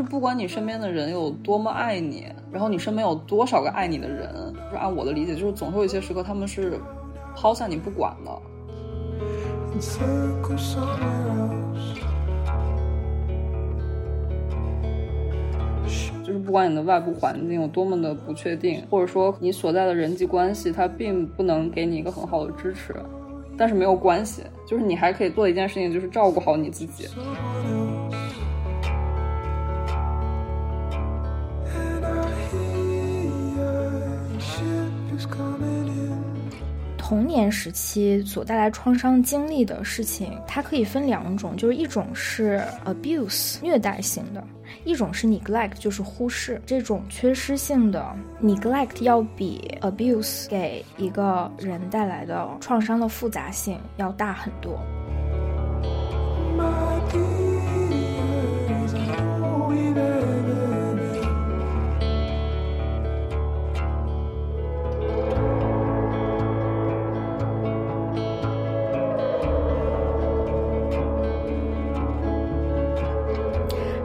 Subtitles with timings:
[0.00, 6.80] 就是不管你身边的人有多么爱你，然后你身边有多少个爱你的人，就是按我的理解，就是总会有一些时刻他们是
[7.36, 8.32] 抛下你不管的。
[16.24, 22.96] 就是不管你的外部环境有多么的不确定，或者说你所在的人际关系它并不能给你一个很好的支持，
[23.54, 27.06] 但是没有关系，就是你还可以做一件事情，就是照顾好你自己。
[37.10, 44.40] 童年时期所带来创伤经历的事情，它可以分两种，就是一种是 abuse 虐待型的，
[44.84, 46.62] 一种是 neglect 就是忽视。
[46.64, 54.78] 这种缺失性的 neglect 要比 abuse 给一个人带来的创伤的复杂性要大很多。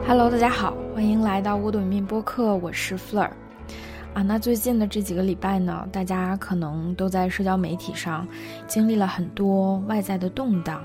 [0.08, 3.28] Hello，大家好，欢迎来到乌朵面播客，我是 Fleur。
[4.14, 8.24] 啊，那最近的这几个礼拜呢，大家可能都在社交媒体上
[8.68, 10.80] 经历了很多外在的动荡，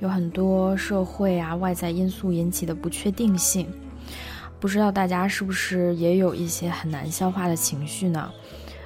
[0.00, 3.68] 有很多社会啊外在因素引起的不确定性。
[4.58, 8.32] 不知道大家是不是也有一些很难消化的情绪呢？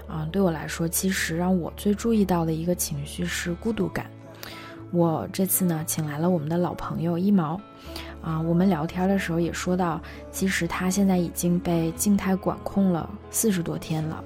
[0.09, 4.11] 啊，对我来说，其实让我最注意到的一个情绪是孤独感。
[4.91, 7.61] 我这次呢，请来了我们的老朋友一毛。
[8.23, 14.23] 啊，我们聊天的时候也说到，其实他现在已经被静态管控了四十多天了，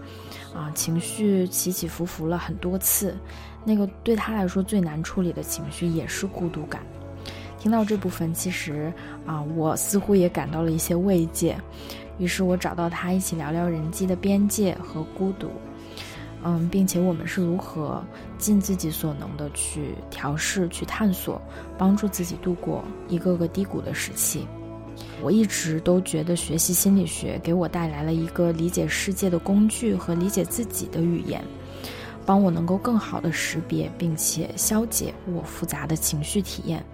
[0.55, 3.17] 啊，情绪起起伏伏了很多次，
[3.65, 6.83] 那个对他来说最难处理的情绪也是孤独感。
[7.59, 8.93] 听到这部分，其实
[9.25, 11.57] 啊，我似乎也感到了一些慰藉，
[12.19, 15.49] 于是我找到他一起聊聊人际的边界和孤独。
[16.45, 18.05] 嗯，并且我们是如何
[18.37, 21.41] 尽自己所能的去调试、去探索，
[21.79, 24.47] 帮助自己度过一个个低谷的时期。
[25.23, 31.43] 我一直都觉得学习心理学给我带来了一个理解世界的工具和理解自己的语言，
[32.27, 36.85] 帮我能够更好的识别并且消解我复杂的情绪体验。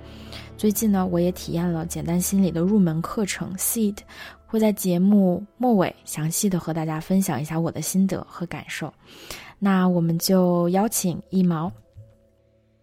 [0.56, 3.97] 最近呢，我也体验了简单心理的入门课程 Seed，
[4.50, 8.93] 会在节目末尾详细的和大家分享一下我的心得和感受。
[9.61, 11.71] 那我们就邀请一毛。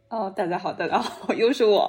[0.07, 1.85] 哦，大家好，大家好，又是我。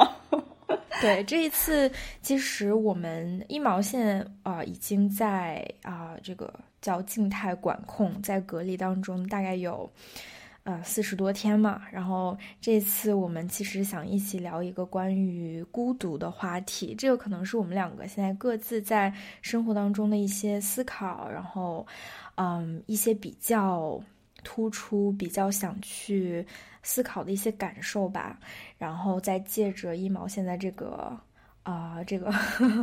[1.00, 1.88] 对，这一次
[2.20, 6.52] 其实我们一毛线啊已经在啊这个
[6.82, 9.88] 叫静态管控，在隔离当中，大概有。
[10.68, 21.86] 呃，四十多天嘛，然后这次我们其实想一起聊一个关于孤独的话题，这个可能是我们两个现在各自在生活当中的一些思考，然后，
[22.34, 23.98] 嗯，一些比较
[24.44, 26.46] 突出、比较想去
[26.82, 28.38] 思考的一些感受吧，
[28.76, 31.18] 然后再借着一毛现在这个
[31.62, 32.30] 啊，这个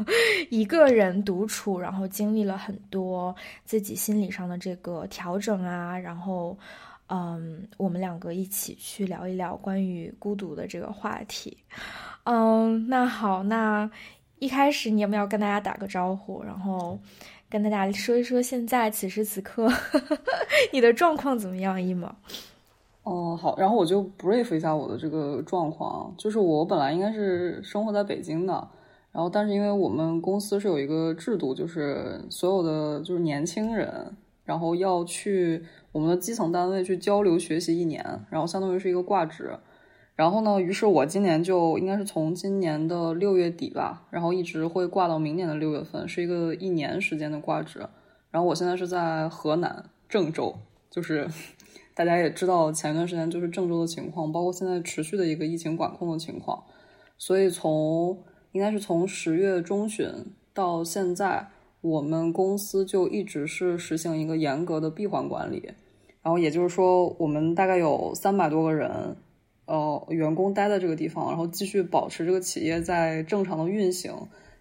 [0.50, 6.58] 一个人独处，然后经历了很多自己心理上的这个调整啊，然后。
[7.08, 11.56] 嗯，我们两个一起去聊一聊关于孤独的这个话题。
[12.24, 13.88] 嗯，那好，那
[14.40, 16.98] 一开始你有没有跟大家打个招呼，然后
[17.48, 19.72] 跟大家说一说现在此时此刻
[20.74, 21.80] 你的状况怎么样？
[21.80, 22.08] 一毛。
[23.04, 28.68] 哦，好，然后我就 brief 一下我的这个状况，就是我本来应该是生活在北京的，
[29.12, 34.12] 然后但是因为我们公司是有一个制度，就是所有的就是年轻人，
[34.44, 35.64] 然后要去。
[35.96, 39.58] 我们的基层单位去交流学习一年，然后相当于是一个挂职。
[40.14, 47.80] 然后呢，于是我今年就应该是从今年的六月底吧，然后一直会挂到明年的六月份，是一个一年时间的挂职。
[48.30, 50.54] 然后我现在是在河南郑州，
[50.90, 51.26] 就是
[51.96, 56.62] 大家也知道前段时间就是郑州的情况，包括现在持续的一个疫情管控的情况。
[57.18, 58.22] 所以从
[58.52, 60.10] 应该是从十月中旬
[60.54, 61.48] 到现在，
[61.80, 65.72] 我们公司就一直是实行一个严格的闭环管理。
[66.26, 69.16] 然后也就是说，我们大概有三百多个人，
[69.68, 74.12] 呃，员工待在这个地方，然后继续保持这个企业在正常的运行。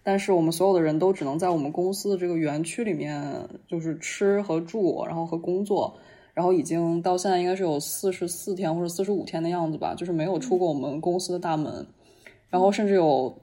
[0.03, 5.91] 但是我们所有的人都只能在我们公司的这个园区里面，就是吃和住，然后和工作。
[6.35, 11.83] 然后已经到现在应该是有四十四天或者四十五天的样子吧，就是没有出过我们公司的大门。
[12.51, 13.35] 然后甚至有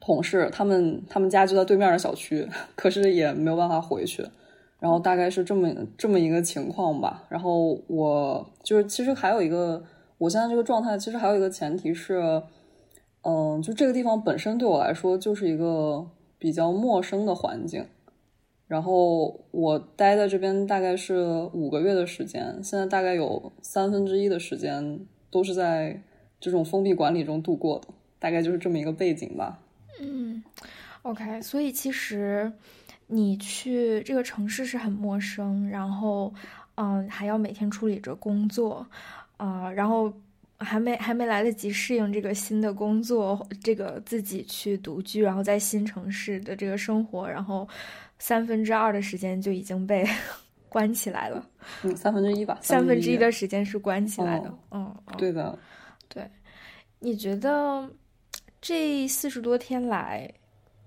[0.00, 4.24] 同事，他们他们家就在对面的小区，可是也没有办法回去。
[4.80, 7.24] 然后大概是这么这么一个情况吧。
[7.28, 9.84] 然后我就是，其实还有一个，
[10.18, 12.42] 我现在这个状态，其实还有一个前提是，
[13.22, 16.06] 嗯，就这个地方本身对我来说就是一个
[16.38, 17.86] 比较陌生的环境。
[18.66, 26.00] 然后我待在这边大概是五个月的时间，现在大概有三分之一的时间都是在
[26.38, 27.88] 这种封闭管理中度过的，
[28.20, 29.58] 大概就是这么一个背景吧。
[30.00, 30.40] 嗯
[31.02, 32.52] ，OK，所以其实
[33.10, 36.32] 你去这个城市是很陌生，然后
[36.76, 38.86] 嗯还要每天处理着工作，
[39.36, 40.12] 啊，然后
[40.58, 47.68] 还没还没来得及适应这个新的工作，这个自己去独居，然后在新城市的这个生活，然后。
[48.22, 50.06] 三分之二的时间就已经被
[50.68, 51.48] 关起来了，
[51.82, 55.58] 嗯，三分之一吧， 三分之一的时间是关起来的，嗯，对的，
[56.06, 56.30] 对，
[56.98, 57.88] 你觉得
[58.60, 60.30] 这四十多天来，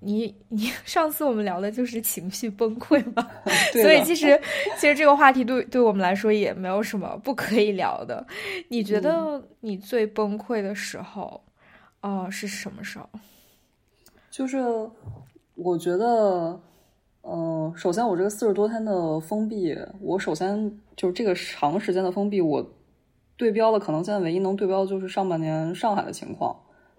[0.04, 3.28] 你你上次我们聊的就是情绪崩溃嘛，
[3.74, 4.40] 所以其实
[4.78, 8.26] 其实这个话题对对我们来说也没有什么不可以聊的。
[8.70, 11.42] 你觉得你最崩溃的时候，
[12.02, 13.10] 哦，是什么时候？
[14.30, 14.58] 就是
[15.56, 16.60] 我觉得。
[17.26, 22.70] 嗯，首先我这个四十多天的封闭，我首先就是这个长时间的封闭，我
[23.38, 26.54] 对标的可能现在唯一能对标的就是上半年上海的情况。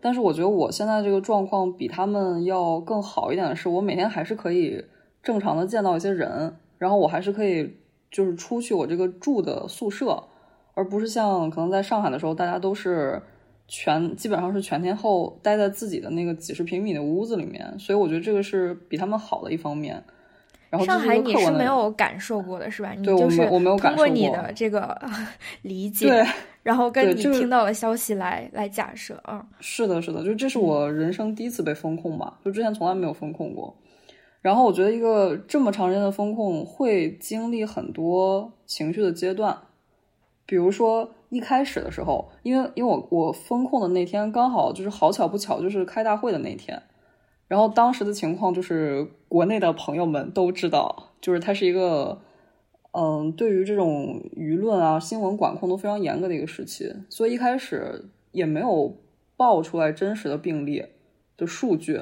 [0.04, 4.84] 但是我觉得我现在这个状况比他们要更好一点的是，我每天还是可以
[5.22, 7.78] 正常的见到一些人，然后我还是可以
[8.10, 10.22] 就是出去我这个住的宿舍，
[10.74, 13.22] 而不是像可能在上海的时候，大家都是
[13.66, 20.04] 全基本上是全天候待在自己的那个几十平米的屋子里面，所以我觉得这个是比他们好的一方面。
[20.82, 22.94] 上海你是没有感受过的是吧？
[23.02, 24.98] 对，我没我没有通过你的这个
[25.62, 26.24] 理解，
[26.62, 29.46] 然后跟你听到的消息来来假设啊。
[29.60, 33.76] 是的，是的，就这是我人生第一次被风控嘛，就之前从来没有风控过。
[34.40, 39.56] 然后我觉得一个这么长时间的风控会经历很多情绪的阶段，
[40.44, 46.82] 比如说一开始的时候，因为因为我我风控的那天刚好就是好巧不巧就是开大会的那天。
[47.46, 52.18] 然后当时的情况就是，国内的朋友们都知道，就是它是一个，
[52.92, 58.96] 嗯，对于这种舆论啊、新闻管控都非常严格的一个时期，所以一开始也没有
[59.36, 60.86] 爆出来真实的病例
[61.36, 62.00] 的数据，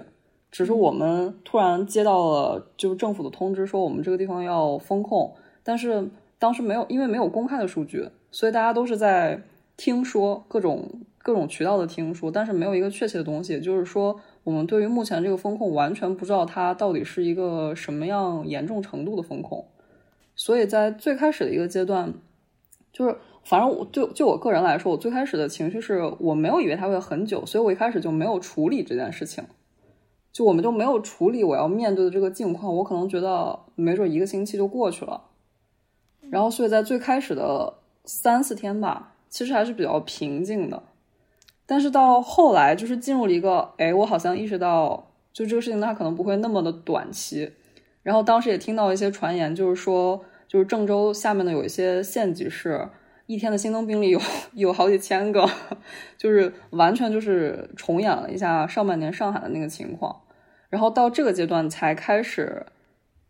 [0.53, 5.35] 只是我们突然接到了就是政府的通知，说我们这个地方要封控，
[5.65, 6.09] 但是
[6.39, 9.43] 当时没有，因为没有公开的数据，所以大家都是在
[9.77, 14.21] 听说各种各种渠道的听说，但是没有一个确切的东西，就是说。
[14.45, 19.65] 我们对于目前这个风控完全不知道它到底是一个什么样严重程度的风控，
[20.35, 22.13] 所以在最开始的一个阶段，
[22.93, 29.45] 就是反正我就就我个人来说，我最开始的情绪是我没有以为它会很久，所以我一开始就没有处理这件事情，
[30.33, 35.23] 就我们就没有处理我要面对的这个境况，我可能觉得没准一个星期就过去了，
[36.31, 37.75] 然后所以在最开始的
[38.05, 40.83] 三四天吧，其实还是比较平静的。
[41.67, 47.51] 但是到后来，就是进入了一个，哎，我好像意识到，就这个事情它可能不会那么的短期。
[48.03, 52.89] 然后当时也听到一些传言，就是说，就是郑州下面的有一些县级市，
[53.27, 54.21] 一天的新增病例有
[54.55, 55.49] 有好几千个，
[56.19, 60.21] 就是完全就是重演了一下上半年上海的那个情况。
[60.69, 62.67] 然后到这个阶段才开始，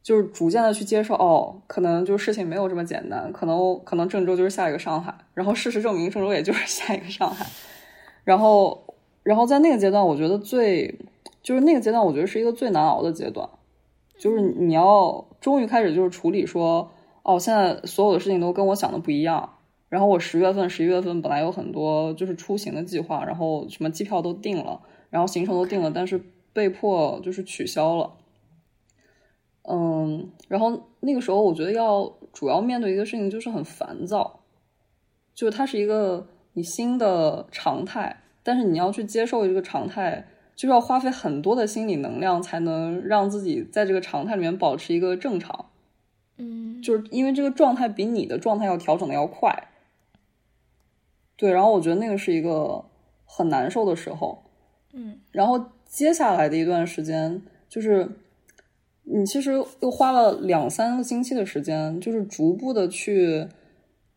[0.02, 5.14] 就是逐渐的去接受，哦，可能就事情没有这么简单，可能可能郑州就是下一个上海。
[5.34, 7.44] 然后事实证明，郑州也就是下一个上海。
[8.24, 11.00] 然后，然后在那个阶段，我觉得最
[11.42, 13.48] 就是那个阶段，我觉得是一个最难熬的阶段，
[14.16, 16.88] 就是你要终于开始就是处理说，
[17.24, 19.54] 哦，现在所有的事情都跟我想的不一样。
[19.88, 28.12] 然后我十月份、十一月份本来有很多就是出行的计划，然后什么机票都定了，然后行程都定了，但是被迫就是取消了。
[29.68, 34.40] 嗯，然后那个时候我觉得要主要面对一个事情就是很烦躁，
[35.34, 36.28] 就是它是一个。
[36.54, 45.66] 你新的常态，但是你要去接受这个常态，就是要花费很多的心理能量，才能让自己在这个常态里面保持一个正常。
[46.36, 49.68] 嗯，就是因为这个状态比你的状态要调整的要快。
[51.36, 52.84] 对，然后我觉得那个是一个
[53.24, 54.42] 很难受的时候。
[54.92, 58.08] 嗯，然后接下来的一段时间，就是
[59.04, 63.48] 你其实又花了两三个星期的时间，就是逐步的去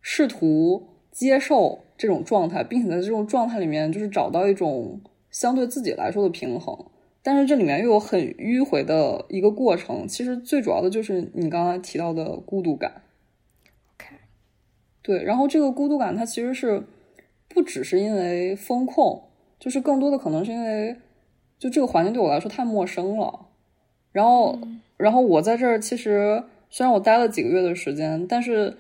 [0.02, 1.80] 试图接受。
[1.98, 5.00] 这种状态，并且在这种状态里面，就是找到一种
[5.32, 6.78] 相对自己来说的平衡。
[7.24, 10.06] 但是这里面又有很迂回的一个过程。
[10.06, 13.02] 其实最主要的就是你刚才提到的孤独感。
[13.96, 14.14] OK，
[15.02, 15.24] 对。
[15.24, 16.84] 然后这个孤独感，它其实是
[17.48, 19.24] 不只是因为风控，
[19.58, 20.98] 就是更多的可能是因为，
[21.58, 23.48] 就这个环境对我来说太陌生了。
[24.12, 24.60] 然后，
[24.98, 28.80] 然后我在这儿其实虽然我待了几个月的时间，但是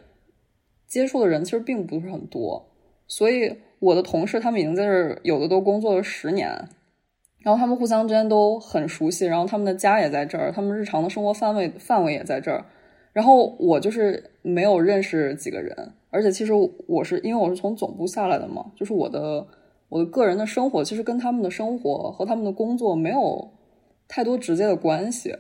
[0.95, 2.65] 接触的人其实并不是很多。
[3.05, 6.47] 所以我的同事他们已经在这儿，有的都工作了十年，
[7.39, 12.63] 然后他们互相之间都很熟悉，然后他们的家也在这儿，他们日常的生活范围范围也在这儿。
[13.11, 16.53] 然后我就是没有认识几个人，而且其实
[16.87, 19.45] 我是因为我是从总部下来的嘛，就是我的
[19.89, 23.51] 我的个人的生活其实跟他们的生活和他们的工作没有
[24.07, 25.35] 太多直接的关系，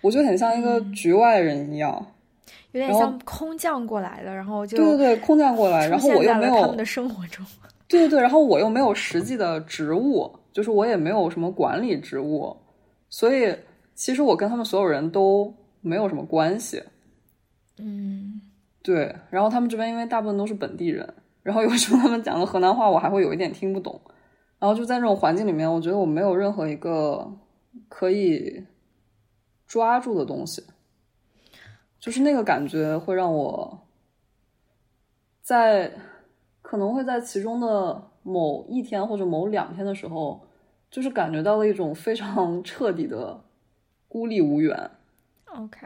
[0.00, 2.14] 我就很像一个局外人一样，
[2.76, 7.44] 有点像空降过来的，然后就对对对，空降过来，然后我又没有他们的生活中，
[7.88, 12.54] 对对对，然后我又没有实际的职务，就是我也没有什么管理职务，
[13.08, 13.56] 所以
[13.94, 16.82] 其实我跟他们所有人都没有什么关系。
[17.78, 18.40] 嗯，
[18.82, 23.98] 对，然后他们这边因为大部分都是本地人，然后有时候他们讲的河南话我还会有一点听不懂，
[24.58, 27.26] 然后就在这种环境里面，我觉得我没有任何一个
[27.88, 28.62] 可以
[29.66, 30.62] 抓住的东西，
[32.06, 33.80] 就是那个感觉会让我
[35.42, 35.92] 在
[36.62, 40.46] 可能会在其中的某一天或者某两天的时候，
[40.88, 43.42] 就是感觉到了一种非常 彻底的
[44.06, 44.88] 孤立无援。
[45.46, 45.84] OK。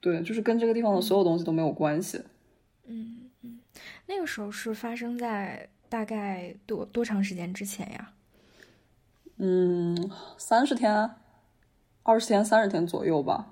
[0.00, 2.24] 对，就是跟这个地方的所有东西都没有关系。
[2.86, 3.60] 嗯嗯，
[4.06, 8.14] 那个时候是发生在大概多多长时间之前呀？
[9.36, 11.10] 嗯，三十天、
[12.02, 13.51] 二十天、三十天左右吧。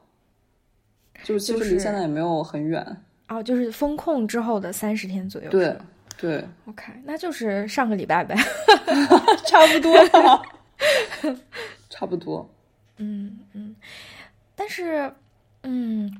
[1.22, 2.84] 就是其实离现在也没有很远。
[3.28, 5.50] 哦，就是封控之后的三十天左右。
[5.50, 5.76] 对
[6.16, 6.44] 对。
[6.66, 8.34] OK，那就是上个礼拜呗。
[9.46, 9.92] 差不多。
[11.88, 12.48] 差不多。
[12.98, 13.74] 嗯嗯，
[14.54, 15.12] 但是
[15.62, 16.10] 嗯。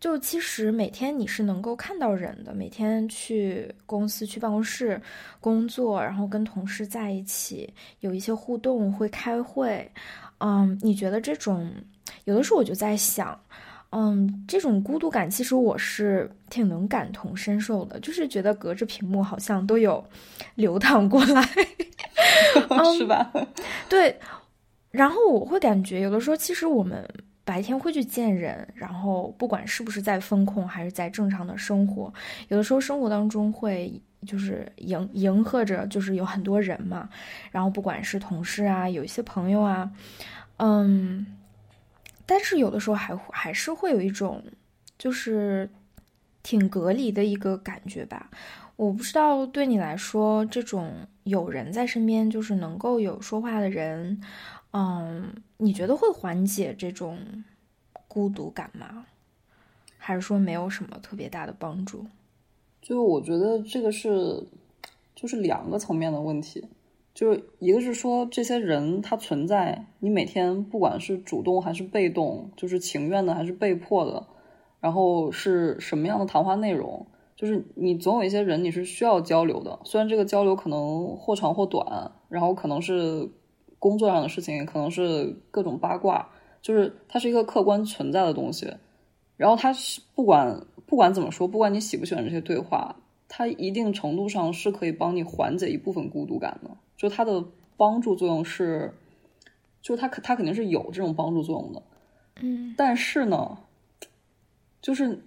[0.00, 5.00] 就其实每天你是能够看到人的，每天去公司、去办公室
[5.38, 9.88] 工作，然后跟同事在一起有一些互动，会开会。
[10.38, 11.72] 嗯，你觉得这种
[12.24, 13.40] 有的时候我就在想，
[13.92, 20.04] 嗯，这种孤独感其实我是挺能感同身受的，就是觉得隔着屏幕好像都有
[20.56, 21.42] 流淌过来，
[22.98, 23.30] 是吧？
[23.34, 23.46] 嗯、
[23.88, 24.18] 对，
[24.90, 27.08] 然后我会感觉有的时候其实我们。
[27.44, 32.10] 白天会去见人，然后不管是不是在风控，还是在正常的生活，
[32.46, 37.08] 有的时候生活当中会就是迎迎合着，就是有很多人嘛，
[37.50, 39.90] 然后不管是同事啊，有一些朋友啊，
[40.58, 41.26] 嗯，
[42.26, 44.42] 但是有的时候还还是会有一种
[44.98, 45.68] 就是
[46.42, 48.30] 挺隔离的一个感觉吧。
[48.76, 54.20] 我不知道对你来说，这种有人在身边，就是能够有说话的人。
[54.72, 57.44] 嗯，你觉得会缓解这种
[58.08, 59.04] 孤独感吗？
[59.98, 62.06] 还是说没有什么特别大的帮助？
[62.80, 64.42] 就我觉得这个是，
[65.14, 66.64] 就是两个层面的问题。
[67.14, 74.26] 就是一个是说这些人他存在，你每天不管是主动还是被动，就是情愿的还是被迫的，
[74.80, 83.30] 然后是什么样的谈话内容，就是你总有一些人你是需要交流的，虽然这个交流可能或长或短，然后可能是。
[83.82, 86.28] 工作上的事情可能是各种八卦，
[86.60, 88.72] 就是它是一个客观存在的东西。
[89.36, 92.94] 然后它是不管不管怎么说，不管你喜不喜欢这些对话，
[93.26, 96.70] 它一定程度上是可以帮你缓解一部分孤独感的。
[97.02, 97.44] 就它的
[97.76, 98.94] 帮助作用是，
[99.80, 101.82] 就是它肯它肯定是有这种帮助作用的。
[102.40, 103.58] 嗯，但是呢，
[104.80, 105.18] 就是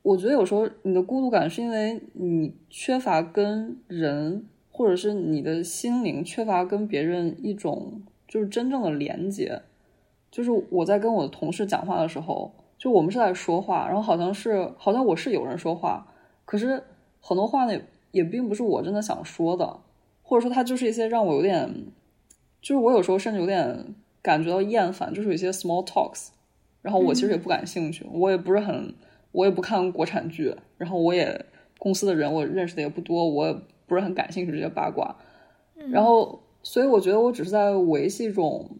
[0.00, 4.46] 我觉得有时候你的孤独感是因为你缺乏跟人。
[4.72, 9.60] 或者是你的心灵缺乏跟别人一种就是真正的连接，
[10.30, 16.06] 就是我在跟我的同事讲话的时候，就我们是在说话，然后好像是好像我是有人说话，
[16.46, 16.82] 可是
[17.20, 17.78] 很多话呢
[18.10, 19.80] 也并不是我真的想说的，
[20.30, 21.68] 或者说它就是一些让我有点，
[22.62, 26.28] 就是我有时候甚至有点感觉到厌烦，就是有一些 small talks，
[26.82, 28.94] 然后我其实也不感兴趣，我也不是很，
[29.32, 31.44] 我也不看国产剧，然后我也
[31.78, 33.56] 公司的人我认识的也不多，我也。
[33.90, 35.16] 不是很感兴趣这些八卦，
[35.90, 38.70] 然后，所以我觉得我只是在维系一种，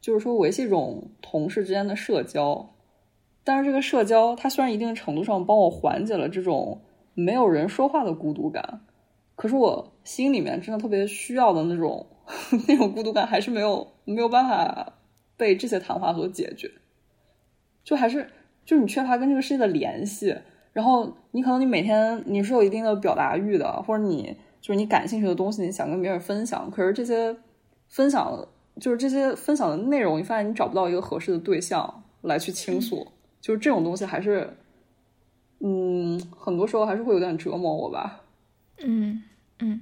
[0.00, 2.72] 就是说维系一种同事之间的社交，
[3.42, 6.80] 但是这个社交它虽然一定程度上帮我缓解了这种
[7.14, 8.82] 没有人说话的孤独感，
[9.34, 12.06] 可是我心里面真的特别需要的那种
[12.66, 14.94] 那种孤独感还是没有没有办法
[15.36, 16.70] 被这些谈话所解决，
[17.84, 18.30] 就还是
[18.64, 20.34] 就是你缺乏跟这个世界的联系。
[20.72, 26.70] 然后你可能你每天你是有一定的表达欲的，或者你就是你感兴趣的东西，你想跟别人分享。
[26.70, 27.34] 可是这些
[27.88, 28.46] 分享
[28.78, 33.06] 就是这些分享的内容，你发现你找不到一个合适的对象来去倾诉，
[33.40, 34.54] 就是这种东西还是，
[35.60, 38.20] 嗯，很多时候还是会有点折磨我吧。
[38.84, 39.22] 嗯
[39.60, 39.80] 嗯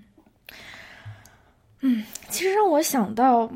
[1.86, 3.50] 嗯，其实让我想到，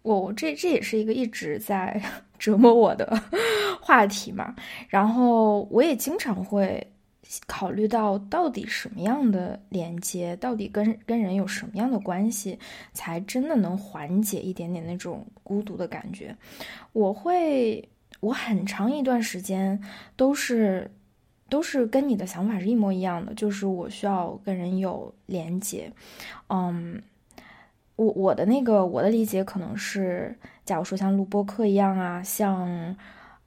[0.00, 2.02] 我这这也是一个一直在
[2.40, 3.22] 折磨我的
[3.82, 4.54] 话题嘛。
[4.88, 6.84] 然后我也经常会
[7.46, 12.58] 考虑到到底什么样的连接，到底跟跟人有什么样的关系，
[12.94, 16.34] 才真的能缓解一点点那种孤独的感觉。
[16.94, 17.86] 我会，
[18.20, 19.78] 我很长一段时间
[20.16, 20.90] 都是
[21.50, 25.92] 都是跟你的想法是一模一样的，就是我需要跟人有连接。
[26.48, 27.02] 嗯，
[27.96, 32.96] 我我的那个我的理解可能是，假如说像录播课一样啊，像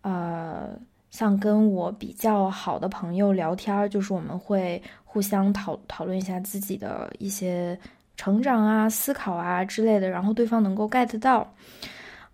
[0.02, 0.70] 呃。
[1.10, 7.80] 像跟我比较好的朋友聊天，就是我们会互相讨讨论一下自己的一些
[8.18, 11.52] 成长啊、思考啊之类的，然后对方能够 get 到，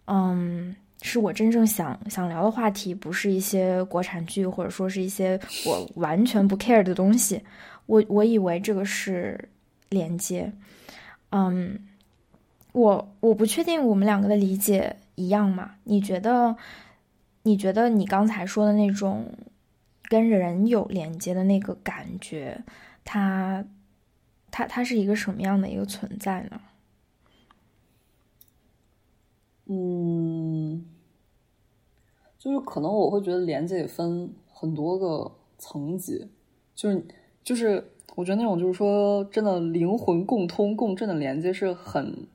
[0.08, 7.42] 嗯，是我真正想想聊的话题，不是一些国产剧或者说是一些我完全不 care 的东西。
[7.86, 9.40] 我我以为这个是
[9.88, 10.52] 连接，
[11.30, 11.80] 嗯，
[12.74, 15.76] 我我不确定我们两个的理解一样吗？
[15.86, 16.58] 你觉得？
[17.46, 19.26] 你觉得你刚才说的那种
[20.04, 22.64] 跟人有连接的那个感觉，
[23.04, 23.66] 它
[24.50, 26.62] 它它是一个什么样的一个存在呢？
[29.66, 30.86] 嗯，
[32.40, 36.30] 就是可能我会觉得连接也分很多个层级，
[36.74, 37.06] 就是
[37.44, 42.26] 就是我觉得那种就是说真的灵魂共通共振的连接是很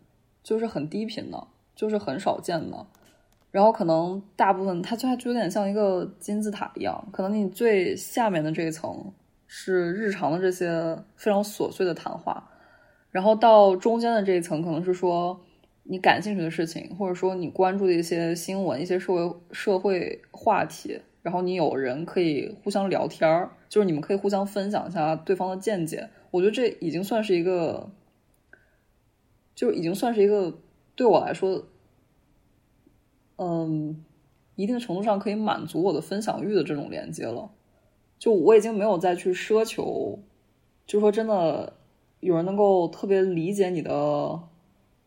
[0.49, 2.87] 就是很低频的，就是很少见的。
[3.51, 9.13] 然后可能大部分它就它就有点像一个金字塔一样，可能你最下面的这一层
[9.47, 12.49] 是日常的这些非常琐碎的谈话，
[13.11, 15.39] 然后到中间的这一层可能是说
[15.83, 26.09] 你感兴趣的事情，或者说你关注的一些新闻、一些社会社会话题，然后你有人可以互相聊天儿，就是你们可以互相分享一下对方的见解。
[26.31, 27.91] 我觉得这已经算是一个，
[29.59, 30.57] 就已经算是一个
[30.95, 31.65] 对我来说。
[33.41, 34.05] 嗯，
[34.55, 37.51] 一定程度上可以满足我的分享欲的这种连接了。
[38.21, 40.21] 就我已经没有再去奢求，
[40.87, 41.73] 就说真的，
[42.21, 44.41] 有人能够特别理解你的，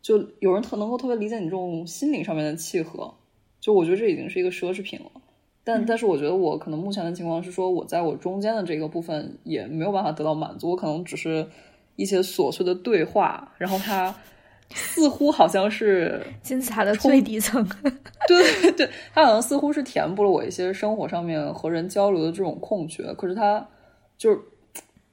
[0.02, 3.13] 就有人特能够特别理解你这种心灵上面的契合。
[3.62, 5.10] 就我觉得这已经是一个奢侈品了。
[5.63, 10.71] 但但是我觉得我可能目前的情况是说，我在我中间的这个部分也没有办法得到满足。
[10.71, 11.47] 我可能只是
[11.95, 14.15] 一些琐碎的对话，然后他。
[14.73, 17.65] 似乎好像是 金字塔的最底层，
[18.27, 23.67] 对对对，它好像似乎是填补了我一些生活上面和人交流的这种空缺，可是它
[24.17, 24.39] 就是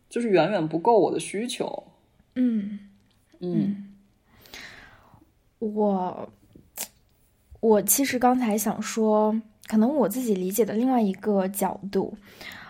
[0.09, 1.85] 就是远远不够我的需求。
[2.35, 2.79] 嗯
[3.40, 3.94] 嗯，
[5.59, 6.29] 我
[7.61, 12.16] 我其实刚才想说，可能我自己理解的另外一个角度，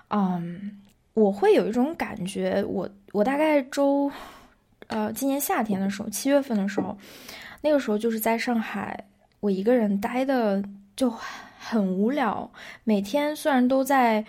[0.09, 0.81] 嗯，
[1.14, 4.11] 我会有一种感觉，我我大概周。
[4.88, 6.96] 呃，今年夏天的时候，七月份的时候，
[7.61, 9.05] 那个时候就是在上海，
[9.40, 10.62] 我一个人待的
[10.96, 11.12] 就
[11.59, 12.51] 很无聊。
[12.85, 14.24] 每天虽然都在，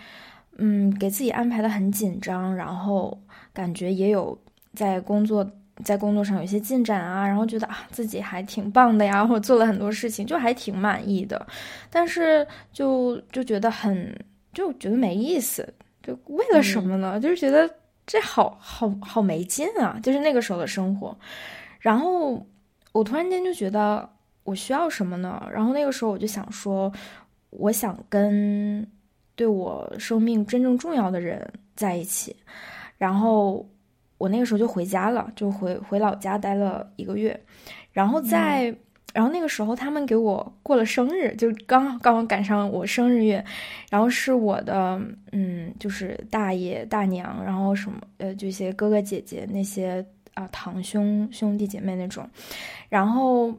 [0.58, 3.18] 嗯，给自己安排的很紧张，然后
[3.54, 4.38] 感觉也有
[4.74, 5.50] 在工作，
[5.82, 11.46] 在工作上有些进展啊，然后觉得啊自己还挺棒的呀，或做了很多事情，就还挺满意的。
[11.88, 14.14] 但是就就觉得很，
[14.52, 15.66] 就觉得没意思，
[16.02, 17.18] 就为了什么呢？
[17.18, 17.79] 就是觉得。
[18.10, 19.96] 这好好好没劲啊！
[20.02, 21.16] 就是那个时候的生活，
[21.78, 22.44] 然后
[22.90, 24.10] 我突然间就觉得
[24.42, 25.48] 我需要什么呢？
[25.52, 26.92] 然后那个时候我就想说，
[27.50, 28.84] 我想跟
[29.36, 32.34] 对我生命真正重要的人在一起。
[32.98, 33.64] 然后
[34.18, 37.40] 我那个时候就回家了，就回回老家待了一个月，
[37.92, 38.74] 然后在。
[39.12, 43.44] 然后那个时候，他们给我过了生日，就刚刚好赶上我生日月，
[43.90, 45.00] 然后是我的，
[45.32, 52.24] 嗯，就是大爷大娘，然后什么，呃，这些哥哥姐姐那些啊，堂兄兄弟姐妹那种，
[52.88, 53.52] 然后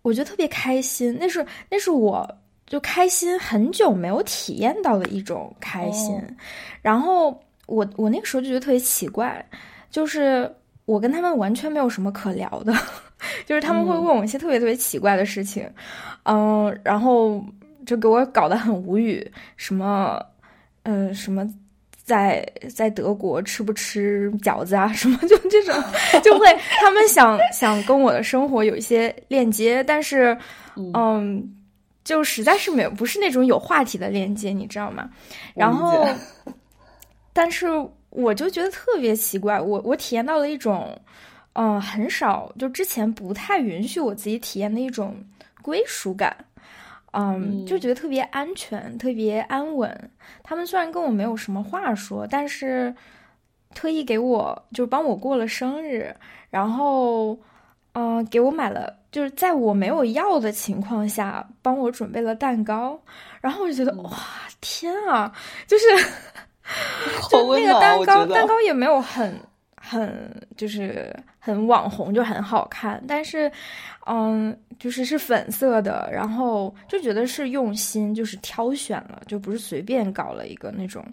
[0.00, 2.26] 我觉得特别开心，那是那是我
[2.66, 6.18] 就开心很久没有体验到的一种开心，
[6.80, 9.44] 然后我我那个时候就觉得特别奇怪，
[9.90, 10.50] 就是
[10.86, 12.74] 我跟他们完全没有什么可聊的。
[13.46, 15.68] 就是他们会问我一些特别特别奇怪的事情，
[16.24, 17.44] 嗯，然后
[17.86, 20.20] 就给我搞得很无语，什么，
[20.84, 21.46] 嗯，什么
[22.04, 25.74] 在在德国吃不吃饺子啊，什么就这种，
[26.22, 26.46] 就会
[26.80, 30.36] 他们想想跟我的生活有一些链接，但是，
[30.76, 31.54] 嗯，
[32.04, 35.08] 就实在是没有，不是那种有话题的链接，你知道吗？
[35.54, 36.06] 然后，
[37.32, 37.68] 但是
[38.10, 40.98] 我就觉得特别奇怪，我我体验到了一种。
[41.54, 45.14] 嗯，很少，就之前不太允许我自己体验的一种
[45.60, 46.34] 归属感，
[47.12, 50.10] 嗯，就觉得特别安全，特别安稳。
[50.42, 52.94] 他们虽然跟我没有什么话说，但是
[53.74, 56.14] 特意给我就是帮我过了生日，
[56.48, 57.38] 然后
[57.92, 62.98] 嗯，给我买了，就是在我没有要的情况下帮我准备了蛋糕，
[63.42, 64.10] 然后我就觉得哇，
[64.62, 65.30] 天啊，
[65.66, 65.84] 就是
[67.30, 69.38] 就那个蛋糕，蛋糕也没有很
[69.84, 73.02] 很就是很网红，就很好看。
[73.08, 73.50] 但是，
[74.06, 81.04] 嗯，就是是粉色的，然后就觉得是用心，就是挑选了，就不是随便搞了一个那种。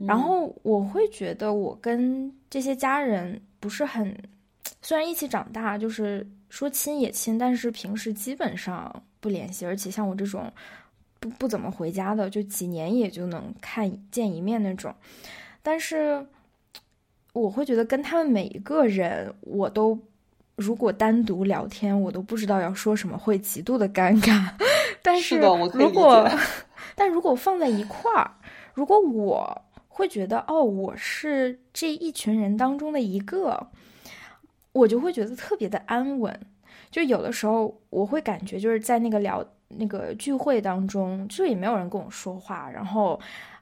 [0.00, 4.12] 然后我会觉得我跟这些家人不是很，
[4.82, 10.52] 虽然一起长大，就是说亲也亲，但是平时基本上不联系，而且像我这种。
[11.20, 14.94] 不不怎么回家的，就几年也就能看见一面那种。
[15.64, 16.24] 但是
[17.32, 19.98] 我会觉得跟他们每一个人，我都
[20.56, 24.50] 如果单独聊天，我都不知道要说什么，会极度的尴尬。
[25.02, 25.38] 但是
[25.72, 26.28] 如果
[26.96, 28.30] 但如果放在一块儿，
[28.74, 33.68] 如果我会觉得哦，我是这一群人当中的一个，
[34.72, 36.40] 我就会觉得特别的安稳。
[36.90, 39.44] 就有的时候我会感觉就是在那个聊。
[39.76, 43.20] 那个聚会当中，就也没有人跟我说话，然后，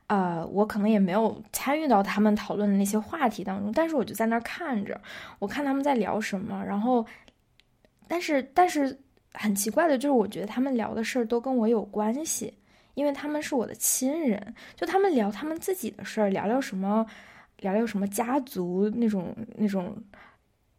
[0.08, 5.00] 呃，我可能也没有参与到他们讨论的那些话题当中，但是我就在那儿看着，
[5.38, 7.04] 我看他们在聊什么，然后，
[8.06, 8.98] 但是但是
[9.34, 12.54] 很奇怪的就是，我觉得他们聊的事儿都跟我有关系，
[12.94, 17.04] 因为他们是我的亲人，就他们聊他们自己的事儿，聊聊什么，
[17.58, 19.96] 聊聊什么家族那种那种。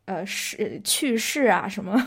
[0.07, 2.01] 呃，是去世啊，什么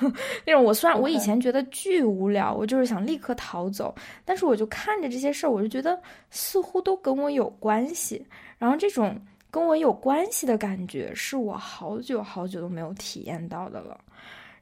[0.47, 0.65] 那种？
[0.65, 8.27] 我虽然我以前觉得巨无聊，我就是想立刻逃走，但是我就看着这些事儿，我就觉得似乎都跟我有关系。
[8.59, 9.15] 然后这种
[9.51, 14.01] 跟我有关系的感觉，是我好久好久都没有体验到的了。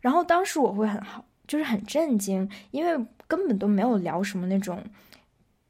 [0.01, 4.83] 然后当时我会很好，就是很震惊，因为根本都没有聊什么那种。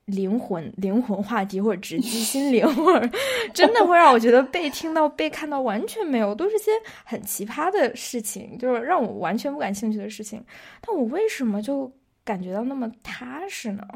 [0.08, 3.08] 灵魂 灵魂话题或者直击心灵，或者
[3.54, 6.72] 真的会让我觉得被听到、被看到完全没有，都是些
[7.04, 10.42] 很奇葩的事情，就是让我完全不感兴趣的事情。
[10.80, 11.90] 但我为什么就
[12.24, 13.86] 感觉到那么踏实呢？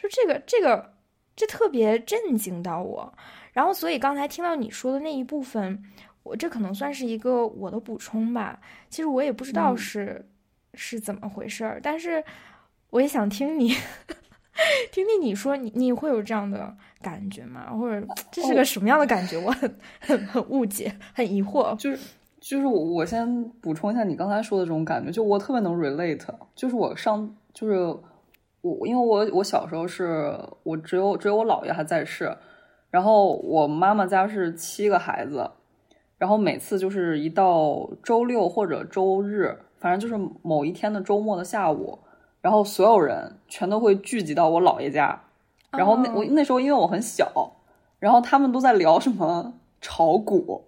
[0.00, 0.94] 就这个这个
[1.34, 3.12] 这特别震惊到我。
[3.52, 5.82] 然后，所以刚才听到你说的那一部分，
[6.22, 8.60] 我这可能算是一个我的补充吧。
[8.88, 10.24] 其实我也不知道是
[10.74, 12.22] 是怎么回事儿，但是
[12.90, 13.74] 我也想听你。
[14.90, 17.70] 听听你说，你你会有这样的感觉吗？
[17.70, 19.38] 或者这是个什么样的感觉？
[19.38, 21.76] 我很很很误解，很疑惑。
[21.76, 21.98] 就是
[22.40, 26.26] 就是我我先补充一下你刚才说的这种感觉，就我特别能 relate。
[26.54, 27.76] 就是我上就是
[28.62, 32.34] 我因为我我小时候是我只有只有我姥爷还在世，
[32.90, 35.50] 然后我妈妈家是七个孩子，
[36.18, 41.98] 然后每次就是一到周六或者周日，反正就是某一天的周末的下午。
[42.46, 45.20] 然后所有人全都会聚集到我姥爷家，
[45.72, 47.28] 然后那我那时候因为我很小，
[47.98, 50.62] 然后他们都在聊什么炒股，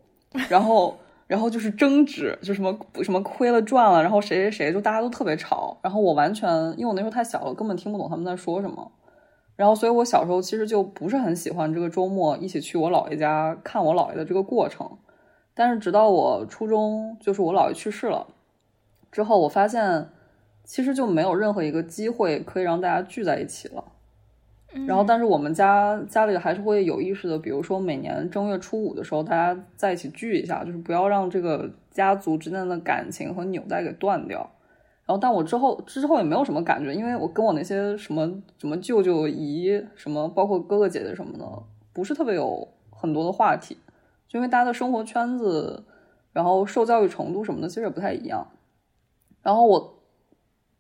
[0.48, 0.96] 然后
[1.28, 8.90] 然后就是争执，就什么什么亏了赚了，然后谁谁谁就大家都特别吵，然后我完全因为我那时候太小了，根本听不懂他们在说什么，
[9.54, 14.98] 然后所以我小时候其实就不是很喜欢这个周末一起去我姥爷家看我姥爷的这个过程，
[15.54, 18.26] 但是直到我初中，就是我姥爷去世了
[19.12, 20.08] 之后，我发现。
[20.68, 23.82] 其实就没有任何一个机会可以让大家聚在一起了，
[24.86, 34.38] 然后但是我们家家里还是会有意识的，比如说每年正月初五的时候，大家在一起聚一下，就是不要让这个家族之间的感情和纽带给断掉。
[35.06, 41.62] 然后，但我之后之后也没有什么感觉，因为我跟我那些什么什么舅舅姨什么，包括哥哥姐姐什么的，
[41.94, 43.78] 不是特别有很多的话题，
[44.28, 45.82] 就因为大家的生活圈子，
[46.34, 48.46] 然后受教育程度什么的其实也不太一样。
[49.42, 49.94] 然后我。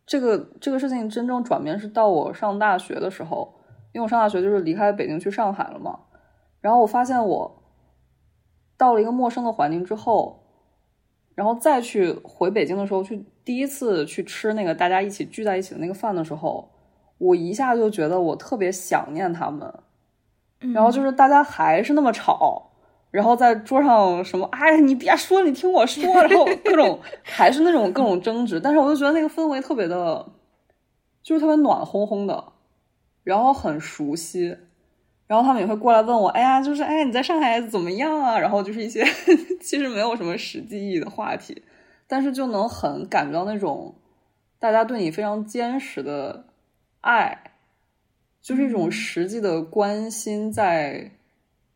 [0.08, 3.54] 这个这个事情真正转变是到我上大学的时候，
[3.92, 6.00] 因为我上大学就是离开北京去上海了嘛。
[6.62, 7.62] 然后我发现我
[8.78, 10.42] 到了一个陌生的环境之后，
[11.34, 16.70] 然后再去回北京的时候，去第一次去吃那个大家一起聚在一起的那个饭的时候，
[17.18, 19.72] 我一下就觉得我特别想念他们。
[20.72, 22.67] 然后就是大家还是那么吵。
[23.10, 24.46] 然后在桌上什么？
[24.52, 26.04] 哎，你别说，你听我说。
[26.22, 30.26] 然后各种 还是那种各种争执，但是我就觉得那个氛围特别的，
[31.22, 32.52] 就是特别暖烘烘的，
[33.24, 34.56] 然后很熟悉。
[35.26, 38.38] 然后他们也会过来问我，哎呀，就是哎，你在上海怎么样啊？
[38.38, 39.04] 然后就是一些
[39.60, 41.62] 其实没有什么实际意义的话题，
[42.06, 43.94] 但是就能很感觉到那种
[44.58, 46.46] 大家对你非常坚实的
[47.02, 47.52] 爱，
[48.40, 51.10] 就是一种实际的关心在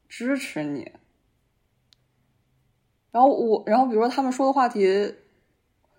[0.08, 0.90] 支持你。
[3.12, 5.14] 然后我，然后比如说他们说的话题，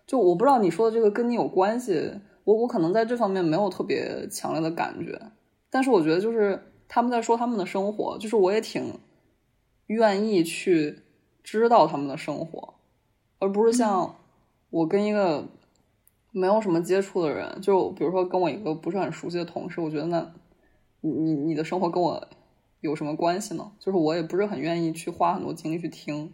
[0.06, 2.12] 就我不知道你说的这个跟你有关系，
[2.44, 5.18] 我我可能在这方面没有特别强烈的感觉，
[5.70, 9.00] 但是我觉得就是他们在说他们的生活，就是我也挺
[9.88, 11.04] 愿意去
[11.44, 12.74] 知道他们的生活，
[13.40, 14.16] 而不是像
[14.72, 15.48] 我跟一个
[16.32, 20.34] 没有什么接触的人，就比如说跟我一个不是很熟悉的同事，我觉得那
[21.02, 22.28] 你你你的生活跟我
[22.82, 23.72] 有什么关系呢？
[23.80, 26.34] 就是我也不是很愿意去花很多精力去听，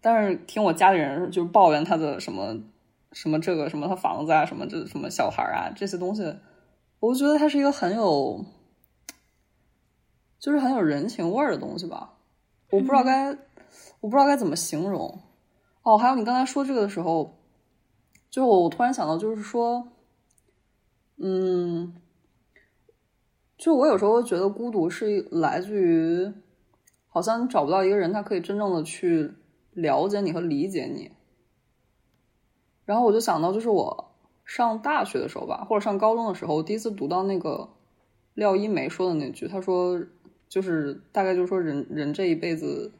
[0.00, 2.56] 但是听我家里人就是抱怨他的什么
[3.12, 6.22] 什么这个什么他房子啊，什么这什么小孩啊这些东西，
[7.00, 8.44] 我就觉得他是一个很有，
[10.38, 12.14] 就是很有人情味儿的东西吧。
[12.70, 13.30] 我不知道该，
[14.00, 15.20] 我不知道该怎么形容。
[15.82, 17.38] 哦，还有你刚才说这个的时候，
[18.30, 19.88] 就我我突然想到，就是说，
[21.16, 21.94] 嗯。
[23.56, 26.32] 就我有时候会觉得孤独是来自于，
[27.08, 29.34] 好像找不到一个人，他可以真正的去
[29.80, 31.10] 了解你和理解你。
[32.84, 34.12] 然后我就想到，就是我
[34.44, 37.68] 上大学的时候吧，或者上高中的时候，我第一次读到那个
[38.34, 40.00] 廖一梅说的那句，他说，
[40.48, 42.92] 就是大概就是说，人人这一辈子，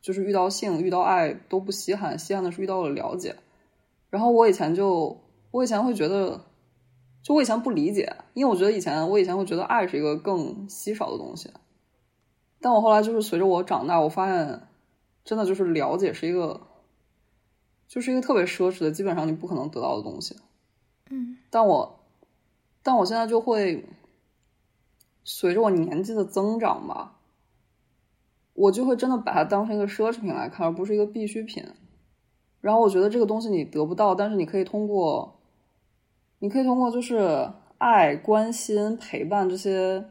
[0.00, 3.36] 就是遇到性、遇到爱都不稀罕，稀罕的是遇到了了解。
[4.10, 6.40] 然后我以前就，我以前会觉得。
[7.24, 11.52] 就我以前不理解，因为我觉得以前我以前会觉得爱是一个更稀少的东西，
[12.60, 14.62] 但我后来就是随着我长大，我发现
[15.24, 16.60] 真的就是了解是一个，
[17.88, 20.36] 就是一个特别奢侈的，基本上你不可能得到的东西。
[21.10, 22.00] 嗯，但我
[22.82, 23.84] 但我现在就会
[25.24, 27.18] 随着我年纪的增长吧，
[28.54, 31.64] 我就会真的把它当成一个奢侈品来看，而不是一个必需品。
[32.60, 35.38] 然后我觉得这个东西你得不到，但是你可以通过。
[36.38, 40.04] 你可以通过就是爱、关心、陪伴这些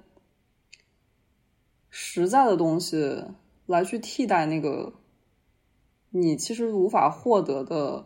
[1.89, 3.25] 实在的东西
[3.65, 4.93] 来去替代那个
[6.11, 8.05] 你其实无法获得的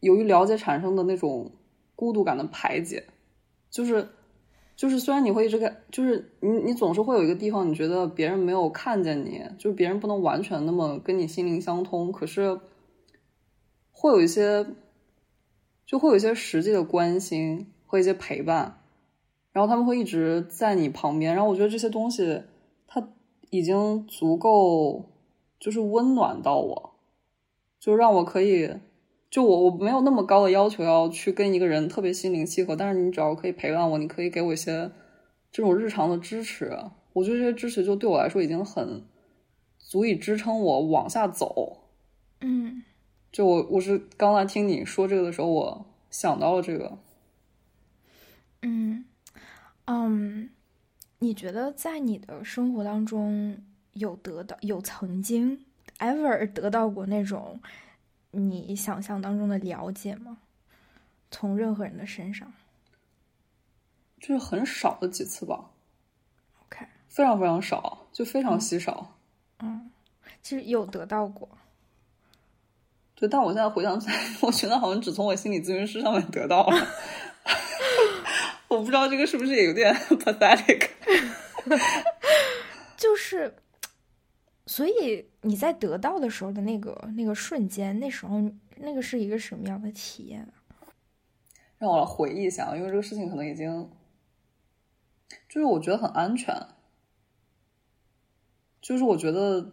[0.00, 1.50] 由于了解产生的那种
[1.96, 3.06] 孤独感的排解。
[3.70, 4.10] 就是
[4.76, 12.60] 就是虽然你会一直看，就是你你总是会有一个地方你觉得别人没有看见你，就是别人不能完全那么跟你心灵相通，可是
[13.90, 14.66] 会有一些。
[15.84, 18.80] 就会有一些实际的关心和一些陪伴，
[19.52, 22.44] 然后他们会一直在你旁边，然后我觉得这些东西，
[22.86, 23.06] 它
[23.50, 25.04] 已经足够，
[25.62, 26.94] 就是温暖到我，
[27.78, 28.68] 就让我可以，
[29.30, 34.90] 就我我没有那么高的要求要去跟一个人特别心灵契合，但是你只要可以陪伴我，你可以给我一些
[35.52, 36.76] 这种日常的支持，
[37.12, 39.04] 我觉得这些支持就对我来说已经很
[39.78, 41.84] 足以支撑我往下走，
[42.40, 42.82] 嗯。
[43.30, 46.98] 就我我是刚才听你说这个的时候，我想到了这个。
[48.60, 49.06] 嗯
[49.86, 50.50] 嗯，
[51.20, 53.56] 你觉得在你的生活当中
[53.92, 55.64] 有得到有曾经
[55.98, 57.60] ever 得到过那种
[58.30, 60.38] 你想象当中的了解吗？
[61.30, 62.52] 从任何人的身上？
[64.20, 65.70] 就是很少的几次吧。
[66.64, 69.16] OK，非常非常少，就非常稀少。
[69.58, 69.90] 嗯，
[70.42, 71.48] 其实有得到过。
[73.14, 76.88] 对，但我现在回想起来， 我觉得好像只从我心理咨询师上面得到了。
[78.68, 80.88] 我不知道这个是不是也有点 pathetic。
[82.96, 83.54] 就是，
[84.66, 88.40] 所以你在得到的时候的那个那个瞬间，那时候
[88.76, 90.46] 那个是一个什么样的体验？
[91.78, 93.90] 让我来回忆一下，因为这个事情可能已经，
[95.48, 96.54] 就是我觉得很安全，
[98.80, 99.72] 就是我觉得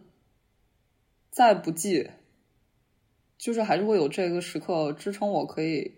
[1.29, 2.11] 再不济。
[3.37, 5.95] 就是还是会有这个时刻支撑，我可以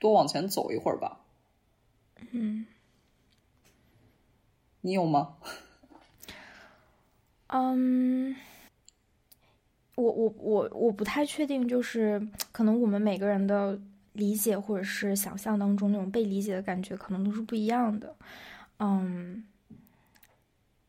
[0.00, 1.20] 多往前走一会儿吧。
[2.32, 2.66] 嗯，
[4.80, 5.36] 你有吗？
[7.52, 8.34] 嗯，
[9.96, 12.20] 我我我我不太确定，就是
[12.52, 13.78] 可能我们每个人的
[14.12, 18.14] 理解或者是想象当中那种被理解的感觉，可能都是不一样的。
[18.78, 19.44] 嗯，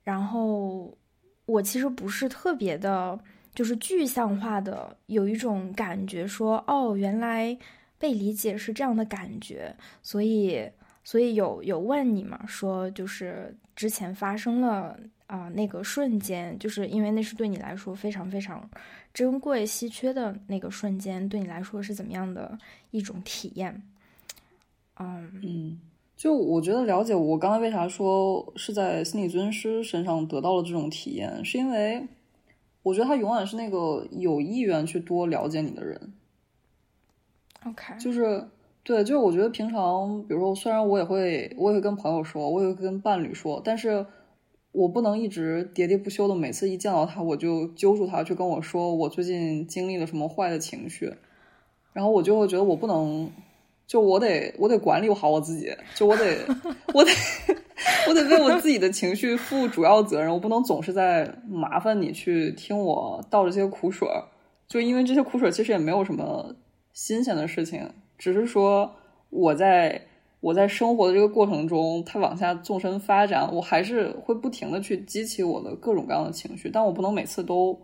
[0.03, 0.97] 然后
[1.45, 3.19] 我其实不是特别的。
[3.53, 7.55] 就是具象化的，有一种感觉，说哦，原来
[7.97, 10.71] 被理解是这样的感觉，所以，
[11.03, 14.97] 所以有有问你嘛，说就是之前发生了
[15.31, 18.69] 啊那个瞬间，就是因为那是对你来说非常非常
[19.13, 22.57] 珍贵稀缺的那个瞬间，对你来说是怎么样的
[22.91, 23.81] 一种体验？
[24.99, 25.79] 嗯嗯，
[26.17, 32.07] 就我觉得了解我刚才为啥说是在心理咨询师身上得到了这种体验，是因为。
[32.83, 36.13] 我觉得他永远是那个有意愿去多了解你的人。
[37.63, 38.43] OK，就是
[38.83, 44.03] 对，就是我觉得平常，比如说，虽然我也会，我也会跟朋友说，我也会跟伴侣说，但是
[44.71, 51.13] 我不能一直喋喋不休的，每次一见到他，我就揪住他去跟我说我最近经历了什么坏的情绪，
[51.93, 53.29] 然后我就会觉得我不能，
[53.85, 56.37] 就我得我得管理好我自己，就我得
[56.93, 57.11] 我得。
[58.07, 64.23] 我得为我自己的情绪负主要责任，我不能总是在麻烦你去听我倒这些苦水儿，
[64.67, 66.55] 就因为这些苦水其实也没有什么
[66.93, 68.91] 新鲜的事情，只是说
[69.29, 69.99] 我在
[70.41, 77.79] 我在生活的这个过程中，它往下纵深发展，我还是会不停的去激起我的各种各样的情绪，但我不能每次都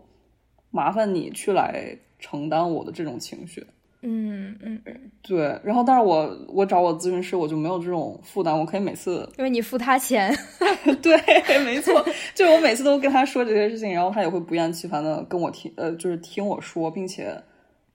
[0.72, 3.64] 麻烦你去来承担我的这种情绪。
[4.02, 5.56] 嗯嗯嗯，对。
[5.62, 10.36] 然后，但是我我找我咨询师，我就没有这种负担，我可以每次因为你付他钱。
[11.00, 11.16] 对，
[11.64, 17.40] 没错，就是我每次都跟他说这些事情，然后他也会不厌其烦的跟我听，呃，就是听我说，并且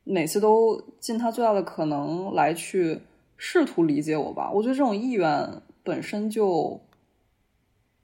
[0.06, 2.97] 每次都尽他最大的可能来去。
[3.38, 6.80] 试图理解我吧，我觉得这种意愿本身就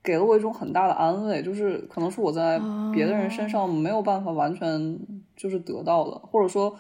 [0.04, 2.60] 给了我一种很大的安慰，就是可能是我在
[2.94, 5.00] 别的人身上没有办法完全
[5.36, 6.78] 就是得到的，或者说，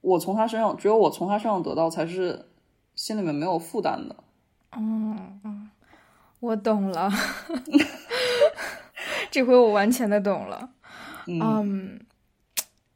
[0.00, 2.46] 我从他身上只有我从他身上得到才是
[2.94, 4.16] 心里面没有负担的。
[4.76, 5.70] 嗯嗯，
[6.40, 7.10] 我懂了，
[9.30, 10.70] 这回我完全的懂了。
[11.26, 12.00] 嗯，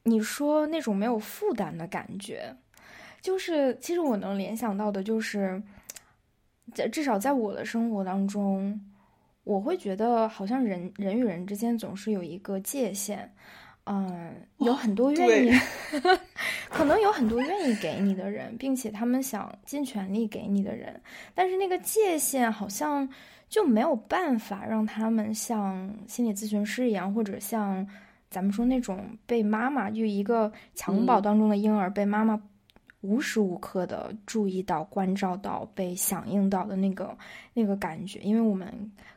[0.02, 2.56] 你说那种没有负担的感觉。
[3.28, 5.62] 就是，其实我能联想到的，就是
[6.72, 8.80] 在至少在我的生活当中，
[9.44, 13.30] 我会觉得好像人人与人之间总是有一个界限，
[13.84, 15.52] 嗯，有很多愿意，
[16.70, 20.98] 可能有很多愿意给你的人，并且他们想尽全力给你的人，
[21.34, 23.06] 但是那个界限好像
[23.50, 27.86] 就没有办法让他们像心理咨询师一样，或者像
[28.30, 32.40] 咱们说那种被妈妈就一个襁褓当中的婴儿被妈妈。
[33.00, 37.16] 无时无刻的注意到、关照到、被响应到的那个
[37.54, 38.68] 那个感觉，因为我们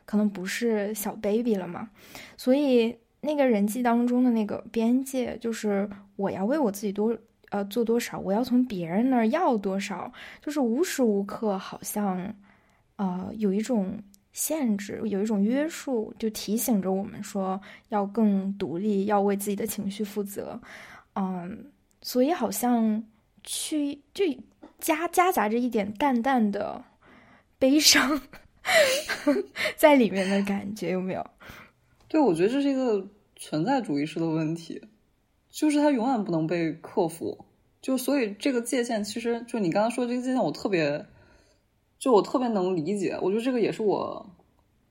[0.04, 1.90] 可能不是小 baby 了嘛，
[2.36, 7.16] 所以那个人际当中的那个边界，就是我要为我自己多
[7.50, 12.32] 呃做多少，我要从别人那儿要多少，就是无时无刻好像
[12.94, 13.98] 呃有一种
[14.32, 20.60] 限制，有一种约束，就提醒着我们说要更独立，要为自己的情绪负责，
[21.14, 21.66] 嗯，
[22.00, 23.02] 所以好像。
[23.44, 24.24] 去就
[24.78, 26.84] 夹夹杂着一点淡淡的
[27.58, 28.20] 悲伤
[29.76, 31.24] 在里面的感觉，有没有？
[32.08, 34.82] 对，我觉得这是一个存在主义式的问题，
[35.50, 37.44] 就是它永远不能被克服。
[37.80, 41.06] 就所以这个界限，其实就你刚刚说这个界限，我特别
[41.98, 43.18] 就我特别能理解。
[43.20, 44.30] 我觉得这个也是我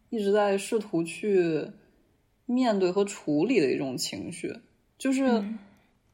[0.10, 1.72] 一直在试图去
[2.46, 4.60] 面对和处理的一种情绪，
[4.98, 5.44] 就是。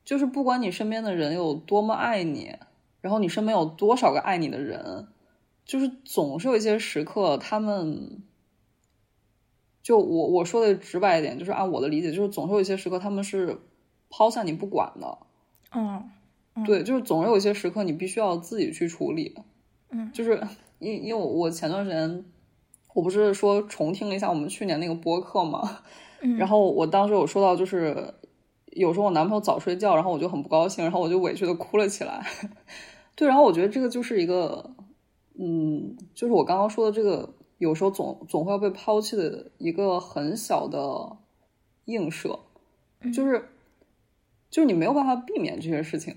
[0.08, 2.56] 就是不管你身边的人有多么爱你，
[3.02, 5.06] 然后你身边有多少个爱你的人，
[5.65, 8.24] 就是总是有一些时刻，他们
[9.84, 13.60] 就我我说的直白一点，就是按我的理解，就是总是有一些时刻他们是
[14.10, 15.17] 抛下你不管的。
[15.76, 16.10] 嗯，
[16.65, 19.36] 对，就是总是有一些时刻你必须要自己去处理。
[19.89, 20.41] 嗯， 就是
[20.80, 22.24] 因因为我前段时间
[22.93, 25.82] 我不是说重听了一下我们去年那个播客嘛，
[26.38, 28.13] 然后我当时有说到就是。
[28.78, 32.24] 有时候我男朋友早睡觉，然后我就很不高兴，然后我就委屈的哭了起来。
[33.16, 34.76] 对，然后我觉得这个就是一个，
[35.40, 41.18] 嗯，就是我刚刚说的这个，有时候总总会要被抛弃的一个很小的
[41.86, 42.38] 映射，
[43.12, 43.50] 就是
[44.52, 46.16] 就是你没有办法避免这些事情，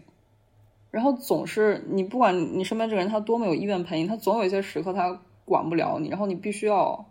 [0.91, 7.07] 然后总是你不管你身边这个人他多么有意愿陪你，他总有一些时刻他管不了你，然后你必须要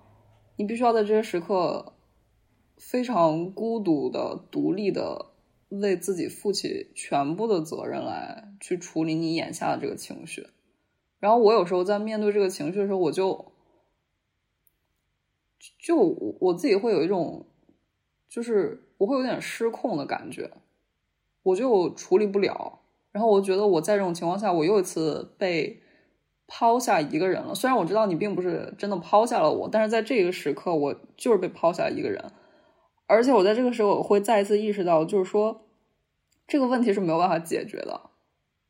[0.57, 1.93] 你必须要在这些时刻
[2.77, 5.25] 非常孤独的、独立的。
[5.69, 10.47] 为自己负起全部的责任来去处理你眼下的这个情绪，
[11.19, 13.51] 然后我有时候在面对这个情绪的时候，我就
[15.79, 15.95] 就
[16.39, 17.45] 我自己会有一种，
[18.27, 20.51] 就是我会有点失控的感觉，
[21.43, 22.81] 我就处理不了。
[23.11, 25.81] 然后我觉得我在这种情况下，我又一次被
[26.47, 27.53] 抛下一个人了。
[27.53, 32.31] 虽然我知道你并不是真的抛下了我，但是在这个时刻，我就是被抛下一个人。
[33.09, 35.65] 而且我在这个时候，我会再一次意识到，就是说，
[36.47, 38.11] 这个问题是没有办法解决的，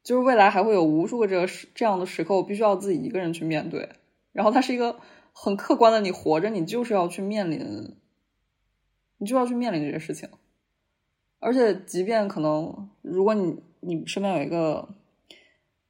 [0.01, 3.89] 就是未来还会有无数个这个这样的时刻，我必须要自己一个人去面对。
[4.31, 4.97] 然后它是一个
[5.33, 7.97] 很客观的，你活着，你就是要去面临，
[9.17, 10.29] 你就要去面临这些事情。
[11.39, 14.87] 而且，即便可能，如果你你身边有一个，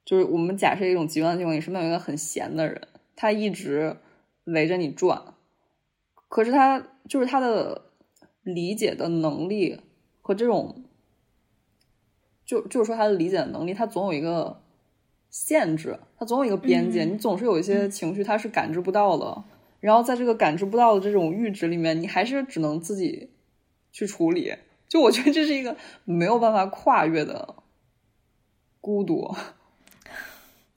[0.04, 3.96] 就是我们假设一种极端的情况，你身边有一个很闲的人，他一直
[4.42, 5.34] 围着你转，
[6.28, 7.86] 可是他就是他的。
[8.42, 9.80] 理解的能力
[10.22, 10.84] 和这种，
[12.44, 14.62] 就就是说他的理解的能力，他总有一个
[15.28, 17.04] 限制，他总有一个边界。
[17.04, 19.44] 你总是有一些情绪，他是感知不到的。
[19.80, 23.30] 然后在这个感知不到的这种阈值里面，你还是只能自己
[23.92, 24.56] 去处理。
[24.88, 27.56] 就我觉得这是一个没有办法跨越的
[28.80, 29.34] 孤独。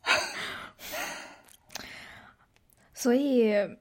[2.94, 3.78] 所以。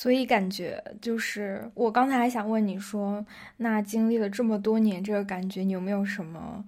[0.00, 3.22] 所以感觉就是，我刚才还想问你说，
[3.58, 6.64] 那经历了这么多年这个感觉，你有没有什么，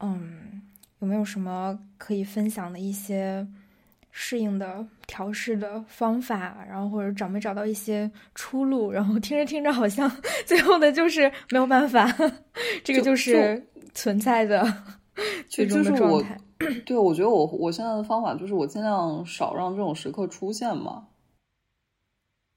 [0.00, 0.60] 嗯，
[0.98, 3.46] 有没有什么可以分享的一些
[4.10, 10.10] 适应的调试的方法，然后或者找没找到一些出路，然后听着听着好像
[10.44, 12.06] 最后的就是没有办法，
[12.84, 14.62] 这个就是存在的
[15.48, 16.38] 最终的状态。
[16.84, 21.06] 对，我觉得我我现在的方法就是我尽量少让这种时刻出现嘛。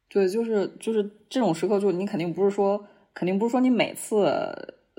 [0.10, 2.84] 对，就是就是这种时刻，就你肯定不是说，
[3.14, 4.26] 肯定不是说你每次，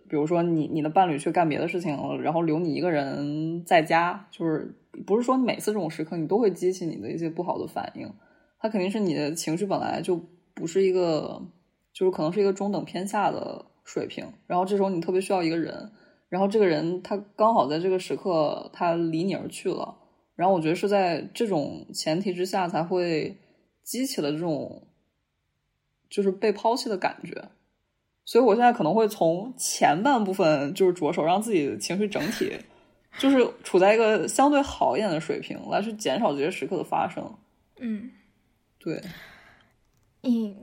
[0.08, 4.72] 比如说你你的伴侣去干别的事情，然后留你一个人在家，就是
[5.04, 8.08] 不是说你每次这种时刻你都会激起你的一些不好的反应，
[8.61, 10.20] 他肯定是你的情绪本来就
[10.54, 11.42] 不是一个，
[11.92, 15.90] 就是可能是一个中等偏下的水平，然后这时候你特别需要一个人，
[16.28, 19.96] 然后这个人他刚好在这个时刻他离你而去了，
[20.36, 23.36] 然后我觉得是在这种前提之下才会
[23.82, 24.86] 激起了这种。
[26.11, 27.48] 就是被抛弃的感觉，
[28.24, 32.52] 所以我现在可能会从前半部分就是着手，让自己的情绪整体
[33.16, 37.24] 就是处在一个相对好一点的水平，来去减少这些时刻的发生。
[37.78, 38.11] 嗯，
[38.78, 39.00] 对。
[40.22, 40.56] 你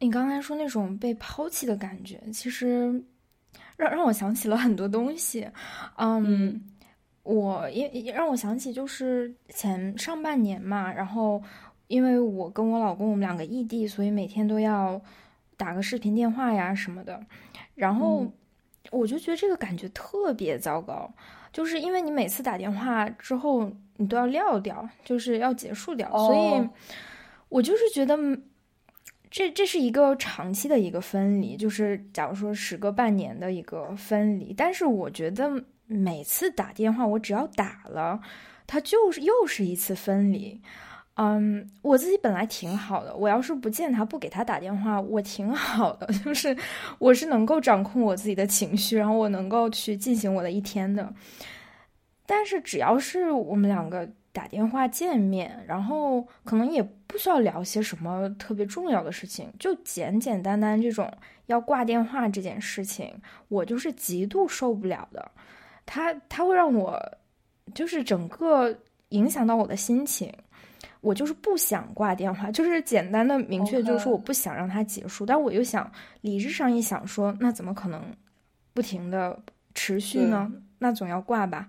[0.00, 3.02] 你刚才说那种被抛弃的感觉，其实
[3.76, 5.48] 让让我想起了很多东西。
[5.96, 6.60] 嗯，
[7.22, 11.40] 我也也让我想起就是前上半年嘛，然后。
[11.88, 15.00] 因为我跟我老公我们两个异地，所以每天都要
[15.56, 17.20] 打个视频电话呀什么的，
[17.74, 18.30] 然后
[18.90, 21.12] 我就觉得这个感觉特别糟糕，
[21.52, 26.68] 就是因为你每次打电话之后你都要撂掉，就是要结束掉，所以
[27.48, 28.16] 我就是觉得
[29.30, 38.20] 这这是一个长期的一个分离，就是假如说时隔半年的一个分离，但是我觉得每次打电话我只要打了，
[38.66, 40.60] 它就是又是一次分离。
[40.62, 40.62] 嗯，
[41.20, 43.14] 嗯我自己本来挺好的。
[43.16, 46.06] 我要是不见他，不给他打电话，我挺好的。
[46.24, 46.56] 就是
[47.00, 51.12] 我是能够掌控我自己的情绪，然后我能够去进行我的一天的。
[52.24, 61.12] 但是只要是我们两个打电话见面，然后可能也不需要聊些什么特别重要的事情，就简简单单这种
[61.46, 63.12] 要挂电话这件事情，
[63.48, 65.28] 我就是极度受不了的。
[65.84, 67.02] 他他会让我
[67.74, 68.72] 就是整个
[69.08, 70.32] 影响到我的心情。
[71.00, 75.24] 我就是不想挂电话，就是简单的明确，就是说我不想让它结束。
[75.24, 75.90] 但我又想
[76.22, 78.02] 理智上一想，说那怎么可能
[78.74, 79.38] 不停的
[79.74, 80.50] 持续呢？
[80.78, 81.68] 那总要挂吧。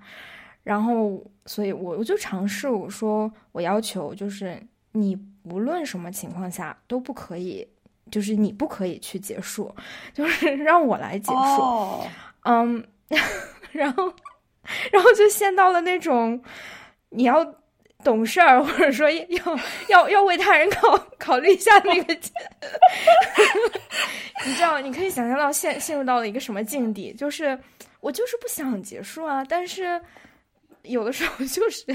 [0.63, 4.61] 然后，所以我我就尝试我说我要求就是
[4.91, 7.67] 你无论什么情况下都不可以，
[8.11, 9.73] 就是你不可以去结束，
[10.13, 12.03] 就是 让我来结束。
[12.43, 12.83] 嗯，
[13.71, 14.11] 然后，
[14.91, 16.41] 然后就陷到了那种
[17.09, 17.55] 你要。
[18.03, 22.13] 懂事儿， 或者说要要要为他人考考虑一下那个，
[24.45, 27.57] 你知道，你可以想象到陷陷入到了一个什么境地，就是
[27.99, 30.01] 我就是不想结束啊，但是
[30.83, 31.85] 有的时候就是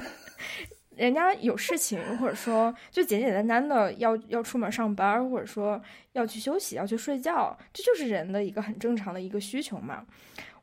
[0.95, 5.81] 人家有事情，或者说就简简单单的要要出门上班，或者说
[6.13, 10.05] 要去休息，要去睡觉，这就是人的一个很正常的一个需求嘛，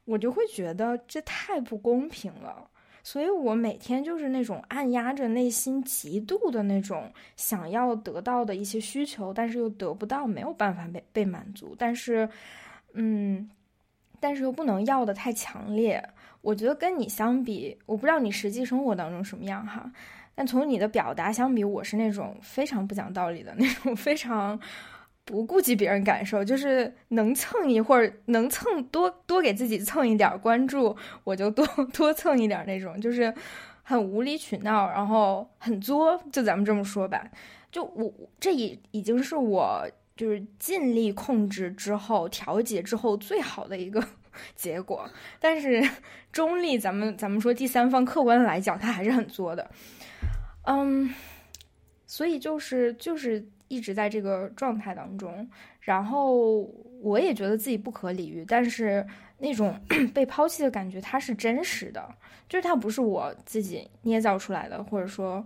[0.06, 2.68] 我就会觉得这太不公平了。
[3.04, 11.76] 所以我每天就是那种按压着内心极度的那种想要得到的一些需求，但是又得不到，没有办法被被满足。
[11.78, 12.30] 但是，
[12.94, 13.50] 嗯，
[14.20, 16.04] 但是又不能要的太强烈。
[16.42, 19.92] 我觉得跟你相比，我不知道你实际生活当中什么样哈，
[20.36, 24.60] 但从你的表达相比，我是那种非常不讲道理的那种，非常。
[25.24, 33.34] 不顾及别人感受，就是能蹭一会儿，能蹭多多给自己蹭一点关注，我就多 多蹭一点那种，就是
[33.84, 37.24] 很无理取闹，然后很作，就咱们这么说吧。
[37.72, 44.04] 就我这已已经是我就是尽力控制之后调节之后最好的一个
[44.56, 45.08] 结果，
[45.40, 45.82] 但是
[46.32, 49.70] 中立，咱们咱们说第三方客观来讲，他还是很作的。
[50.64, 51.14] 嗯，
[52.08, 53.48] 所以就是就是。
[53.72, 55.50] 一直在这个状态当中，
[55.80, 56.70] 然后
[57.02, 59.06] 我也觉得自己不可理喻，但是
[59.38, 59.74] 那种
[60.14, 62.06] 被抛弃的感觉它是真实的，
[62.50, 65.44] 就是它不是我自己捏造出来的，或者说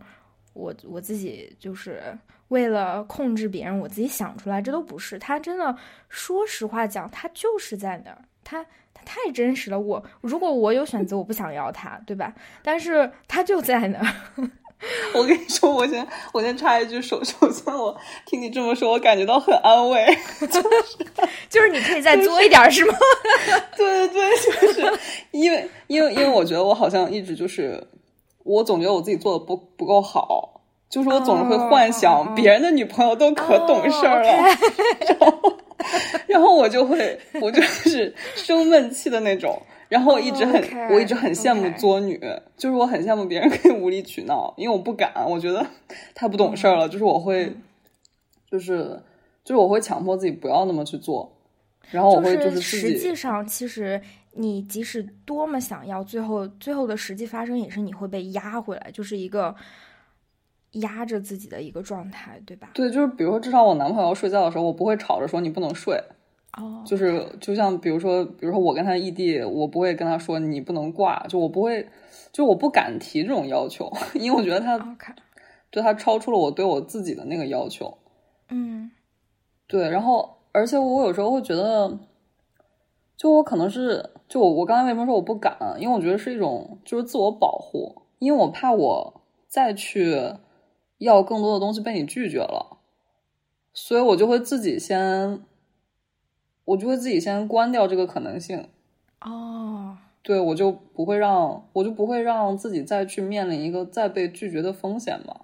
[0.53, 2.01] 我我自己就是
[2.47, 5.19] 为了控制别人，我自己想出来，这都不是。
[5.19, 5.77] 他真的，
[6.09, 9.79] 说实话讲，他就是在那儿，他他太真实了。
[9.79, 12.33] 我如果我有选择，我不想要他，对吧？
[12.63, 14.49] 但是他就在那儿。
[15.13, 17.95] 我跟你说，我先我先插一句，首 首先我
[18.25, 20.05] 听你这么说，我感觉到很安慰，
[20.51, 20.69] 就是
[21.49, 22.93] 就是你可以再作一点，是吗？
[23.75, 24.99] 对对对，就是
[25.31, 27.81] 因为因为因为我觉得我好像一直就是
[28.43, 34.31] 我总觉得我自己做的不不够好，就是我总是会幻想别人的女朋友都可懂事儿了，
[35.07, 35.57] 然后
[36.27, 39.59] 然后我就会我就是生闷气的那种。
[39.89, 42.19] 然后我一直很我一直很羡慕作女，
[42.57, 45.65] 就是我很羡慕别人 可以无理取闹，因为我不敢，我觉得
[46.13, 46.87] 太不懂事儿了。
[46.89, 47.55] 就是我会，
[48.49, 49.01] 就是
[49.43, 51.31] 就是我会强迫自己不要那么去做，
[51.91, 54.01] 然后我会就是实际上其实。
[54.37, 59.55] 你即使多么想要，最后最后的实际发生也是你会被压回来，就是一个
[60.71, 62.71] 压着自己的一个状态，对吧？
[62.73, 65.97] 对，就是比如说，至少我男朋友睡觉的时候，我不会吵着说你不能睡。
[66.57, 71.87] 哦，就是就像比如说，比如说我跟他异地，我不会跟他说你不能挂，就我不会，
[72.31, 74.77] 就我不敢提这种要求， 因为我觉得他
[75.69, 77.97] 对他超出了我对我自己的那个要求。
[78.49, 78.91] 嗯，
[79.67, 81.97] 对，然后而且我有时候会觉得。
[83.17, 85.57] 就我可能是，就我我刚才为什么说我不敢？
[85.79, 90.33] 因为我觉得是一种就是自我保护，因为我怕我再去
[90.97, 92.77] 要更多的东西被你拒绝了，
[93.73, 95.39] 所以我就会自己先，
[96.65, 98.67] 我就会自己先关掉这个可能性。
[99.21, 105.35] 哦，对，我就不会让我就不会让自己再去面临一个再被拒绝的风险嘛。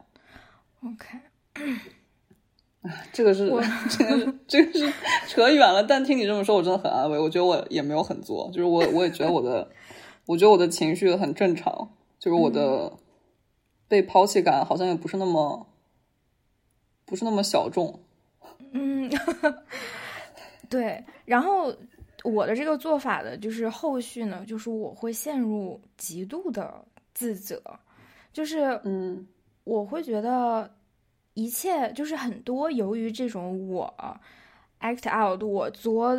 [0.83, 1.19] OK。
[3.13, 3.47] 这个是，
[3.91, 4.91] 这个是，这个是
[5.27, 5.83] 扯远了。
[5.83, 7.19] 但听你这么说，我真的很安慰。
[7.19, 9.69] 我觉得我也没有很作，就是我，我也觉得我的，
[10.25, 12.93] 我觉得我的情绪很正常，就是我的
[13.87, 15.67] 被抛弃感好像也不是那么，
[17.05, 17.99] 不是那么小众。
[18.71, 19.07] 嗯，
[20.71, 21.05] 对。
[21.25, 21.71] 然后
[22.23, 27.61] 我的这个做法的，就是后续呢，就是我会陷入极度的自责，
[28.33, 29.27] 就是嗯，
[29.65, 30.67] 我会觉得。
[31.33, 33.91] 一切就是很多，由于这种我
[34.81, 36.13] act out 我做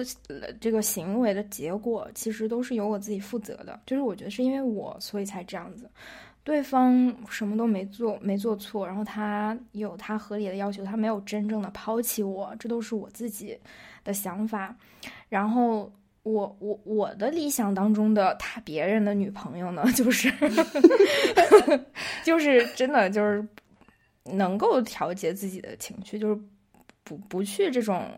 [0.59, 3.79] 这个行为的结果，其实都是由我自己负责的。
[3.85, 5.89] 就是我觉得是因为我，所以才这样子。
[6.43, 13.59] 对方什么都没做，没做错，然后他有他合理的要求，他没有真正的抛弃我，这都是我自己
[14.05, 14.77] 的想法。
[15.29, 15.93] 然后
[16.23, 20.33] 我我我的理想当中的他别人的女朋友呢，就是
[22.25, 23.47] 就是真的就是。
[24.25, 26.41] 能够调节自己的情绪，就是
[27.03, 28.09] 不不去这种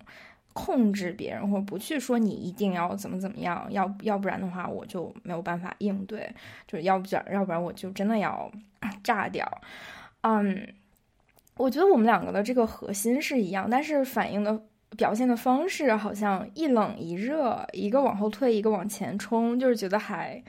[0.53, 6.31] 控制别人，或者不去说你一定要怎么怎么样，要要不然的话我就没有办法应对，
[6.69, 8.53] 就是要不然要不然我就真的要
[9.03, 9.51] 炸掉。
[10.21, 10.75] 嗯，
[11.57, 14.63] 我觉得我们两个的这个核心是一样，但是反映的
[14.97, 20.43] 表现的方式好像一冷一热，一个往后退，一个往前冲，就是觉得还。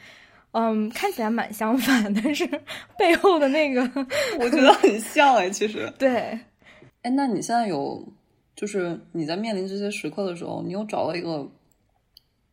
[0.58, 2.50] 嗯，看起来蛮相反，但是
[2.98, 3.82] 背后的那个，
[4.40, 6.40] 我觉得很像哎，其实对。
[7.02, 8.08] 哎，那你现在有，
[8.56, 11.52] 就是你在面临这些时刻的时候，你有找到一个，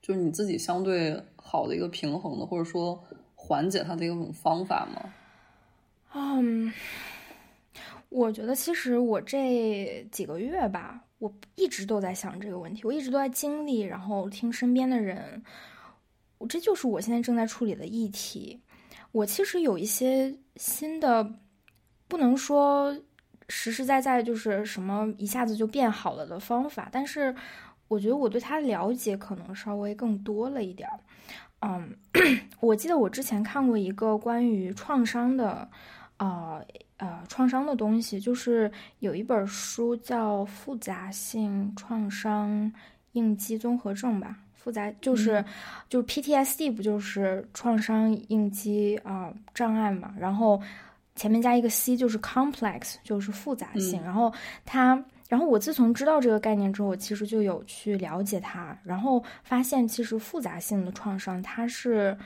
[0.01, 3.01] 就是你自己相对好的一个平衡的，或者说
[3.36, 5.14] 缓解它的一种方法吗？
[6.14, 6.72] 嗯，
[8.09, 15.41] 我觉得其实我这几个月吧，我一直都在想这个问题，我一直都在经历，然后听身边的人。
[16.39, 18.61] 我这就是我现在正在处理的议题。
[19.12, 21.33] 我其实有一些新的，
[22.09, 22.93] 不能说
[23.49, 27.33] 实实在在就是什么一下子就变好了的方法，但是
[27.87, 30.99] 我觉得我对他了解可能稍微更多了一点儿。
[31.61, 31.97] 嗯，
[32.59, 35.70] 我记得我之前看过一个关于创伤的，
[36.16, 36.66] 呃
[37.03, 42.72] 呃创伤的东西，就是有一本书叫《复杂性创伤
[43.12, 44.36] 应激综合症》吧。
[44.55, 45.44] 复杂就是，
[45.88, 50.14] 就是 PTSD 不就是创伤应激啊障碍嘛？
[50.16, 50.62] 然后
[51.16, 54.00] 前面加一个 C 就是 complex，就是复杂性。
[54.05, 54.32] 然后
[54.64, 62.16] 它，然后我自从知道这个概念之后，我其实就有去了解它，然后发现其实复杂性的创伤它是，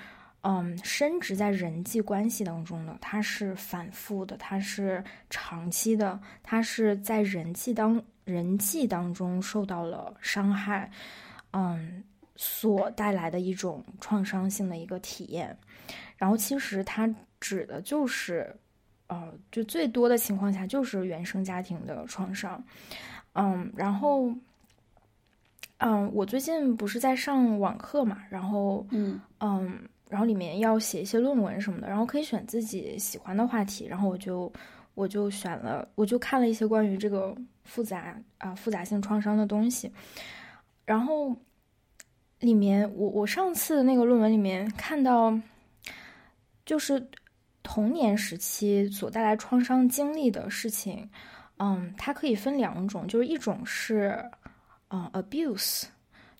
[0.49, 10.91] 嗯，深植在人际关系当中的，它是反复的，它是长期的，它是在人际当人际当中受到了伤害，
[11.53, 12.05] 嗯。
[12.39, 15.57] 所带来的一种创伤性的一个体验，
[16.19, 17.09] 然后其实它
[17.41, 18.55] 指的就是，
[19.07, 22.63] 呃，就最多的情况下就是原生家庭的创伤，
[23.33, 24.31] 嗯，然后，
[25.79, 34.53] 嗯，我最近不是在上网课嘛，然后，嗯嗯，然后里面要写一些论文什么的，然后可以选自己喜欢的话题，然后我就
[34.95, 39.93] 我就选了，我就看了一些关于这个复杂啊复杂性创伤的东西，
[40.85, 41.37] 然后。
[42.41, 45.35] 里面，我我上次那个论文里面看到，
[46.67, 47.03] 就是
[47.63, 51.09] 童年时期所带来创伤经历的事情，
[51.57, 54.23] 嗯，它可以分两种，就是一种是，
[54.91, 55.85] 嗯，abuse，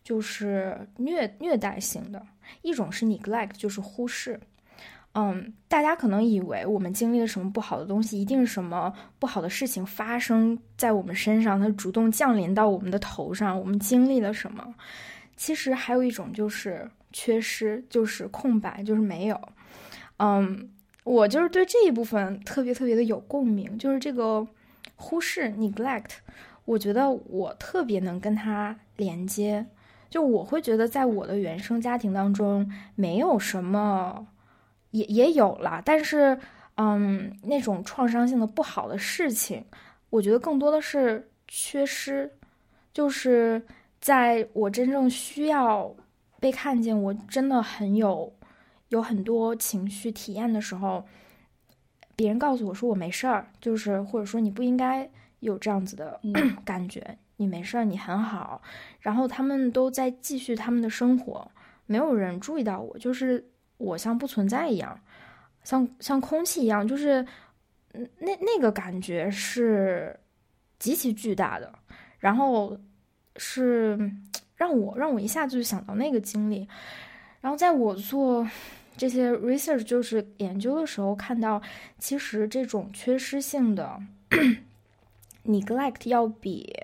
[0.03, 2.23] 就是虐虐待型的，
[2.61, 4.39] 一种是 neglect，就是忽视。
[5.13, 14.75] 嗯，大家可能以为我们经历了什么不好的东西，一定是什么不好的事情发生在我们身上，它主动降临到我们的头上，我们经历了什么。
[15.35, 19.41] 其实还有一种就是缺失，就是空白，就是没有。
[20.17, 20.69] 嗯，
[21.03, 24.45] 我就是对这一部分特别特别的有共鸣，就是这个
[24.95, 26.09] 忽视 （neglect），
[26.65, 29.65] 我觉得我特别能跟它连接。
[30.09, 34.27] 就我会觉得，在我的原生家庭当中，没有什么，
[34.91, 36.37] 也也有了，但是，
[36.75, 39.65] 嗯，那种创伤性的不好的事情，
[40.09, 42.31] 我觉得更多的是缺失，
[42.93, 43.61] 就是
[43.99, 45.93] 在我真正需要
[46.39, 48.33] 被看见，我真的很有
[48.89, 51.03] 有很多情绪体验的时候，
[52.15, 55.09] 别人告诉我说我没事儿，就是或者说你不应该
[55.41, 56.19] 有这样子的
[56.63, 57.17] 感觉。
[57.37, 58.61] 你没事儿，你很好，
[58.99, 61.49] 然后他们都在继续他们的生活，
[61.85, 64.99] 没有人注意到我，就是我像不存在一样，
[65.63, 67.25] 像像空气一样，就是
[67.93, 70.19] 那那个感觉是
[70.79, 71.71] 极其巨大的，
[72.19, 72.75] 然后
[73.35, 74.11] 是
[74.55, 76.67] 让我让我一下子就想到那个经历，
[77.39, 78.47] 然后在我做
[78.97, 81.61] 这些 research 就是研究的时候，看到
[81.99, 84.01] 其实这种缺失性的
[85.45, 86.75] neglect 要比。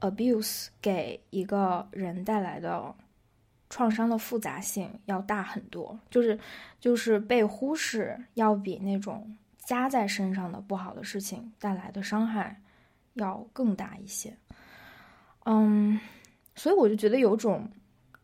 [0.00, 2.94] Abuse 给一个人带来的
[3.68, 6.38] 创伤的复杂性要大很多，就是
[6.78, 12.60] 就是被忽视要比那种加在身上的不好的事情带来的伤害
[13.14, 14.34] 要更大一些。
[15.44, 15.98] 嗯，
[16.54, 17.68] 所以我就觉得有种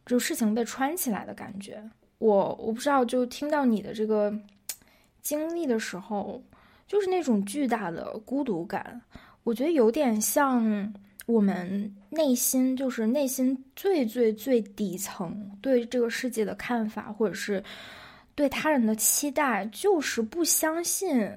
[0.07, 1.83] 就事情被穿起来的感觉。
[2.19, 4.33] 我我不知道，就听到你的这个
[5.21, 6.43] 经历的时候，
[6.87, 9.03] 就是那种巨大的孤独感，
[9.43, 10.95] 我觉得有点像。
[11.27, 17.65] 我们内心就是内心最最最底层对这个世界的看法，或者是
[18.35, 21.31] 对他人的期待，就是不相信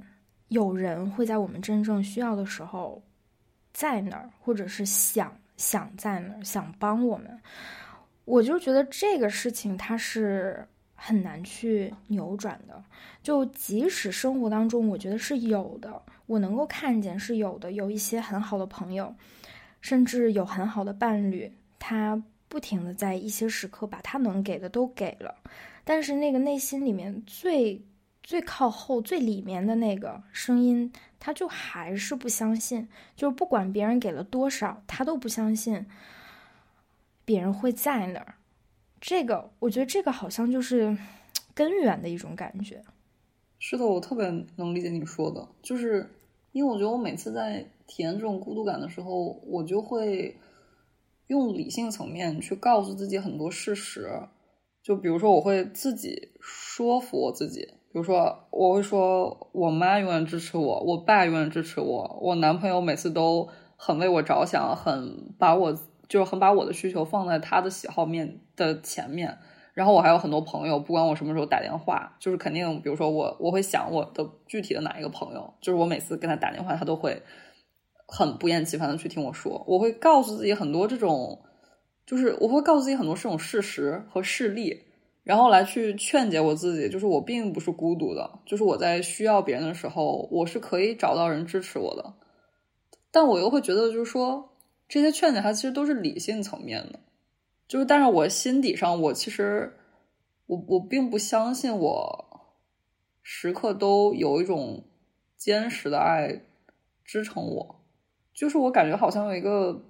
[0.49, 3.01] 有人会在我们真正需要的时候
[3.71, 7.39] 在那儿，或者是想想在那儿想帮我们。
[8.25, 12.83] 我就觉得这个事情它是很难去扭转的。
[13.23, 19.15] 就即使生活当中，我觉得是有的，我能够看见是有的，有一些很好的朋友。
[19.88, 25.33] 甚至有很好的伴侣，他不停的在一些时刻把他能给的都给了，
[25.85, 27.81] 但是那个内心里面最
[28.21, 35.85] 最靠后、最里面的那个声音，他就还是不相信，就是不管别人给了多少，他都不相信
[37.23, 38.35] 别人会在那儿。
[38.99, 40.97] 这个，我觉得这个好像就是
[41.55, 42.83] 根源的一种感觉。
[43.57, 44.27] 是的，我特别
[44.57, 46.09] 能理解你说的，就是
[46.51, 47.65] 因为我觉得我每次在。
[47.88, 50.35] 体验这种孤独感的时候，我就会
[51.27, 54.09] 用理性层面去告诉自己很多事实。
[54.83, 57.65] 就比如说，我会自己说服我自己。
[57.91, 65.73] 比如说，我会说我妈永远支持我，我爸永远支持我，我男朋友每次都很为我着想，很把我
[66.07, 69.38] 就是很把我的需求放在他的喜好面的前面。
[69.73, 77.21] 然后我还有很多朋友，不管我什么时候打电话，就是肯定，比如说我我会想我的具体的哪一个朋友，就是我每次跟他打电话，他都会。
[78.07, 81.43] 很不厌其烦的去听我说，我会告诉自己很多这种，
[82.05, 84.85] 就是我会告诉自己很多这种事实和事例，
[85.23, 92.13] 然后来去劝解我自己，就是我并不是孤独的，就是我在需要别人的时候，我是可以找到人支持我的。
[93.11, 94.53] 但我又会觉得，就是说
[94.87, 96.99] 这些劝解它其实都是理性层面的，
[97.67, 99.75] 就是但是我心底上，我其实
[100.45, 102.55] 我我并不相信我
[103.21, 104.85] 时刻都有一种
[105.35, 106.43] 坚实的爱
[107.03, 107.76] 支撑我。
[108.38, 109.83] 就是我感觉好像有一个，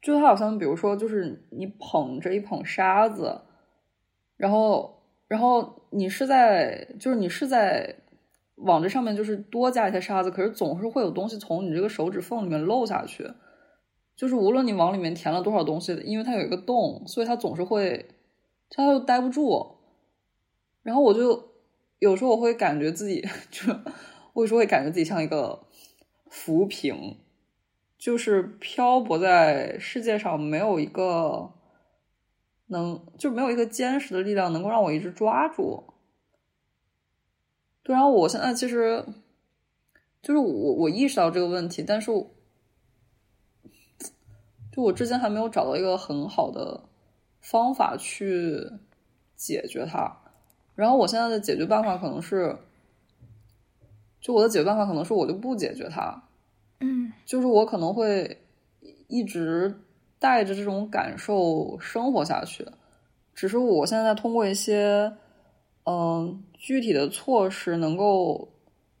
[0.00, 3.42] 就他好像比如说，就是你捧着一捧沙子，
[4.38, 7.96] 然后，然后你是在，就是你是在
[8.54, 13.30] 往这上面就是多加一些沙子，可是总是会有东西从你这个手指缝里面漏下去。
[14.16, 18.08] 就是无论你往里面填了多少东西，因为它有一个洞，所以它总是会，
[18.70, 19.76] 它又待不住。
[20.82, 21.50] 然后我就
[21.98, 23.22] 有时候我会感觉自己，
[23.52, 23.70] 就
[24.32, 25.65] 我有时候会感觉自己像一个。
[26.28, 27.18] 浮萍，
[27.96, 31.52] 就是漂泊在世界上，没有一个
[32.66, 35.84] 能，就没有一个坚实的力量能够让我一直抓住。
[37.82, 39.04] 对，然后我现在其实，
[40.20, 42.10] 就是我我意识到这个问题，但是，
[44.72, 46.88] 就我之前还没有找到一个很好的
[47.40, 48.70] 方法去
[49.34, 50.22] 解决它。
[50.74, 52.58] 然后我现在的解决办法可能是。
[54.20, 56.22] 就我的解决办法可能是我就不解决它，
[56.80, 58.42] 嗯，就是我可能会
[59.08, 59.74] 一直
[60.18, 62.66] 带着这种感受生活下去，
[63.34, 65.12] 只是我现在在通过一些
[65.84, 68.48] 嗯具体的措施，能够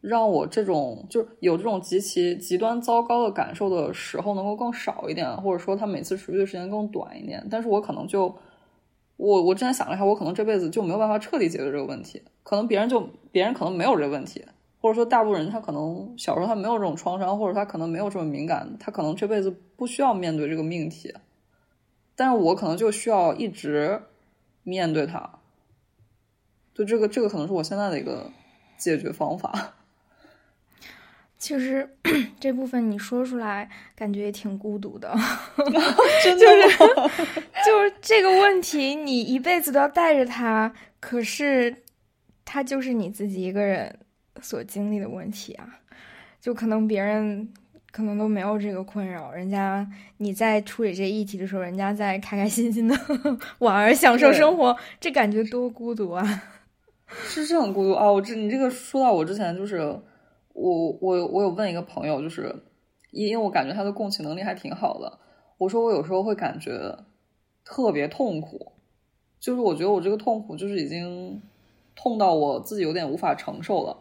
[0.00, 8.32] 让我这种就有这种极其极端糟糕的感受的时候能够更少一点，或者说它每次持续的时间更短一点，但是我可能就
[9.16, 13.00] 我我之前想了一下，我可能这辈子就没有办法彻底解决这个问题，可能别人就
[13.32, 14.44] 别人可能没有这个问题，
[14.80, 21.14] 或者说大部分人他可能小时候他没有这种创伤，或者他可能没有这么敏感，他可能这辈子不需要面对这个命题，
[22.14, 24.02] 但是我可能就需要一直
[24.62, 25.38] 面对它。
[26.74, 28.30] 就这个这个可能是我现在的一个
[28.76, 29.74] 解决方法。
[31.38, 31.96] 其实
[32.40, 35.14] 这部分你说出来，感觉也挺孤独的。
[36.24, 36.78] 就是
[37.64, 41.82] 就是这个问题，你一辈子都要带着它，可是
[42.44, 43.98] 它就是你自己一个人
[44.42, 45.78] 所经历的问题啊。
[46.40, 47.52] 就可能别人
[47.90, 49.86] 可能都没有这个困扰，人家
[50.18, 52.96] 你在处理这议题的时候，人家在开开心心的
[53.58, 56.42] 玩儿，享受生活，这感觉多孤独啊！
[57.06, 58.10] 是是很孤独啊！
[58.10, 60.00] 我这你这个说到我之前就是。
[60.58, 62.62] 我我我有问一个朋友，就是
[63.10, 65.18] 因因为我感觉他的共情能力还挺好的。
[65.58, 66.96] 我说我有时候会感觉
[67.62, 68.72] 特别痛苦，
[69.38, 71.42] 就是我觉得我这个痛苦就是已经
[71.94, 73.98] 痛到我自己有点无法承受了。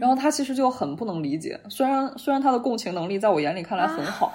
[0.00, 4.32] 然后他其实就很不能理解，虽然虽然他的共情能力在我眼里看来很好。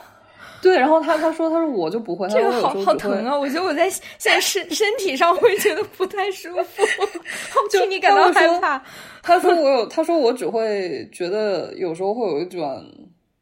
[0.62, 3.38] 对，然后他他说他说我就不会，这个好好疼啊！
[3.38, 6.82] 我觉得我在现在身身体上会觉得不太舒服，
[7.70, 8.82] 替你感到害怕。
[9.22, 12.82] 他说我有，他说我只会觉得有时候会有一种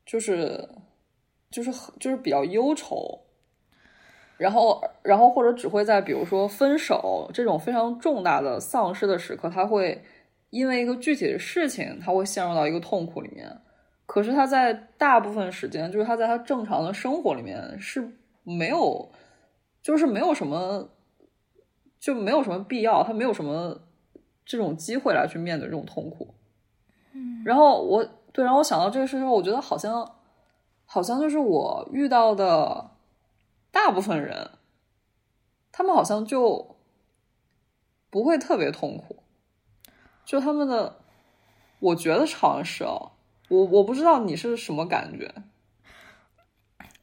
[0.04, 0.68] 就是
[1.52, 3.20] 就是就是比较忧愁，
[4.38, 10.04] 然后然后或者只会在比如说分手这种非常重大的丧失的时刻，他会
[10.52, 13.52] 因为一个具体的事情，他会陷入到一个痛苦里面。
[14.06, 18.12] 可是他在大部分时间，就是他在他正常的生活里面是
[18.44, 19.10] 没有，
[19.82, 20.90] 就是没有什么，
[22.00, 23.82] 就没有什么必要，他没有什么
[24.46, 26.34] 这种机会来去面对这种痛苦。
[27.14, 30.16] 嗯，然后我对，然后我想到这个事情，我觉得好像，
[30.86, 32.92] 好像就是我遇到的
[33.72, 34.52] 大部分人，
[35.72, 36.76] 他们好像就
[38.10, 39.21] 不会特别痛苦，
[40.26, 40.98] 就他们的，
[41.80, 43.12] 我觉得好像是哦。
[43.50, 45.30] 我我不知道你是什么感觉，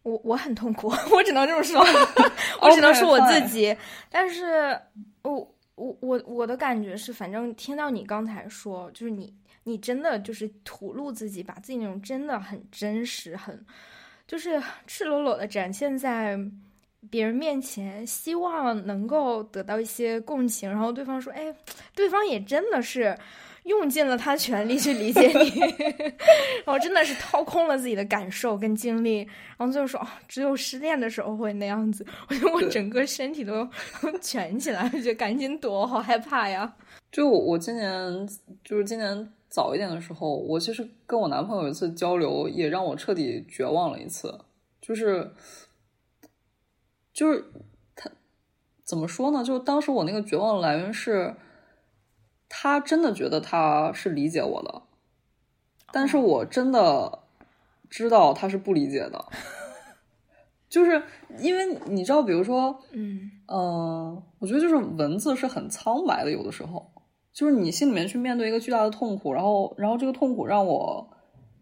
[0.03, 1.79] 我我很痛苦， 我只能这么说，
[2.63, 3.77] 我只能说我自己。
[4.09, 4.81] 但是，
[5.23, 13.63] 我我我我的感觉是，反正听到你刚才说，就是你你真的就是吐露自己，把自己那种真的很真实，很
[14.27, 16.39] 就是赤裸裸的展现在
[17.11, 21.55] 别人面前，希望能够得到一些共情，然后对方说，哎，
[21.95, 23.17] 对方也真的是。
[23.65, 25.61] 用尽了他全力去理解你，
[26.65, 29.19] 然后真的是掏空了自己的感受跟经历，
[29.59, 32.07] 然后最后说，哦，只有失恋的时候会那样子。
[32.31, 33.69] 我觉得我整个身体都
[34.23, 36.75] 蜷起来，就赶紧躲，好害怕呀。
[37.13, 38.27] 就我，我今年
[38.65, 44.35] 就是今年早一点的时候，我其实跟我男朋友有一次交流，也让我彻底绝望了一次。
[44.81, 45.31] 就是，
[47.19, 47.45] 就是
[47.97, 48.09] 他
[48.85, 49.43] 怎么说呢？
[49.43, 51.35] 就是当时我那个绝望的来源是。
[52.51, 54.83] 他真的觉得他是理解我的，
[55.93, 57.19] 但是我真的
[57.91, 59.23] 知道他是不理解的，
[60.67, 61.03] 就是
[61.41, 66.91] 因为你知道，比如说，嗯嗯，我觉得就是文字是很苍白的，有的时候
[67.35, 71.07] 就是你心里面去面对一个巨大的痛苦，然后然后这个痛苦让我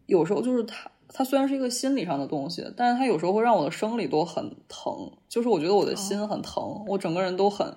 [0.06, 7.76] 有时候就是他他虽然是一个心理上的东西，但是它有时候会让我的生理都很疼，就是我觉得我的心很疼，我整个人都很，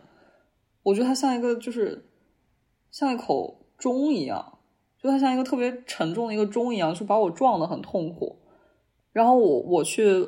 [0.83, 2.05] 我觉得它像一个就是。
[2.91, 4.57] 像一口钟一样，
[4.97, 8.39] 就它像一个特别沉重的一个钟一样，就把我撞得很痛苦。
[9.13, 10.27] 然后我我去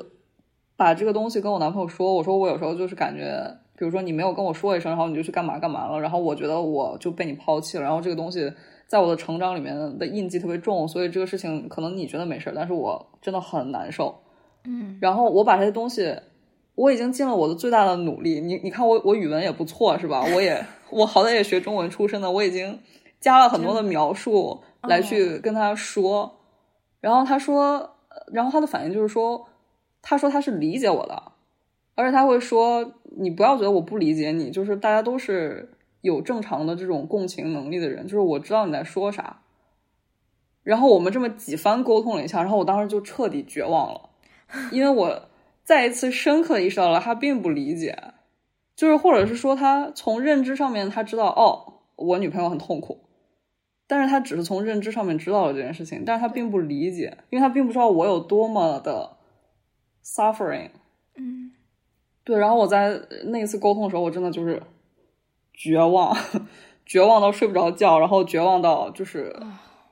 [0.76, 7.82] 把这个东西跟我男朋友说，我说我有时候就是感觉，比如说你没有跟我说一声，然后你就去干嘛干嘛了，然后我觉得我就被你抛弃了。
[7.82, 8.52] 然后这个东西
[8.86, 14.22] 在我的成长里面的印记特别重，所以这个事情可能你觉得没事，但是我真的很难受。
[14.64, 16.16] 嗯，然后我把这些东西。
[16.74, 20.24] 我已经尽了我的最大的努力，你你看我我语文也不错是吧？
[20.34, 22.80] 我也 我好歹也学中文出身的，我已经
[23.20, 26.38] 加了很多的描述来去跟他说，
[26.98, 27.90] 然后他说，
[28.32, 29.46] 然后他的反应就是说，
[30.00, 31.22] 他说他是理解我的，
[31.94, 39.40] 而且他会说你不要觉得我不理解你，就是大家都是有正常的这种共情能力的人，就是我知道你在说啥。
[40.62, 44.10] 然后我们这么几番沟通了一下，然后我当时就彻底绝望了，
[44.70, 45.28] 因为我。
[45.64, 47.96] 再一次深刻意识到了他并不理解，
[48.74, 52.98] 就是或者是说他从认知上面他知道哦，我女朋友很痛苦，
[53.86, 59.18] 但是他只是从认知上面知道了这件事情，但是他并不理解，因为他并不知道我有多么的
[60.04, 60.70] suffering。
[61.14, 61.52] 嗯，
[62.24, 62.36] 对。
[62.36, 64.60] 然后我在那一次沟通的时候，我真的就是
[65.62, 66.16] 绝望，
[66.84, 69.36] 绝望到睡不着觉，然后绝望到就是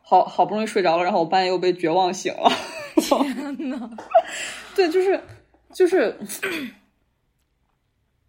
[0.03, 2.51] 好好不容易睡着了，然后我半夜又被绝望醒了。
[2.97, 3.91] 天呐，
[4.75, 5.21] 对，就是。
[5.73, 6.19] 就是，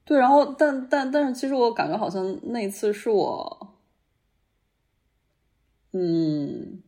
[0.05, 3.75] 对，然后但但但是，其实我感觉好像那次是我，
[5.91, 6.83] 嗯，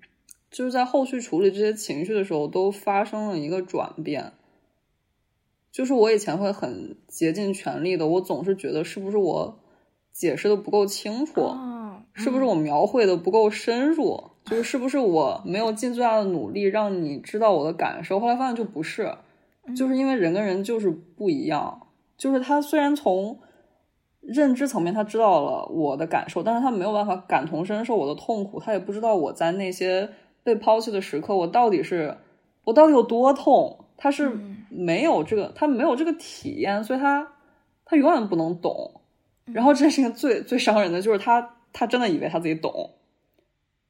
[0.52, 4.34] 就是在后续处理这些情绪的时候，都发生了一个转变。
[5.72, 9.60] 就是我以前会很竭尽全力的，我总是觉得是不是我
[10.14, 11.50] 解释的不够清楚，
[12.14, 18.20] 是不是我描绘的不够深入，就是是不是我没有尽最大的努力让你知道我的感受。
[18.20, 19.12] 后来发现就不是，
[19.76, 21.88] 就是因为人跟人就是不一样。
[22.16, 23.40] 就是他虽然从
[24.22, 30.08] 认知层面他知道了我的感受，但是他没有办法感同身受我的痛苦，他也不知道我在那些
[30.44, 32.16] 被抛弃的时刻，我到底是
[32.64, 34.32] 我到底有多痛，他是
[34.70, 37.34] 没有这个，他没有这个体验，所以他
[37.84, 39.02] 他永远不能懂。
[39.46, 42.92] 然后这件事情最最伤人的就是他他真的以为他自己懂，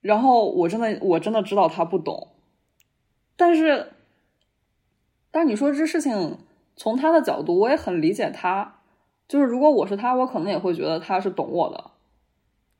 [0.01, 2.29] 然后我真的我真的知道他不懂，
[3.35, 3.91] 但是
[5.31, 6.39] 但你说这事情。
[6.75, 8.79] 从他的角度，我也很理解他。
[9.27, 11.91] 就是如果我是他，我可能也会觉得他是懂我的。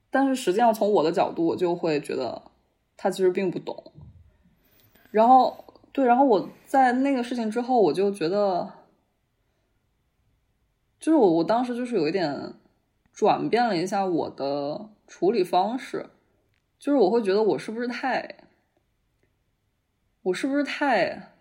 [0.09, 2.41] 但是实际上，从我的角度，我就会觉得
[2.97, 3.91] 他其实并不懂。
[5.11, 8.67] 然后，对，然后我在那个事情之后，我就觉得，
[10.99, 12.55] 就是我我当时就是有一点
[13.14, 16.07] 转变了一下我的处理方式，
[16.80, 18.38] 就是我会觉得我是不是太，
[20.24, 21.36] 我是不是太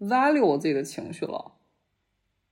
[0.00, 1.52] value 我自己的情绪了。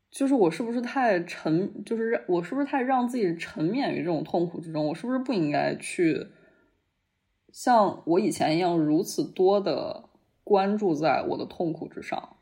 [0.09, 1.83] 就是我是不是太沉？
[1.85, 4.87] 就是我是不是太让自己沉湎于这种痛苦之中？
[4.87, 6.29] 我是不是不应该去
[7.53, 10.09] 像我以前一样如此多的
[10.45, 12.37] 关注在我的痛苦之上？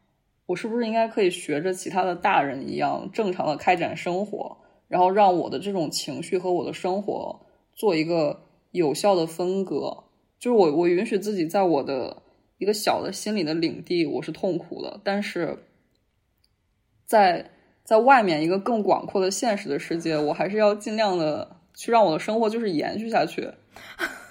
[0.45, 4.59] 我是不是应该可以学着其他的大人一样正常的开展生活，
[4.93, 7.41] 然后让我的这种情绪和我的生活
[7.73, 10.05] 做一个有效的分割？
[10.39, 12.23] 就是我我允许自己在我的
[12.59, 15.65] 一个小的心理的领地，我是痛苦的，但是
[17.07, 17.49] 在。
[17.85, 23.41] 在外面一个更广阔的现实的世界，我还是要尽量的去让我的生活就是延续下去。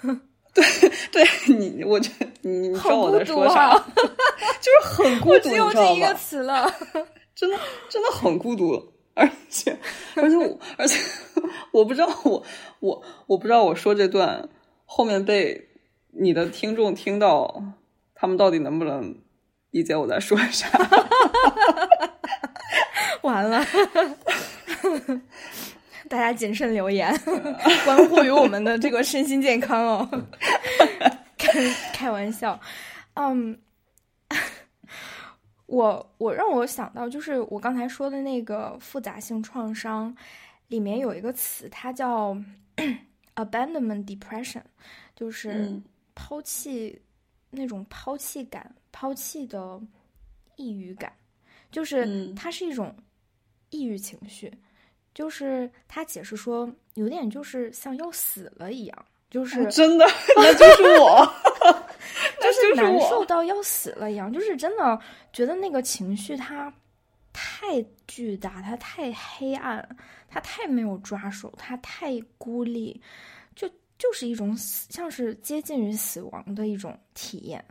[0.54, 0.64] 对，
[1.12, 3.74] 对你，我觉得你你知道我在说啥？
[4.58, 5.72] 就是很孤独， 你知道吗？
[5.74, 6.66] 这一个词了，
[7.34, 7.58] 真的
[7.90, 9.76] 真的很孤独，而且
[10.14, 10.98] 而且我而且
[11.70, 12.42] 我不知道我
[12.80, 14.48] 我我不知道我说这段
[14.86, 15.68] 后面被
[16.12, 17.62] 你的听众听到，
[18.14, 19.16] 他们到底能不能
[19.70, 20.68] 理解我在说啥？
[23.22, 23.64] 完了，
[26.08, 27.14] 大家谨慎留言，
[27.84, 30.08] 关乎于我们的这个身心健康哦。
[31.38, 31.50] 开
[31.92, 32.58] 开玩笑，
[33.14, 33.58] 嗯，
[35.72, 40.14] 我我让我想到就是我刚才说的那个复杂性创伤
[40.68, 42.36] 里面有一个词，它叫
[43.36, 44.62] abandonment depression，
[45.16, 45.80] 就是
[46.14, 47.00] 抛弃
[47.50, 49.80] 那种抛弃感、抛弃的
[50.56, 51.12] 抑郁感，
[51.70, 52.94] 就是它是一种。
[53.74, 54.52] 抑郁情绪，
[55.14, 60.04] 就是他解释说，有点就是像要死了一样，就是真的，
[60.36, 61.26] 那就是我，
[62.38, 65.00] 就是难受到要死了一样，就是真的
[65.32, 66.70] 觉得那个情绪它
[67.32, 69.96] 太巨大，它太黑暗，
[70.28, 73.00] 它太没有抓手，它太孤立，
[73.56, 73.66] 就
[73.96, 77.64] 就是一种死，像是接近于死亡的一种体验，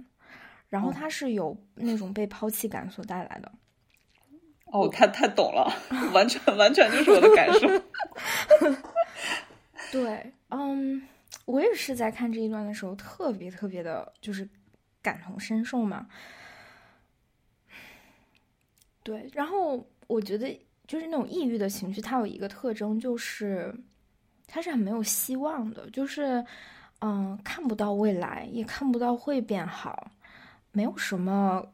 [0.68, 3.51] 然后它是有那种被抛弃感所带来的。
[4.74, 5.72] 哦，太太懂了，
[6.12, 7.68] 完全完全就是我的感受。
[9.91, 11.05] 对，嗯，
[11.45, 14.47] 我也是在看这一段的时候，特别特别的，就是
[15.01, 16.07] 感同身受嘛。
[19.03, 23.73] 对，然后我觉得，就是那种抑郁的情绪，它有一个特征，就是
[24.47, 26.43] 它是很没有希望的，就是
[26.99, 30.11] 嗯，看不到未来，也看不到会变好，
[30.71, 31.65] 没有什么。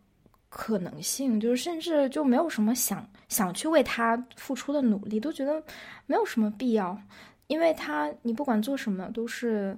[0.49, 5.61] 可能性就是，甚至就没有什么想想去为他付出的努力，都觉得
[6.05, 6.97] 没有什么必要，
[7.47, 9.77] 因为他你不管做什么都是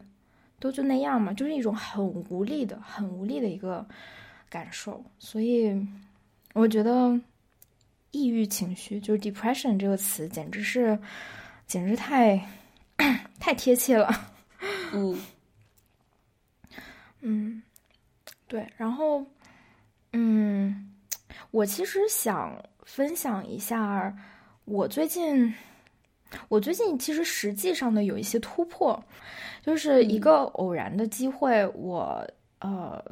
[0.60, 3.86] 都就那样嘛，就是一种很无力的、很无力的一个
[4.50, 5.04] 感受。
[5.18, 5.76] 所以
[6.54, 7.20] 我觉得
[8.12, 10.98] 抑郁情绪就是 depression 这个词，简直是
[11.66, 12.40] 简直太
[13.40, 14.10] 太贴切了。
[14.94, 15.18] 嗯
[17.22, 17.64] 嗯，
[18.48, 19.26] 对，然后。
[20.12, 20.92] 嗯，
[21.52, 24.12] 我其实想分享一下
[24.66, 25.54] 我最近，
[26.48, 29.02] 我最近其实实际上呢有一些突破，
[29.62, 32.26] 就是一个偶然的机会，我
[32.60, 33.04] 呃，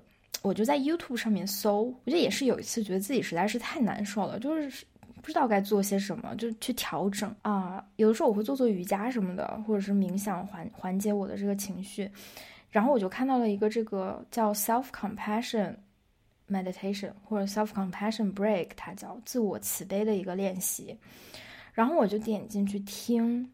[0.41, 4.86] 我就在 YouTube 上面搜，我觉得也是有一次觉得自己实在是太难受了，就是
[5.22, 7.84] 不知道该做些什么，就去调整啊。
[7.95, 12.09] 有的时候我会做做瑜伽什么的，或者是冥想缓缓解我的这个情绪，
[12.70, 15.76] 然后我就看到了一个这个叫 Self Compassion。
[16.49, 20.97] meditation 或者 self compassion break，它叫自我慈悲的一个练习。
[21.78, 23.48] 然后我就点进去听，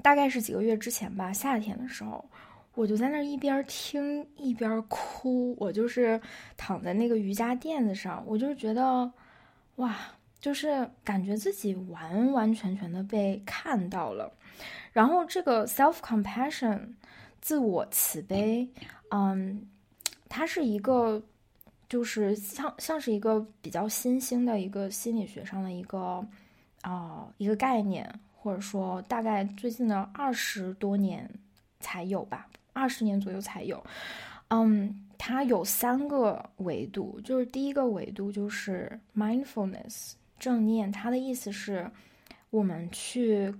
[0.00, 2.24] 大概是几个月之前吧，夏天的时候，
[2.72, 5.54] 我就在那一边听一边哭。
[5.60, 6.18] 我就是
[6.56, 9.12] 躺在那个瑜伽垫子上，我就觉得，
[9.76, 9.98] 哇，
[10.40, 14.32] 就是感觉自己完完全全的被看到了。
[14.90, 16.80] 然后这个 self compassion，
[17.42, 18.66] 自我慈悲，
[19.10, 19.68] 嗯，
[20.26, 21.22] 它是一个。
[21.86, 26.24] 就是像像是一个比较新兴的一个心理学上的一个
[26.82, 31.28] 啊一个概念，或者说大概最近的二十多年
[31.80, 33.84] 才有吧，二十年左右才有。
[34.48, 41.90] 嗯，它有三个维度，就是第一个维度就是 mindfulness 正念，它的意思是
[42.50, 43.54] 我们去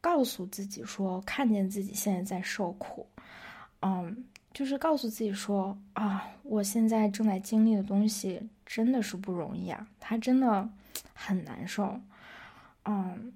[0.00, 3.06] 告诉自己说，看见自己现在在受苦，
[3.80, 4.24] 嗯。
[4.54, 10.68] 就是告诉自己说啊，我现在正在经历的东西真的是不容易啊，它真的
[11.14, 11.98] 很难受，
[12.84, 13.32] 嗯，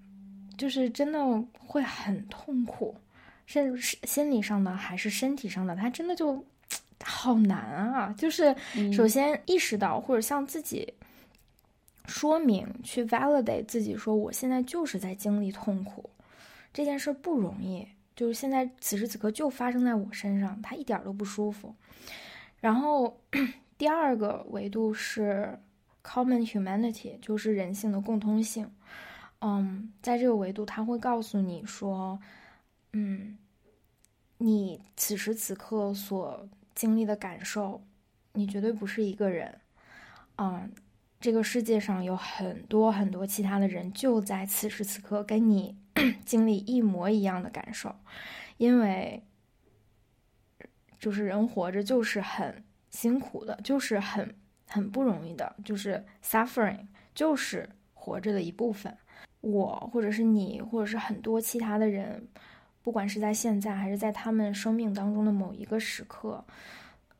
[0.56, 1.18] 就是真的
[1.58, 2.96] 会很痛苦，
[3.46, 6.44] 甚至是心理上的还是身体上的，他真的就
[7.02, 8.14] 好难啊。
[8.18, 8.54] 就是
[8.92, 10.92] 首先意识到或者向自己
[12.06, 16.08] 说明，去 validate 自己说，我现在就是在经历痛苦，
[16.72, 17.86] 这件事不容易。
[18.16, 21.74] 就是现在，此时此刻就发生在我身上，他一点都不舒服。
[22.60, 23.20] 然后
[23.76, 25.54] 第二个维度是
[26.02, 28.66] common humanity，就是人性的共通性。
[29.40, 32.18] 嗯，在这个维度，他会告诉你说，
[32.92, 33.38] 嗯，
[34.38, 37.82] 你此时此刻所经历的感受，
[38.32, 39.60] 你绝对不是一个人。
[40.36, 40.72] 嗯，
[41.20, 45.76] 这个世界上有很多很多其他的人，就在此时此刻跟你。
[46.26, 47.96] 经历一模一样的感受，
[48.58, 49.24] 因为
[50.98, 54.36] 就是人活着就是很辛苦的，就是很
[54.68, 58.94] 很不容易的，就是 suffering 就是活着的一部分。
[59.50, 62.26] 我或者是你，或者是很多其他的人，
[62.82, 66.44] 不管是在现在还是在他们生命当中的某一个时刻，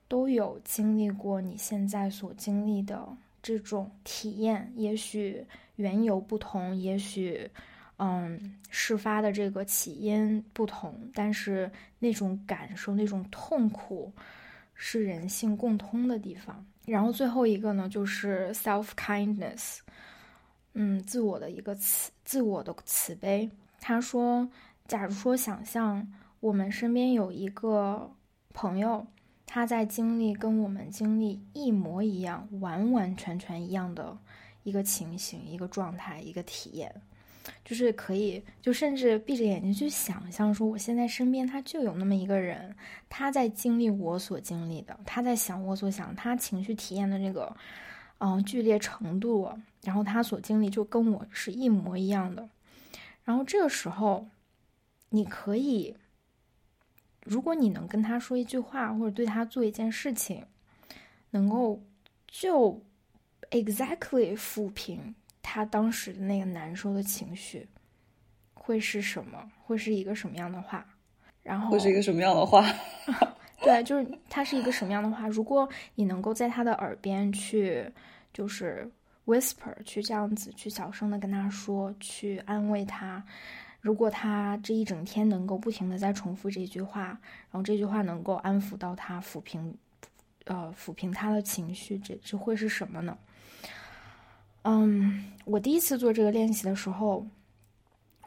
[0.08, 3.06] 都有经历过你现在所经历的
[3.42, 4.72] 这种体验。
[4.76, 5.44] 也许
[5.76, 7.50] 缘由不同，也许。
[7.98, 14.12] 嗯，事发的这个起因不同，但是那种感受、那种痛苦
[14.74, 16.62] 是人性共通的地方。
[16.84, 19.78] 然后最后一个呢，就是 self kindness，
[20.78, 23.50] 嗯，自我的一个慈，自我的慈悲。
[23.80, 24.46] 他说，
[24.86, 26.06] 假如说想象
[26.40, 28.10] 我们身边有一个
[28.52, 29.06] 朋友，
[29.46, 34.14] 他在经历跟我们经历一模一样、完完全全一样的
[34.64, 36.94] 一个情形、一个状态、一个体验。
[37.64, 42.74] 就是可以，就甚至闭着眼睛去想象，说我现在身边他就有那么一个人，
[43.08, 47.56] 他在经历我所经历的，他在想我所想，他情绪体验的那个，
[48.18, 49.50] 嗯，剧烈程度，
[49.82, 52.48] 然后他所经历就跟我是一模一样的。
[53.24, 54.26] 然后这个时候，
[55.10, 55.96] 你可以，
[57.24, 60.46] 如果你能跟他说一句话，或者对他做一件事情，
[61.30, 61.82] 能够
[62.26, 62.82] 就
[63.50, 65.14] exactly 抚平。
[65.42, 67.68] 他当时的那个难受的情绪
[68.54, 69.50] 会是什么？
[69.64, 70.84] 会是一个什么样的话？
[71.42, 72.64] 然后会是一个什么样的话？
[73.66, 75.26] 对，就是他是一个什么样的话？
[75.26, 77.84] 如果你能够在他的耳边去，
[78.32, 78.88] 就是
[79.26, 83.20] whisper，去这样子去小声的跟他说，去安慰他。
[83.80, 87.06] 如果他这一整天能够不停的在重复这句话，
[87.50, 89.76] 然后这句话能够安抚到他，抚平，
[90.44, 93.18] 呃，抚平他的情绪，这这会是什么呢？
[94.62, 97.26] 嗯，我第一次做这个练习的时候，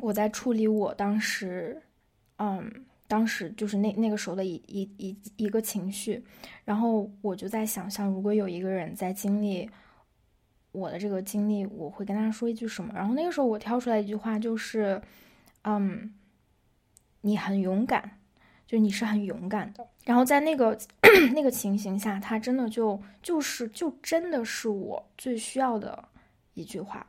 [0.01, 1.81] 我在处理我当时，
[2.39, 6.23] 嗯，当时就是那那个时候的一一一一个情绪，
[6.63, 9.69] 然后我就在想象，如果有一个人在经历
[10.71, 12.93] 我的这个经历，我会跟他说一句什么？
[12.95, 15.01] 然后那个时候我挑出来一句话，就是，
[15.63, 16.13] 嗯，
[17.19, 18.19] 你很勇敢，
[18.65, 19.85] 就你是很勇敢的。
[20.05, 20.77] 然后在那个
[21.35, 26.07] 那个情形下，他真的就就是就真的是我最需要的。
[26.55, 27.07] 一句话，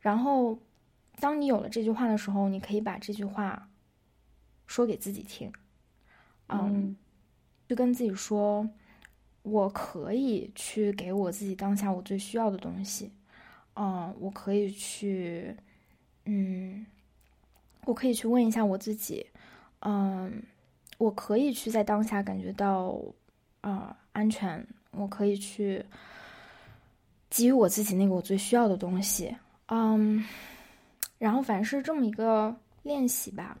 [0.00, 0.58] 然后，
[1.18, 3.66] 当你有了这句话的时候，你可以把这句话
[4.66, 5.52] 说给自己听，
[6.48, 6.96] 嗯，
[7.68, 8.68] 就跟自己说，
[9.42, 13.10] 我可以去给我自己当下我最需要的东西，
[13.74, 15.56] 嗯，我可以去，
[16.24, 16.84] 嗯，
[17.84, 19.26] 我可以去问一下我自己，
[19.80, 20.42] 嗯，
[20.98, 23.00] 我可以去在当下感觉到
[23.60, 25.84] 啊安全，我可以去。
[27.28, 29.36] 给予我自己那个我最需要的东西，
[29.66, 30.24] 嗯，
[31.18, 33.58] 然后反正是这么一个练习吧，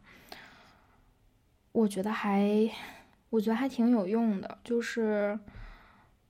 [1.76, 2.70] 我觉得还，
[3.28, 5.38] 我觉得还挺有用的，就是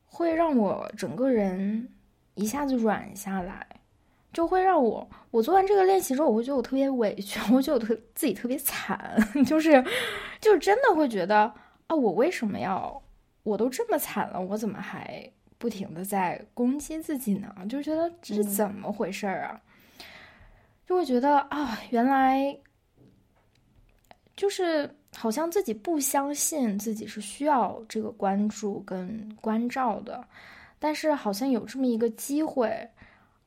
[0.04, 1.88] 会让我整个人
[2.34, 3.64] 一下子软下来，
[4.32, 9.16] 就会让我，我做完这个练习之后，我会觉得我特别委屈，我觉得我特自己特别惨，
[9.46, 9.80] 就是，
[10.40, 11.54] 就是真的会觉得
[11.86, 13.00] 啊，我为什么要，
[13.44, 17.54] 我都这么惨了，我怎么还不停的在攻击自己呢？
[17.68, 19.62] 就觉得这是怎么回事儿啊？
[20.84, 22.58] 就会觉得啊，原来
[24.36, 30.24] 就是好像自己不相信自己是需要这个关注跟关照的，
[30.78, 32.88] 但是好像有这么一个机会，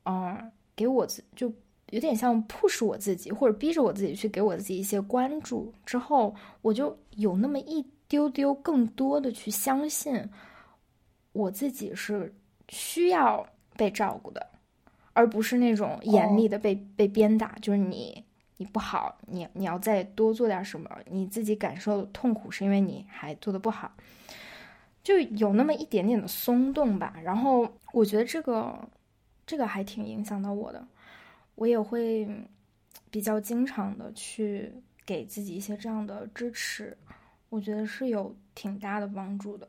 [0.04, 0.50] 嗯。
[0.76, 1.52] 给我自就
[1.90, 10.26] 有点像 push 我自己，或者逼着我自己去给我自己一些关注，之后我就有那么一丢丢更多的去相信
[11.32, 12.34] 我自己是
[12.70, 13.46] 需要
[13.76, 14.46] 被照顾的，
[15.12, 18.24] 而不是那种严厉的被被鞭打，就是你
[18.60, 23.90] 你不好，你你要再多做点什么，你自己感受痛苦是因为你还做的不好，
[25.02, 27.18] 就有那么一点点的松动吧。
[27.24, 28.88] 然后我觉得这个。
[29.46, 30.86] 这个还挺影响到我的，
[31.56, 32.28] 我也会
[33.10, 34.72] 比较经常的去
[35.04, 36.96] 给自己一些这样的支持，
[37.48, 39.66] 我觉得是有挺大的帮助的。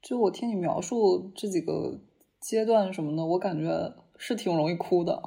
[0.00, 1.98] 就我听你描述这几个
[2.38, 5.20] 阶段什么的，我感觉是挺容易哭的，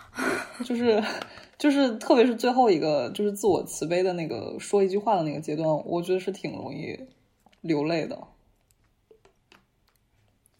[0.64, 1.04] 就是
[1.60, 6.98] 就是特别是最后一个，就是自我慈悲的那个说一句话的那个阶段，我觉得是挺容易
[7.60, 8.18] 流泪的。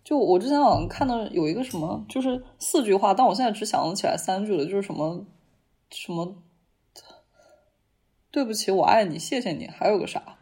[0.05, 5.25] 就我之前好像看到有一个什么，就是四句话，但我现在只想得起来三句了，就是什么
[5.91, 6.37] 什么，
[8.31, 10.37] 对不起，我爱你，谢谢你，还有个啥？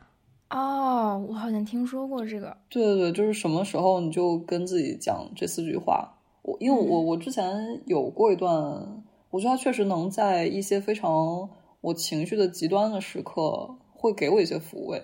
[0.50, 2.56] 哦，我好像听说过这个。
[2.68, 6.16] 对对对，就是什么时候你就跟自己讲这四句话。
[6.42, 11.48] 我因为我我之前有过一段，我觉得它确实能在一些非常
[11.80, 15.02] 我情绪的极端的时刻，会给我一些抚慰。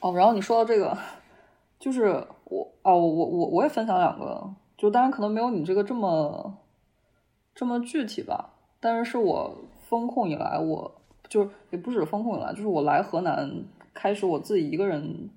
[0.00, 0.96] 哦，然后你说到这个。
[1.78, 6.58] 就是我啊，我我我也分享两个，就当然可能没有你这个这么
[7.54, 9.56] 这么具体吧，但是是我
[9.88, 11.00] 风控以来，我
[11.30, 13.64] 就是也不止风控以来，就是我来河南
[13.94, 15.30] 开始我自己一个人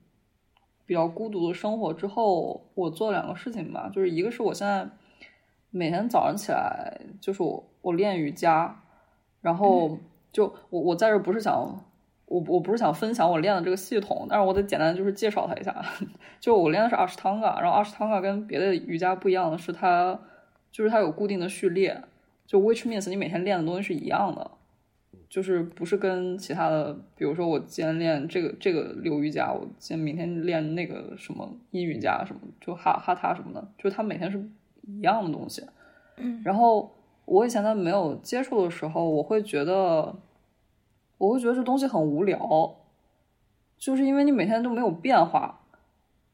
[0.86, 4.86] 比较孤独的生活之后，我做两个事情吧，就是一个是我现在
[5.74, 8.82] 每天早上起来，就是我我练瑜伽，
[9.42, 9.98] 然后
[10.32, 11.84] 就我我在这不是想。
[12.26, 15.86] 我我不是想分享我练的这个系统，但是我得简单就是介绍它一下。
[16.40, 20.20] 就我练的是阿什汤嘎，然后阿什汤嘎跟别的瑜伽不一样的是，它
[20.72, 22.02] 就是它有固定的序列，
[22.48, 24.50] 就 which means 你每天练的东西是一样的，
[25.30, 34.44] 就是不是跟其他的，比如说我今天练这个这个流瑜伽，我今天明天练那个什么阴瑜伽什么，就哈哈他什么的，就是它每天是
[34.84, 35.66] 一样的东西。
[36.18, 36.92] 嗯，然后
[37.26, 40.16] 我以前在没有接触的时候，我会觉得。
[41.20, 42.76] 我会觉得这东西很无聊，
[43.78, 45.62] 就是因为你每天都没有变化，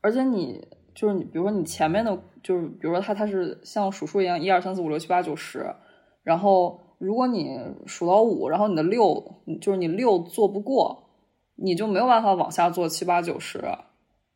[0.01, 5.75] 而且你就是你，比如说你前面的，就是比如说它它是像数数一样，一二三四五六七八九十，
[6.23, 11.03] 然后如果你数到五，然后你的六就是你六做不过，
[11.55, 13.63] 你就没有办法往下做七八九十，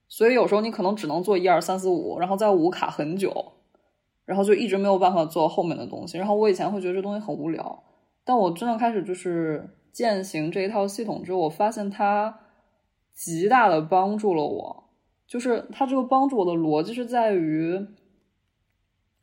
[0.07, 3.53] 所以有时候你可能只能做一二三四五，然后在五卡很久，
[4.26, 6.17] 然后就一直没有办法做后面的东西。
[6.17, 7.84] 然后我以前会觉得这东西很无聊，
[8.24, 9.69] 但我真的开始就是。
[9.93, 12.39] 践行这一套系统之后，我发现它
[13.13, 14.86] 极大的帮助了我。
[15.28, 17.80] 就是它这个帮助我的逻辑是在于，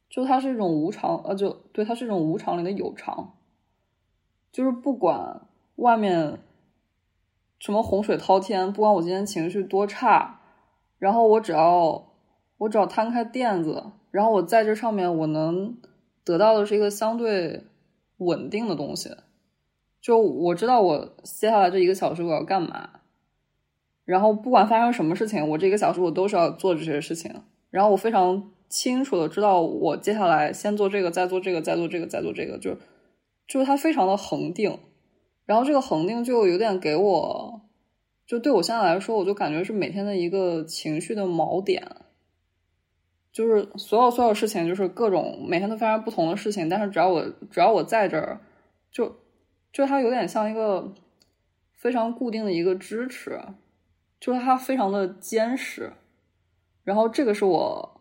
[0.08, 3.34] 就它是一种无常，呃，就对，它是一种无常里的有常。
[4.52, 5.40] 就是不管
[5.74, 6.38] 外面
[7.58, 10.40] 什么洪水滔天，不管我今天情绪多差，
[10.98, 12.12] 然后我只要
[12.58, 15.76] 我只要摊开垫子，然后我在这上面，我能
[16.24, 17.64] 得到的是一个相对
[18.18, 19.10] 稳定的东西。
[20.00, 23.00] 就我知道我接下来这一个小时我要干嘛，
[24.04, 27.42] 然后不管发生什么事情，我这一个小时我都是要做这些事情。
[27.70, 32.76] 然后我非常清楚的知道，我接下来先做这个，再做这个，再做这个，再做这个，就
[33.46, 34.78] 就是它非常的恒定。
[35.44, 37.60] 然后这个恒定就有点给我，
[38.26, 41.86] 就对我现在来说，我就感觉是每天的一个情绪的锚点，
[43.32, 48.40] 就是所有所有事情，就是各种每天都非常不同的事情，但是只要我只要我在这儿，
[48.90, 49.16] 就。
[49.72, 50.92] 就它有点像一个
[51.74, 53.40] 非常固定的一个支持，
[54.18, 55.92] 就是它非常的坚实。
[56.82, 58.00] 然后这个是我，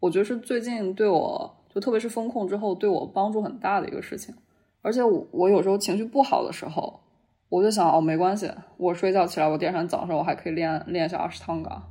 [0.00, 4.34] 我觉得是最近对我就特别是风控之后对我帮助很大的一个事情。
[4.82, 7.00] 而且我我有时候情绪不好的时候，
[7.48, 11.82] 我就想哦没关系，我睡觉起来，我第二天早上我还可以练练一下阿斯汤嘎，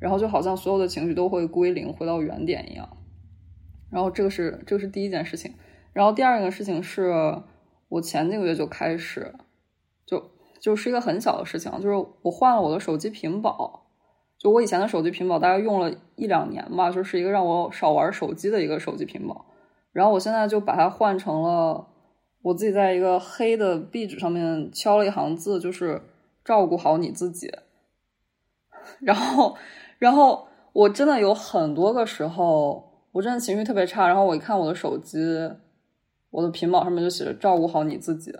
[0.00, 2.88] 然后就好像所有的情绪都会归零，回到原点一样。
[3.90, 5.54] 然后这个是这个是第一件事情。
[5.92, 7.42] 然后第二个事情是。
[7.90, 9.34] 我前几个月就开始，
[10.04, 10.22] 就
[10.60, 13.86] 就是一个很小的事情，就是我换了我的手机屏保，
[14.38, 19.46] 就我以前的手机屏保大概用了一两年吧，就是一个让我少玩手机的一个手机屏保。
[19.90, 21.88] 然后我现在就把它换成了
[22.42, 26.02] 我自己在一个黑的壁纸上面敲了一行字，就是
[26.44, 27.50] 照顾好你自己。
[29.00, 29.56] 然后，
[29.98, 35.18] 然后我真的有很多个时候，我真的情绪特别差，然后我一看我的手机，
[36.30, 38.32] 我的屏保上面就写着“照顾好你自己”。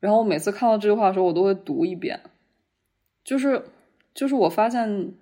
[0.00, 2.20] 然后我每次看到这句话的时候，我都会读一遍。
[3.24, 3.64] 就是，
[4.14, 5.14] 就是我发现，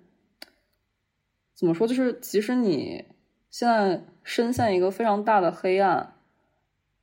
[1.53, 1.87] 怎么说？
[1.87, 3.05] 就是即使你
[3.49, 6.15] 现在深陷一个非常大的黑暗，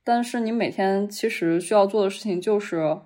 [0.03, 2.99] 但是你每天其实需要做的事情就是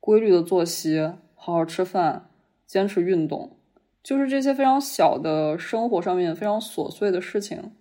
[0.00, 1.00] 规律的作息，
[1.34, 2.28] 好好吃饭，
[2.66, 3.56] 坚持运动。
[4.04, 7.72] 就是这些非常小的生活上面非常琐碎的事情，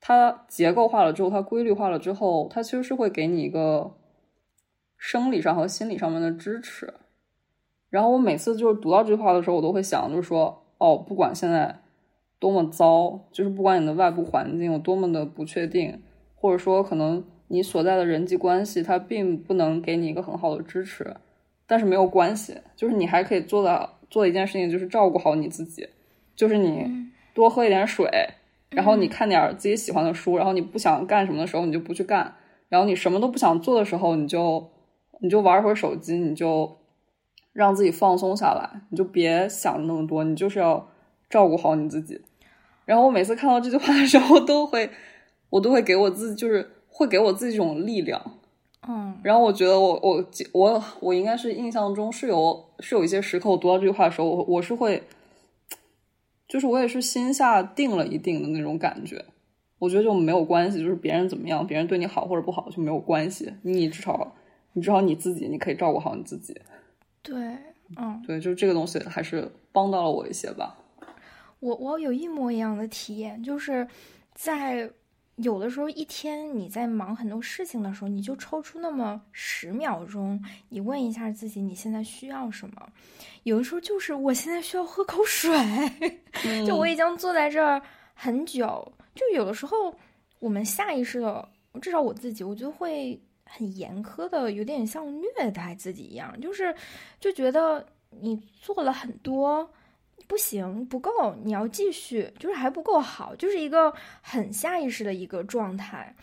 [0.00, 3.92] 它结构化了之后，它规律化了之后，它其实是会给你一个
[4.96, 6.94] 生理上和心理上面的支持。
[7.90, 11.78] 然后我每次就是读到这句话的时候，我都会想，就是说，哦，不管现在
[12.38, 16.02] 多么糟，就是不管你的外部环境有多么的不确定，
[16.34, 21.14] 或者说可能你所在的人际关系它并不能给你一个很好的支持，
[21.66, 23.95] 但是没有关系，就是你还可以做到。
[24.10, 25.88] 做一件事情就是照顾好你自己，
[26.34, 26.86] 就是你
[27.34, 28.08] 多喝一点水，
[28.70, 32.34] 然后你看点自己喜欢的书，然后你不想干什么的时候你就不去干，
[32.68, 34.70] 然后你什么都不想做的时候你就
[35.20, 36.78] 你就玩会儿手机，你就
[37.52, 40.88] 让自己放松下来，你就别想那么多，你就是要
[41.28, 42.20] 照顾好你自己。
[42.84, 44.90] 然后我每次看到这句话的时候，都会
[45.50, 48.35] 我都会给我自己就是会给我自己一种力量。
[48.88, 55.02] 嗯，然后我觉得我我我我应该是印象中是有是有一些时刻，我读到这句话的时候，我我是会，
[56.46, 59.24] 就是我也是心下定了一定的那种感觉。
[59.78, 63.52] 我觉得就没有关系，就是别人怎么样，别人对你好或者不好就没有关系。
[63.62, 64.32] 你至少
[64.74, 66.56] 你至少你自己，你可以照顾好你自己。
[67.22, 67.36] 对，
[67.96, 70.78] 嗯，对，就是这个东西还是帮到了我一些吧。
[71.58, 73.88] 我我有一模一样的体验，就是
[74.32, 74.88] 在。
[75.36, 82.88] 有的时候，一天你在忙很多事情的时候，你就抽出那么十秒钟，你问一下自己你现在需要什么。
[83.42, 85.54] 有的时候就是我现在需要喝口水，
[86.66, 87.80] 就我已经坐在这儿
[88.14, 88.92] 很久。
[89.14, 89.94] 就有的时候，
[90.38, 91.48] 我们下意识的，
[91.82, 96.74] 至少我自己，我就会很严苛的，有点像虐待自己一样，就是
[97.20, 99.70] 就觉得你做了很多。
[100.26, 106.14] 不行，不够，你要继续，就是还不够好，就是一个很下意识的一个状态。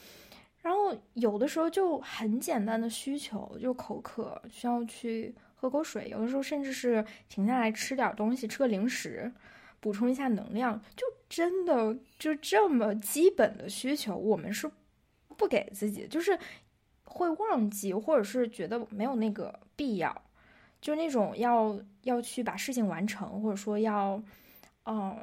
[0.62, 6.08] 然后有的时候就很简单的需求，就口渴，需要去喝口水。
[6.10, 9.32] 有的时候甚至是停下来吃点东西，吃个零食，
[9.80, 10.82] 补充一下能量。
[10.96, 14.70] 就真的就这么基本的需求，我们是
[15.36, 16.38] 不给自己，就是
[17.04, 20.16] 会忘记，或者是觉得没有那个必要。
[20.84, 24.22] 就那种要要去把事情完成，或者说要，
[24.84, 25.16] 呃，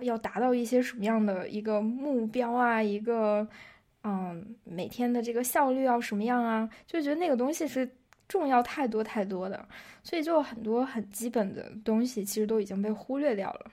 [0.00, 3.46] 要达到一些什么样的一个目标啊，一个，
[4.02, 6.68] 嗯，每天的这个效率要什么样啊？
[6.84, 7.88] 就觉得那个东西是
[8.26, 9.68] 重要太多太多的，
[10.02, 13.70] 所以就很多很基本的东西其实都已经被忽略掉了。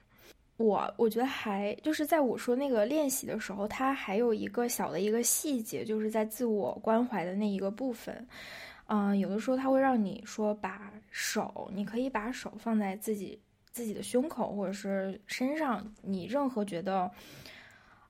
[0.57, 8.26] 我我觉得还就是在我说那个练习的时候，它还有一个小的一个细节，就是在自我关怀的那一个部分。
[8.88, 13.40] 嗯，有的时候他会让你说把手，你可以把手放在自己
[13.72, 17.10] 自己的胸口或者是身上，你任何觉得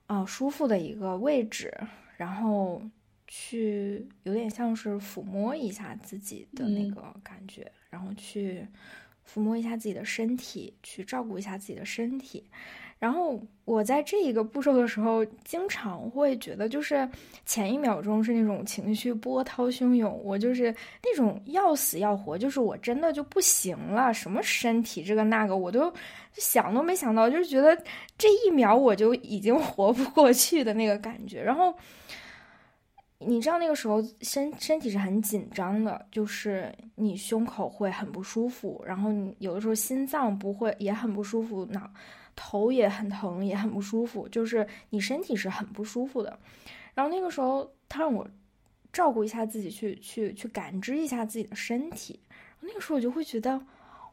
[0.08, 1.74] 啊舒服的一个位置，
[2.18, 2.82] 然后
[3.28, 8.68] 去有点像是抚摸一下自己的那个感觉，然后去
[9.26, 12.44] 抚摸一下自己的身体，去照顾一下自己的身体。
[12.98, 17.08] 然后我在这一个步骤的时候，经常会觉得，就是
[17.46, 20.74] 前一秒钟是那种情绪波涛汹涌，我就是
[21.04, 25.94] 那种要死要活，就是我真的就不行了，什么身体这个那个，我都
[26.34, 27.78] 想都没想到，就是觉得
[28.18, 31.44] 这一秒我就已经活不过去的那个感觉。
[31.44, 31.76] 然后
[33.20, 41.88] 你知道那个时候身身体是很紧张的，就是你胸口会很不舒服，然后你有的时候心脏不会也很不舒服，脑。
[42.36, 46.40] 头也很疼，也很不舒服，就是你身体是很不舒服的。
[46.94, 48.28] 然后那个时候，他让我
[48.92, 52.20] 照顾一下自己，去去去感知一下自己的身体。
[52.62, 53.62] 那个时候我就会觉得，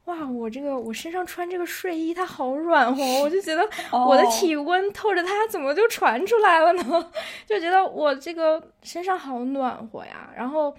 [0.04, 3.62] 哇，我这个我身上穿这个睡衣，它好软和，我就觉得
[3.92, 7.10] 我的体温透着它怎么就传出来了呢？
[7.46, 10.30] 就觉得我这个身上好暖和呀。
[10.36, 10.74] 然后，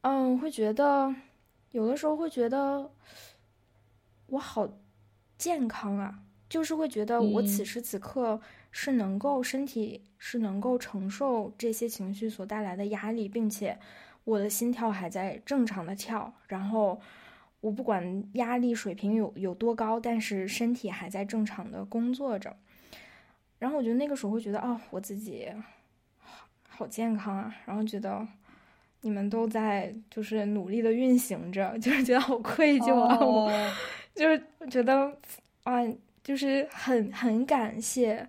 [0.00, 1.14] 嗯，会觉得
[1.72, 2.90] 有的时候会觉得
[4.28, 4.66] 我好
[5.36, 6.14] 健康啊。
[6.50, 8.38] 就是会觉得我此时此刻
[8.70, 13.78] 是能够身体是能够承受这些情绪所带来的压力，并且
[14.24, 17.00] 我的心跳还在正常的跳，然后
[17.60, 22.54] 我不管压力水平有有多高，但是身体还在正常的工作着。
[23.58, 25.46] 然后我觉得那个时候会觉得，哦，我自己
[26.18, 27.54] 好好健康啊。
[27.64, 28.26] 然后觉得
[29.02, 33.18] 你们都在就是努力的运行着， 就是觉得好愧疚啊。
[33.20, 33.52] 我
[34.14, 35.14] 就是觉得
[35.62, 35.80] 啊，
[36.22, 38.28] 就是很很感谢，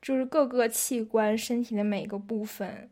[0.00, 2.88] 就是各个器官身体的每个部分。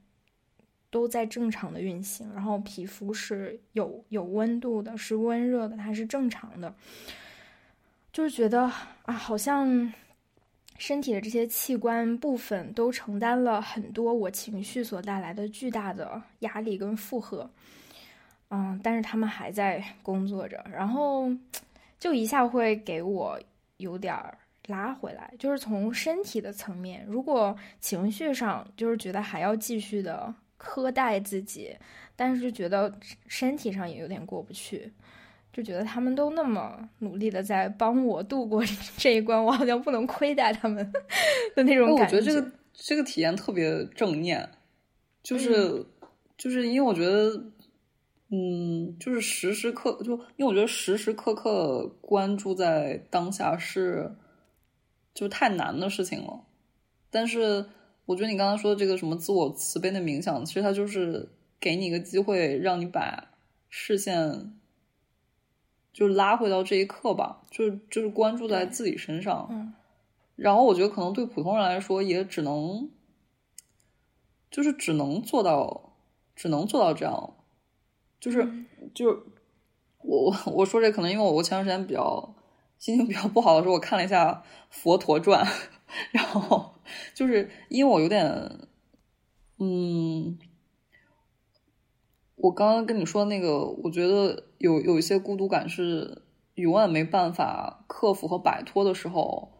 [0.90, 6.74] 都在正常的运行，然后皮肤是有有温度的，是温热的，它是正常的。
[8.10, 8.62] 就是觉得
[9.02, 9.92] 啊，好像
[10.78, 17.50] 身体的这些器官部分都承担了很多我情绪所带来的巨大的压力跟负荷。
[18.48, 21.30] 嗯，但是他们还在工作着，然后
[22.00, 23.38] 就一下会给我
[23.78, 24.14] 有点
[24.66, 30.32] 拉回来，就是从身体的层面，如果情绪上就是觉得还要继续的。
[30.60, 31.72] 苛待自己，
[32.16, 32.92] 但是就觉得
[33.28, 34.92] 身体上也有点过不去，
[35.52, 38.60] 就觉得他们都那么努力的在帮我度过
[38.98, 40.84] 这一关，我好像不能亏待他们
[41.54, 42.16] 的那种感觉。
[42.16, 44.48] 我觉得这个这个体验特别正念，
[45.22, 45.86] 就是
[46.36, 47.40] 就是因为我觉得，
[48.30, 54.16] 嗯，就是时时刻就因为我觉得时时刻刻关注在当下是
[55.14, 56.44] 就太难的事情了，
[57.10, 57.66] 但是。
[58.08, 61.28] 我觉得你刚刚说的这个什么自我慈悲的冥想，其实它就是
[61.60, 63.34] 给你一个机会，让你把
[63.68, 64.58] 视线
[65.92, 69.46] 就拉回到这一刻吧，就就是关注在自己身上。
[69.50, 69.74] 嗯，
[70.36, 72.88] 然后我觉得可能对普通人来说，也只能
[74.50, 75.92] 就是只能做到，
[76.34, 77.34] 只能做到这样。
[78.20, 78.46] 就是
[78.94, 79.18] 就是
[80.02, 82.34] 我我我说这可能因为我我前段时间比较
[82.78, 84.32] 心情比较不好的时候，我看了一下
[84.70, 85.44] 《佛陀传》。
[86.12, 86.74] 然后
[87.14, 88.28] 就是因为我有点，
[89.58, 90.38] 嗯，
[92.36, 96.24] 我刚刚跟你说那个，我觉得有有一些孤独感是
[96.56, 99.50] 永远没办法克服和摆脱的时候，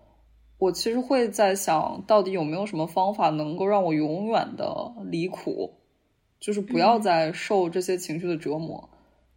[0.59, 5.78] 我其实会在想到底有没有什么方法能够让我永远的离苦，
[6.40, 8.89] 就是不要再受这些情绪的折磨。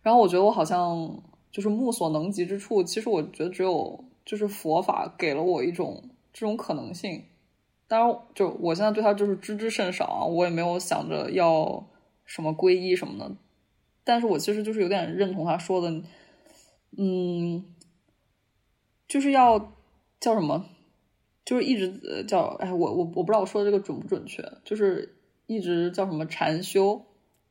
[0.02, 6.03] 然后我觉得我好像就是目所能及之处，其实我觉得只有就是佛法给了我一种。
[6.34, 7.26] 这种可能性，
[7.90, 11.86] 当然，就我现在对他就是知之甚少啊，我也没有想着要
[12.23, 13.36] 什么皈依什么的。
[14.06, 16.02] 但是我其实就是有点认同他说的，
[16.98, 17.65] 嗯，
[19.10, 19.73] 就是要
[20.22, 20.68] 叫什么，
[21.44, 25.18] 就是一直叫哎，我我我不知道我说的这个准不准确，就是
[25.56, 27.06] 一直叫什么禅修，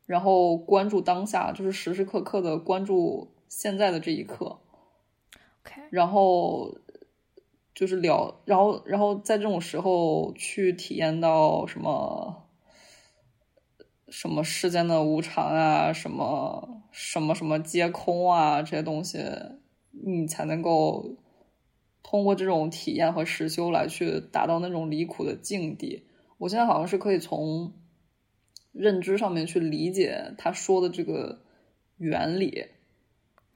[0.06, 4.60] 然后关注当下，就是时时刻刻的关注现在的这一刻。
[5.62, 6.78] OK，然后。
[7.72, 12.46] 就是聊，然后，然后在这种时候去体验到什么，
[14.10, 19.24] 什么世间的无常啊，什么什么什么皆空啊，这些东西，
[19.92, 21.16] 你才能够
[22.02, 26.04] 通过这种体验和实修来去达到那种离苦的境地。
[26.36, 27.72] 我现在好像是可以从
[28.72, 31.40] 认知上面去理解他说的这个
[31.98, 32.66] 原理，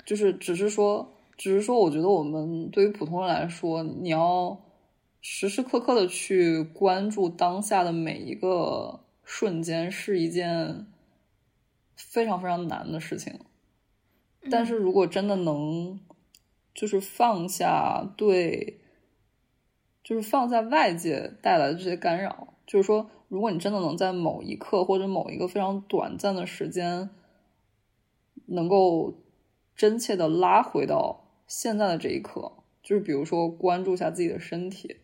[0.05, 1.11] 就是只是说。
[1.37, 4.65] 只是说，我觉得我们对于普通人来说，你要
[5.21, 10.87] 时时刻刻的去关注当下的每一个瞬间，是一件
[11.97, 13.41] 非常非常难的事情。
[14.49, 15.99] 但是如果真的能，
[16.73, 18.79] 就是放下对，
[20.05, 27.11] 就是放下外界带来的这些干扰，就是说，如果你真的能在某一刻或者某一个非常短暂的时间，
[28.47, 29.13] 能够
[29.75, 31.21] 真切的拉回到。
[31.49, 34.99] 现在的这一刻，就是比如说关注一下自己的身体，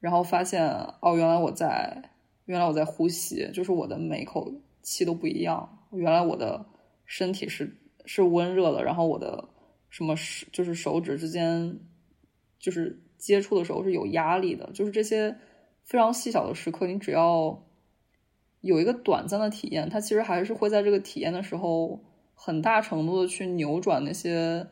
[0.00, 0.66] 然后发现
[1.02, 2.10] 哦，原来我在，
[2.46, 4.50] 原来我在呼吸，就是我的每一口
[4.80, 5.86] 气都不一样。
[5.92, 6.64] 原来我的
[7.04, 7.76] 身体是
[8.06, 9.50] 是温热的，然后我的
[9.90, 11.78] 什么是就是手指之间，
[12.58, 14.70] 就是接触的时候是有压力的。
[14.72, 15.36] 就是这些
[15.84, 17.62] 非常细小的时刻，你只要
[18.66, 21.98] 有一个短暂的体验，它其实还是会在这个体验的时候，
[22.34, 24.66] 很大程度的去扭转那些。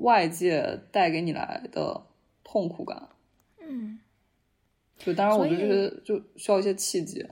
[0.00, 2.06] 外界带给你来的
[2.44, 3.08] 痛苦感，
[3.58, 3.98] 嗯，
[4.98, 7.26] 就当然，我觉得这些就需要一些契机。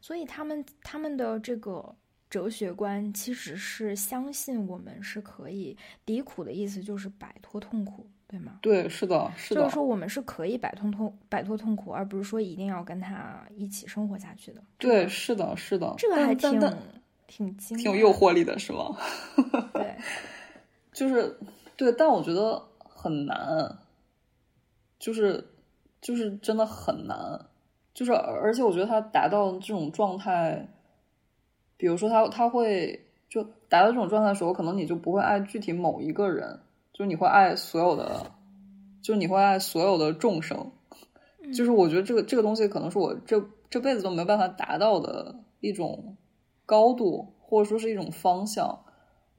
[0.00, 1.94] 所以他们他们的这个
[2.30, 5.76] 哲学观其实是相信我们是可以
[6.06, 8.58] 离苦的意思，就是摆脱痛苦，对吗？
[8.62, 9.62] 对，是的，是的。
[9.62, 14.62] 就是说，我们是可以摆脱痛摆脱痛苦，而不是说一定要跟他一起生活下去的。
[14.78, 15.92] 对，是的，是的。
[15.98, 16.60] 这个还挺
[17.26, 18.96] 挺挺有诱惑力的，是吗？
[19.72, 19.96] 对，
[20.92, 21.36] 就是。
[21.76, 23.78] 对，但我觉得很难，
[24.98, 25.42] 就是
[25.98, 27.16] 就是真的很难，
[27.94, 30.68] 就是而且我觉得他达到这种状态，
[31.78, 36.60] 比如说他他会就达到这种状态的时候，可能你就不会爱具体某一个人，
[37.00, 38.30] 就你会爱所有的，
[39.00, 40.70] 就你会爱所有的众生。
[41.56, 46.18] 就是我觉得这个这个东西可能是我这这辈子都没有办法达到的一种
[46.66, 48.78] 高度，或者说是一种方向。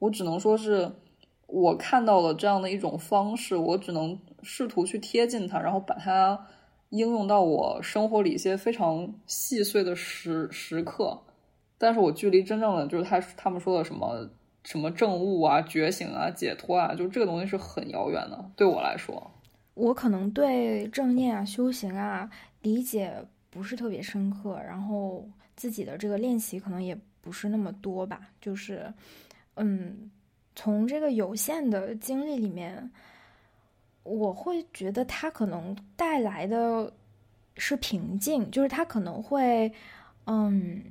[0.00, 0.90] 我只能说是
[1.46, 6.36] 我看到了这样的一种方式，我只能试图去贴近它，然后把它
[6.88, 11.16] 应用到我生活里一些非常细碎的时时刻。
[11.78, 14.28] 但是我距离真正的就是他他们说的什么
[14.64, 18.50] 什么正悟啊、觉醒啊、解脱啊，就这个东西是很遥远的。
[18.56, 19.30] 对我来说。
[19.74, 22.30] 我可能对正念啊、修行啊
[22.60, 23.12] 理解
[23.50, 25.26] 不是特别深刻，然后
[25.56, 28.20] 自己的这个练习可能也不是那么多吧。
[28.40, 28.92] 就是，
[29.56, 30.10] 嗯，
[30.54, 32.90] 从这个有限的经历里面，
[34.04, 36.92] 我会觉得它可能带来的
[37.56, 39.72] 是平静，就是它可能会，
[40.26, 40.82] 嗯。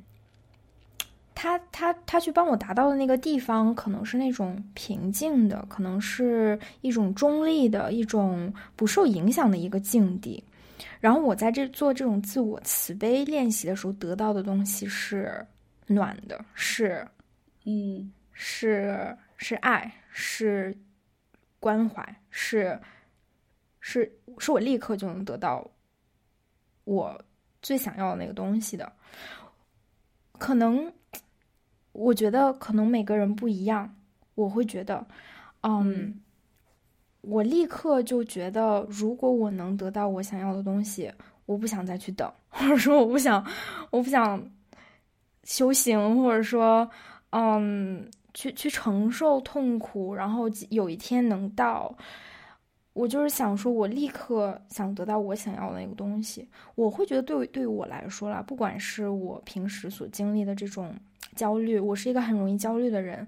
[1.42, 10.44] 他他他去帮我达到的那个地方，可能是那种平静的，可能是一种中立的一种不受影响的一个境地。
[11.00, 15.44] 然后我在这做这种自我慈悲练习的时候，得到的东西是
[15.88, 17.04] 暖的，是
[17.66, 20.78] 嗯，是是爱，是
[21.60, 22.80] 关怀，是
[23.80, 25.68] 是是我立刻就能得到
[26.84, 27.20] 我
[27.64, 28.94] 最想要的那个东西的，
[30.38, 30.94] 可能。
[32.02, 33.96] 我觉得可能每个人不一样，
[34.34, 35.06] 我会觉得，
[35.62, 36.20] 嗯，
[37.22, 41.12] 我立刻就觉得，如果我能得到我想要的东西，
[41.46, 43.46] 我不想再去等，或者说我不想，
[43.92, 44.44] 我不想
[45.44, 46.90] 修行，或者说，
[47.30, 51.96] 嗯，去去承受痛苦，然后有一天能到。
[52.94, 56.50] 我就是想说，我立刻想得到我想要的那个东西。
[56.76, 60.94] 我会觉得，对对于我来说啦，不管是我平时所经历的这种。
[61.36, 63.28] 焦虑，我是一个很容易焦虑的人，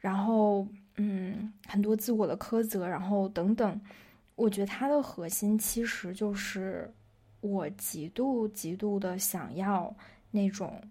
[0.00, 0.66] 然后，
[0.96, 3.80] 嗯，很多自我的苛责，然后等等，
[4.34, 6.92] 我觉得它的核心其实就是
[7.40, 9.94] 我极度极度的想要
[10.30, 10.82] 那种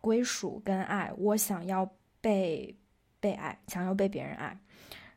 [0.00, 1.90] 归属跟爱，我想要
[2.20, 2.76] 被
[3.20, 4.58] 被爱，想要被别人爱，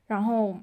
[0.08, 0.60] 然后，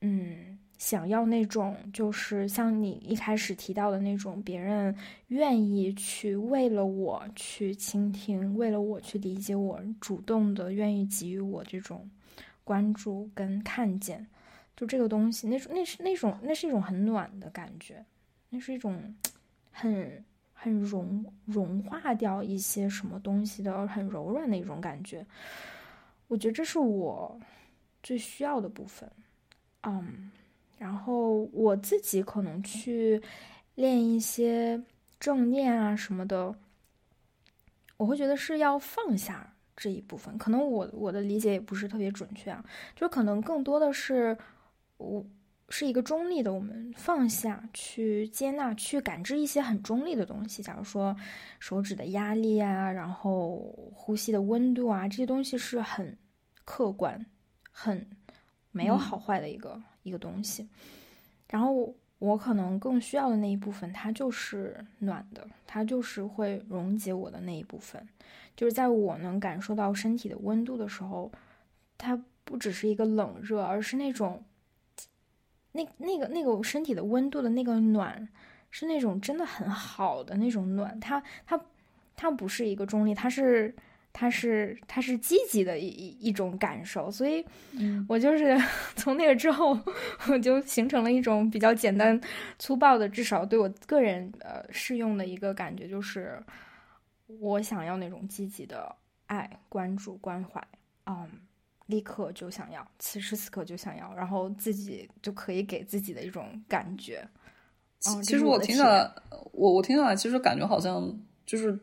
[0.00, 0.55] 嗯。
[0.78, 4.94] 想要那种，就是像你一开始提到的那种，别人
[5.28, 12.08] 愿意去为了我去倾听，为了我去理解我，主动的愿意给予我这种
[12.62, 14.26] 关注跟看见，
[14.76, 18.04] 就这个东西，那那是那种，那是一种很暖的感觉，
[18.50, 19.14] 那是一种
[19.72, 25.24] 很很融融化掉一些什么东西的很柔软的一种感觉。
[26.28, 27.40] 我觉得这是我
[28.02, 29.10] 最需要的部分，
[29.82, 30.30] 嗯。
[30.78, 33.20] 然后我自己可能去
[33.74, 34.80] 练一些
[35.18, 36.54] 正念啊什么的，
[37.96, 40.36] 我会觉得是要放下这一部分。
[40.38, 44.36] 可能我我的理解也不是特别准确啊，就可能更多的是
[44.98, 45.24] 我
[45.68, 50.62] 是一个中立的，我们放下去接纳去感知一些很中立的东西。
[50.62, 51.16] 假如说
[51.58, 53.56] 手指的压力啊，然后
[53.92, 56.16] 呼吸的温度啊，这些东西是很
[56.64, 57.26] 客观、
[57.72, 58.06] 很
[58.76, 59.82] 没有好坏的一个。
[60.06, 60.64] 一个东西，
[61.50, 68.00] 然后我可能更需要的那一部分，它就是暖的，它就是会溶解我的那一部分。
[68.54, 71.32] 就是在我能感受到身体的温度的时候，
[71.98, 74.44] 它不只是一个冷热，而是那种
[75.72, 78.28] 那那个那个身体的温度的那个暖，
[78.70, 81.00] 是那种真的很好的那种暖。
[81.00, 81.60] 它它
[82.14, 83.74] 它不是一个中立，它是。
[84.18, 87.44] 它是它是积极的一一一种感受，所以
[88.08, 88.56] 我就是
[88.96, 89.78] 从那个之后，
[90.30, 92.18] 我就形成了一种比较简单
[92.58, 96.42] 粗暴的，至少对我个人呃适用的一个感觉，就是
[97.26, 100.66] 我想要那种积极的爱、关注、关怀，
[101.04, 101.28] 嗯，
[101.84, 107.22] 立刻就想要，此时此刻就想要，然后自己就可以给自己的一种感觉。
[108.22, 109.12] 其实我听下来，
[109.52, 111.14] 我我听下来，其实感觉好像
[111.44, 111.78] 就是。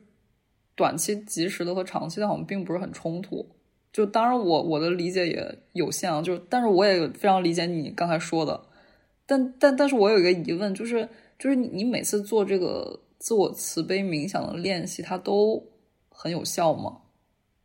[0.75, 3.45] 短期及时的和长期的，好像并不是很冲突。
[3.91, 6.19] 就当然，我我的理解也有限啊。
[6.19, 8.59] 就但是我也非常理解你刚才说的。
[9.27, 15.63] 但但但是我有一个疑问，就是就是你你每次做这个自我慈悲冥想的练习，它都
[16.09, 16.97] 很有效吗？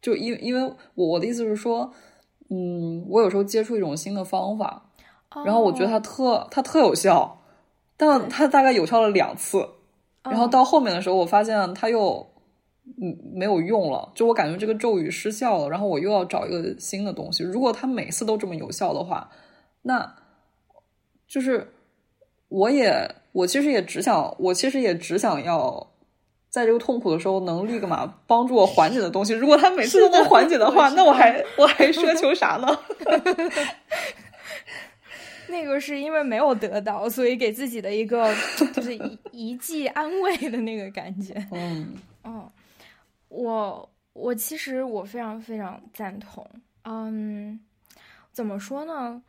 [0.03, 1.91] 就因因为我我的意思是说，
[2.51, 4.91] 嗯，我有时候接触一种新的方法，
[5.47, 7.41] 然后我觉得它特它特有效，
[7.97, 9.67] 但它大概有效了两次，
[10.25, 12.27] 然后到后面的时候，我发现它又。
[13.01, 17.45] 嗯，没有用了，就我感觉这个咒语失效了，然后我又要找一个新的东西。
[17.45, 19.31] 如果它每次都这么有效的话，
[19.83, 20.15] 那
[21.27, 21.69] 就是
[22.49, 25.93] 我也我其实也只想，我其实也只想要
[26.49, 29.35] 在这个痛苦的时候能立个马帮助我缓解的东西。
[29.35, 32.79] 如果它每次都能缓解的话，那我还我还奢求啥呢？
[35.51, 38.35] 那个是因为没有得到，所以给自己的一个
[38.75, 41.35] 就是一一剂安慰的那个感觉。
[41.53, 41.95] 嗯
[42.25, 42.47] 嗯，
[43.29, 46.49] 我我其实我非常非常赞同。
[46.85, 47.59] 嗯，
[48.33, 49.23] 怎么说呢？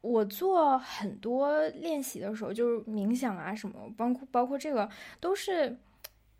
[0.00, 4.88] 我做很多练习的时候，就是冥想啊什么，包括包括这个，
[5.20, 5.78] 都是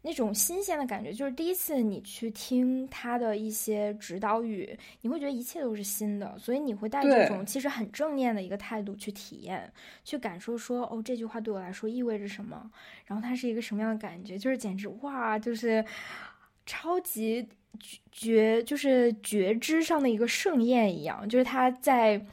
[0.01, 1.12] 那种新鲜的感觉。
[1.12, 9.72] 就是第一次你去听他的一些指导语，你会觉得一切都是新的，所以你会带这种其实很正念的一个态度去体验、
[10.02, 12.68] 去感受，说哦，这句话对我来说意味着什么，
[13.06, 15.84] 然后它是一个什么样的感觉，就是简直哇，就是
[16.66, 17.48] 超级
[18.10, 22.24] 觉，就是觉知上的一个盛宴一样，就是它在。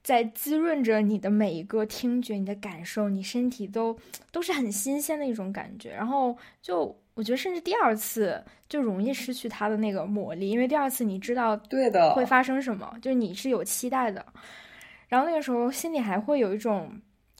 [0.00, 3.94] 在滋润着你的每一个听觉，你的感受，你身体都
[4.32, 5.90] 都是很新鲜的一种感觉。
[5.90, 14.24] 然后就我觉得，甚至第二次就容易失去它的那个魔力，因为第二次你知道对的会发生什么，就是你是有期待的。
[15.08, 16.90] 然后那个时候心里还会有一种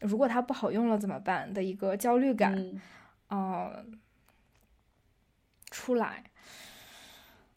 [0.03, 2.55] 如果它不好用了怎么办的一个焦虑感，
[3.31, 3.99] 嗯，
[5.79, 6.25] 出来。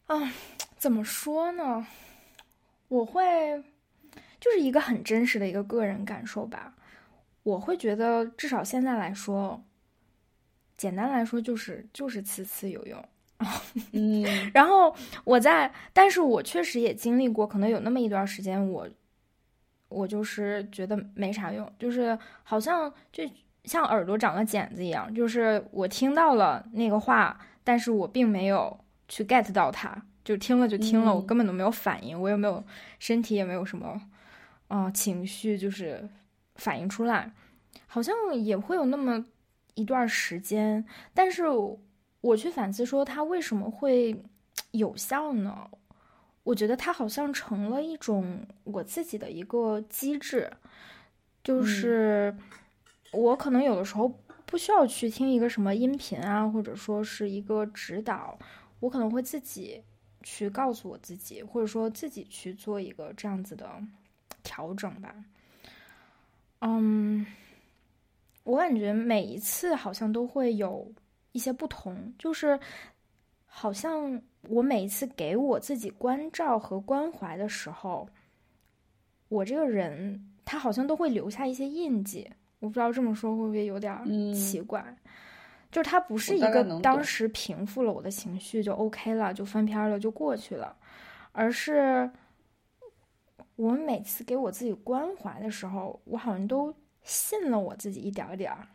[0.06, 0.32] 啊，
[0.76, 1.86] 怎么说呢？
[2.88, 3.62] 我会。
[4.38, 6.74] 就是一个很真实的一个个人感受吧，
[7.44, 9.62] 我会觉得至少现在来说，
[10.76, 13.04] 简单来说就是就是次次有用
[13.92, 14.92] 嗯， 然后
[15.22, 18.88] 我在，但是我确实也经历过，可能有那么一段时间，我
[19.88, 23.22] 我就是觉得没啥用，就是好像就
[23.62, 28.78] 像耳朵长了茧子一样，就是我听到了那个话，但是我并没有
[29.08, 32.62] 去 get 到它，就听了就听了，我根本都没有反应，我也没有
[32.98, 34.00] 身体也没有什么。
[34.68, 36.08] 啊，情绪就是
[36.54, 37.30] 反映出来，
[37.86, 39.22] 好像也会有那么
[39.74, 40.82] 一段时间，
[41.12, 41.44] 但是
[42.22, 44.18] 我去反思说它为什么会
[44.70, 45.68] 有效呢？
[46.44, 50.50] 我觉得它好像成了一种我自己的一个机制，
[51.44, 52.34] 就是
[53.12, 54.08] 我可能有的时候
[54.52, 58.38] 不需要去听一个什么音频啊，或者说是一个指导，
[58.80, 59.82] 我可能会自己
[60.22, 63.82] 去告诉我自己，或者说自己去做一个这样子的。
[64.42, 65.14] 调整吧，
[66.58, 67.24] 嗯，
[68.42, 70.92] 我感觉每一次好像都会有
[71.30, 72.60] 一些不同，就是
[73.46, 78.06] 好像我每一次给我自己关照和关怀的时候，
[79.28, 82.28] 我这个人他好像都会留下一些印记。
[82.62, 83.94] 我不知道这么说会不会有点
[84.32, 84.82] 奇怪，
[85.70, 90.74] 就是他不是一个当时平复了我的情绪就 OK 了，就翻篇了就过去了，
[91.32, 92.10] 而是。
[93.56, 98.66] 我每次给我自己关怀的时候，我好像都信了我自己一点儿点儿。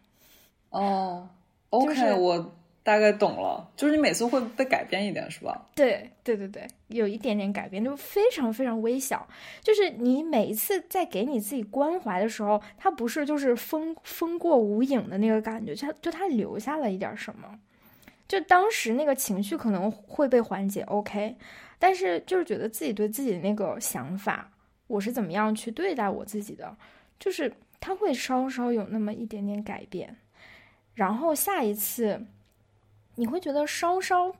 [0.70, 1.28] 哦
[1.72, 2.54] ，OK，我
[2.88, 3.70] 大概懂了。
[3.76, 5.68] 就是你每次会被改变一点，是吧？
[5.76, 9.28] 对，对，对，对，有一点点改变，就非常非常微小。
[9.62, 17.60] 就是你每一次在给你自己关怀的时候，它不是就是风风过无影的那个感觉，就就它留下了一点什么。
[18.26, 21.36] 就当时那个情绪可能会被缓解，OK，
[21.78, 24.50] 但是就是觉得自己对自己的那个想法。
[24.88, 26.74] 我是怎么样去对待我自己的？
[27.20, 27.52] 就是
[27.82, 30.16] 他会稍稍有那么一点点改变，
[30.94, 32.26] 然后下一次
[33.18, 34.34] 你会觉得稍稍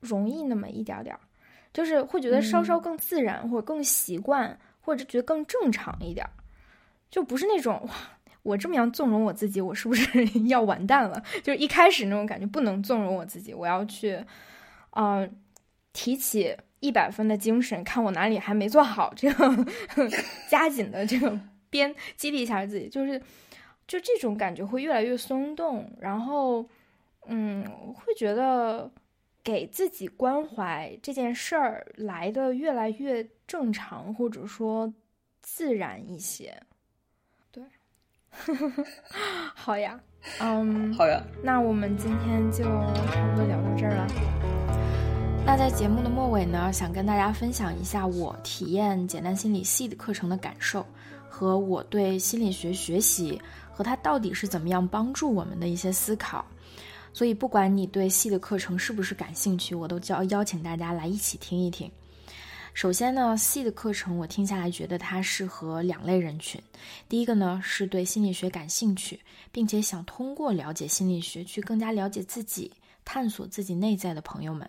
[0.00, 1.20] 容易那么一点点儿，
[1.72, 6.32] 就是会觉得稍稍更自然，或者更习惯，或者觉得更正常一点儿，
[7.10, 7.94] 就不是那种哇，
[8.42, 11.22] 我这么样纵容我自己，我是不是 要完蛋了？
[11.42, 14.18] 就是一开始那种感觉，不能纵容我自己，我要去
[14.90, 15.28] 啊
[15.92, 16.56] 提起。
[16.80, 19.66] 一百分的精神，看我哪里还没做好，这样
[20.50, 23.18] 加紧的这个鞭激励一下自己，就是
[23.86, 26.68] 就这种感觉会越来越松动，然后
[27.26, 27.64] 嗯，
[27.94, 28.90] 会觉得
[29.42, 34.92] 给自己关怀这件事儿来的越来越正常，或者说
[35.42, 36.60] 自然一些。
[37.50, 37.62] 对，
[39.54, 40.00] 好呀，
[40.40, 44.06] 嗯，好呀，那我们今天就差不多聊到这儿了。
[45.46, 50.84] 那在节目的末尾呢，想跟大家分享一下我体验简单心理系的课程的感受，
[51.28, 53.38] 和我对心理学学习
[53.70, 56.42] 和它到底是怎么样帮助我们的一些思考。
[57.14, 61.90] 所以，不管你对系的课程是不是感兴趣，我都叫邀请大家来一起听一听。
[62.74, 66.60] 首先呢，系的课程我听下来觉得它适合两类人群。
[67.08, 69.20] 第一个呢，是对心理学感兴趣，
[69.52, 72.72] 并且想通过了解心理学去更加了解自己。
[73.04, 74.68] 探索自己内在的朋友们，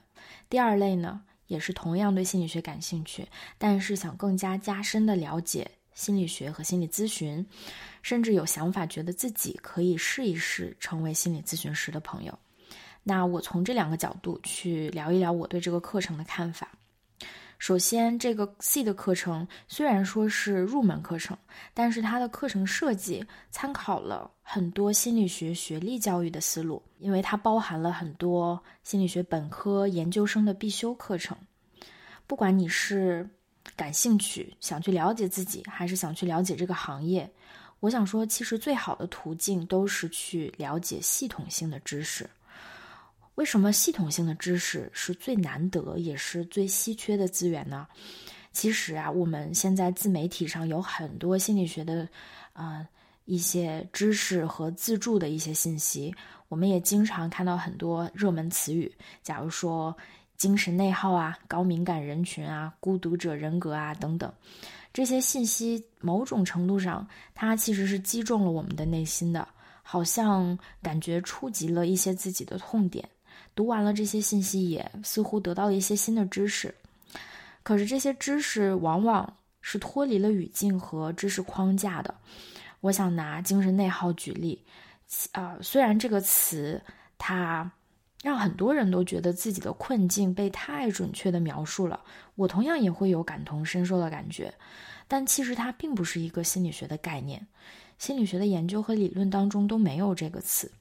[0.49, 3.25] 第二类呢，也是同样对心理学感兴趣，
[3.57, 7.43] 但是想更加加深的了解心理学和心理咨询，
[8.03, 12.37] 甚至有想法觉得自己可以试一试成为心理咨询师的朋友。
[13.01, 16.69] 那我从这两个角度去聊一聊我对这个课程的看法。
[17.57, 21.37] 首先，这个 C 的课程虽然说是入门课程，
[21.73, 31.37] 但是它的课程设计参考了很多心理学学历教育的思路，因为它包含了很多心理学本科、研究生的必修课程。
[32.27, 33.29] 不管你是
[33.75, 37.29] 感兴趣想去了解自己，还是想去了解这个行业，
[37.79, 42.29] 我想说，其实最好的途径都是去了解系统性的知识。
[43.35, 47.85] 为什么系统性的知识是最难得也是最稀缺的资源呢？
[48.53, 52.07] 其实啊，我们现在自媒体上有很多心理学的，
[52.53, 52.87] 啊
[53.25, 56.15] 一些知识和自助的一些信息，
[56.47, 58.89] 我们也经常看到很多热门词语，
[59.21, 59.93] 假如说
[60.37, 64.31] 精神内耗啊、高敏感人群啊、孤独者人格啊等等，
[64.93, 69.47] 这些信息某种程度上，它其实是击中了我们的内心的，
[69.81, 73.07] 好像感觉触及了一些自己的痛点。
[73.55, 76.73] 读完了这些信息，也似乎得到了一些新的知识。
[77.63, 82.13] 可是这些知识往往是脱离了语境和知识框架的。
[82.81, 84.61] 我想拿精神内耗举例，
[85.31, 86.81] 啊，虽然这个词
[87.17, 87.71] 它
[88.25, 92.01] 让很多人都觉得自己的困境被太准确的描述了，
[92.33, 94.51] 我同样也会有感同身受的感觉。
[95.07, 97.45] 但其实它并不是一个心理学的概念，
[97.99, 100.71] 心理学的研究和理论当中都没有这个词。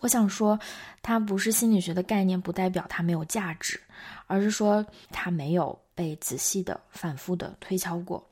[0.00, 0.58] 我想说，
[1.00, 3.80] 它不是心理学的概念，不代表它没有价值，
[4.26, 8.28] 而是说它没有被仔细的、反复的推敲过，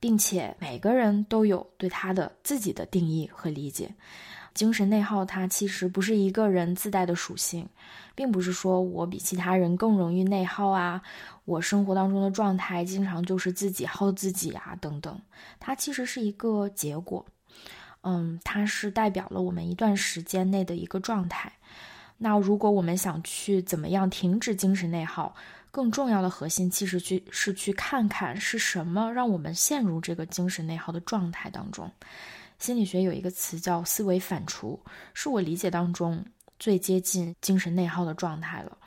[0.00, 3.94] 并且每个人都有对它的自己的定义和理解。
[4.54, 7.68] 精神内耗它其实不是一个人自带的属性，
[8.14, 11.02] 并不是说我比其他人更容易内耗啊，
[11.44, 15.20] 我生活当中的状态经常就是自己耗自己啊等等，
[15.58, 17.26] 它其实是一个结果。
[18.02, 21.52] 嗯，它是代表了我们一段时间内的一个状态。
[22.18, 25.34] 那如果我们想去怎么样停止精神内耗，
[25.70, 31.90] 更重要的核心其实去是去看看是什么让我们陷入这个精神内耗的状态当中。
[32.64, 34.80] 心理学有一个词叫思维反刍，
[35.12, 36.24] 是我理解当中
[36.58, 38.78] 最接近精神内耗的状态了。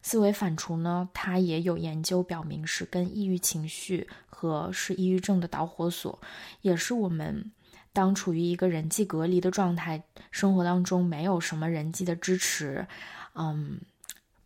[0.00, 6.18] 思维反刍呢，它也有研究表明是跟抑郁情绪和是抑郁症的导火索，
[6.62, 7.52] 也是我们。
[7.92, 12.88] 当处于一个人际隔离的状态，生活当中没有什么人际的支持，
[13.34, 13.78] 嗯，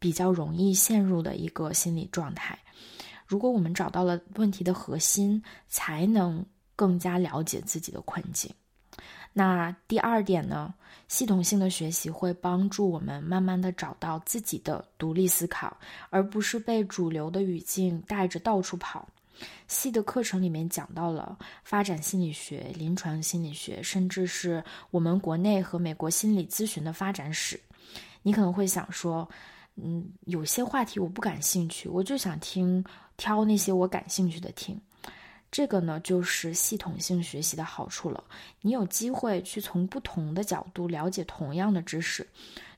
[0.00, 2.58] 比较容易陷入的一个心理状态。
[3.24, 6.44] 如果我们找到了问题的核心，才能
[6.74, 8.52] 更加了解自己的困境。
[9.32, 10.74] 那第二点呢？
[11.06, 15.76] 系统性的学习会帮助我们慢慢的找到自己的独立思考，
[16.08, 19.08] 而不是被主流的语境带着到处跑。
[19.66, 27.58] 系的课程里面讲到了发展心理学、临床心理学，甚至是我们国内和美国心理咨询的发展史。
[28.22, 29.28] 你可能会想说，
[29.76, 32.84] 嗯，有些话题我不感兴趣，我就想听
[33.16, 34.80] 挑那些我感兴趣的听。
[35.50, 38.22] 这个呢，就是系统性学习的好处了。
[38.60, 42.26] 你有机会去从不同的角度了解同样的知识。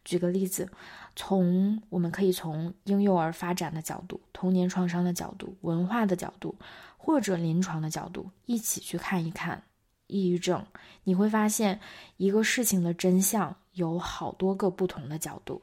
[0.05, 0.69] 举个例子。
[1.15, 6.57] 从我们可以从婴幼儿发展的角度、童年创伤的角度、文化的角度，
[6.97, 9.63] 或者临床的角度，一起去看一看
[10.07, 10.65] 抑郁症，
[11.05, 11.79] 你会发现
[12.17, 15.61] 一个事情的真相有好多个不同的角度，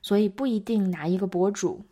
[0.00, 1.84] 所以不一定拿一个博主、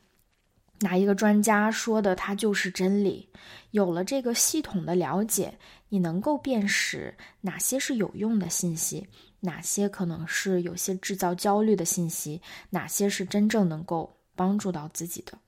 [0.81, 3.29] 哪一个专家说的它就是真理。
[3.71, 5.59] 有了这个系统的了解，
[5.89, 9.07] 你能够辨识哪些是有用的信息。
[9.41, 12.41] 哪些可能是有些制造焦虑的信息？
[12.71, 15.39] 哪些是真正能够帮助到自己的？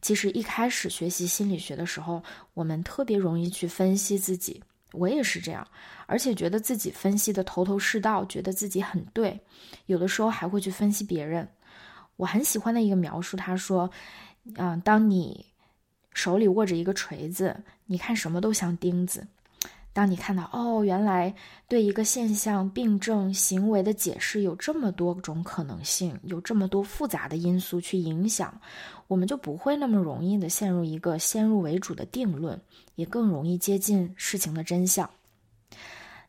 [0.00, 2.22] 其实一开始学习心理学的时候，
[2.54, 4.62] 我们特别容易去分析自己，
[4.92, 5.66] 我也是这样，
[6.06, 9.40] 而且觉得自己分析的头头是道，觉得自己很对，
[9.86, 11.48] 有的时候还会去分析别人。
[12.14, 13.90] 我很喜欢的一个描述，他说
[14.56, 15.44] ：“嗯，当你
[16.12, 17.56] 手里握着一个锤子，
[17.86, 19.26] 你看什么都像钉子。”
[19.90, 21.34] 当你看到哦，原来
[21.66, 28.60] 对一个现象、病症、行为的解释有这么多种可能性，有这么多复杂的因素去影响，
[29.08, 32.60] 我们就不会那么容易的陷入一个先入为主的定论，
[32.94, 35.08] 也更容易接近事情的真相。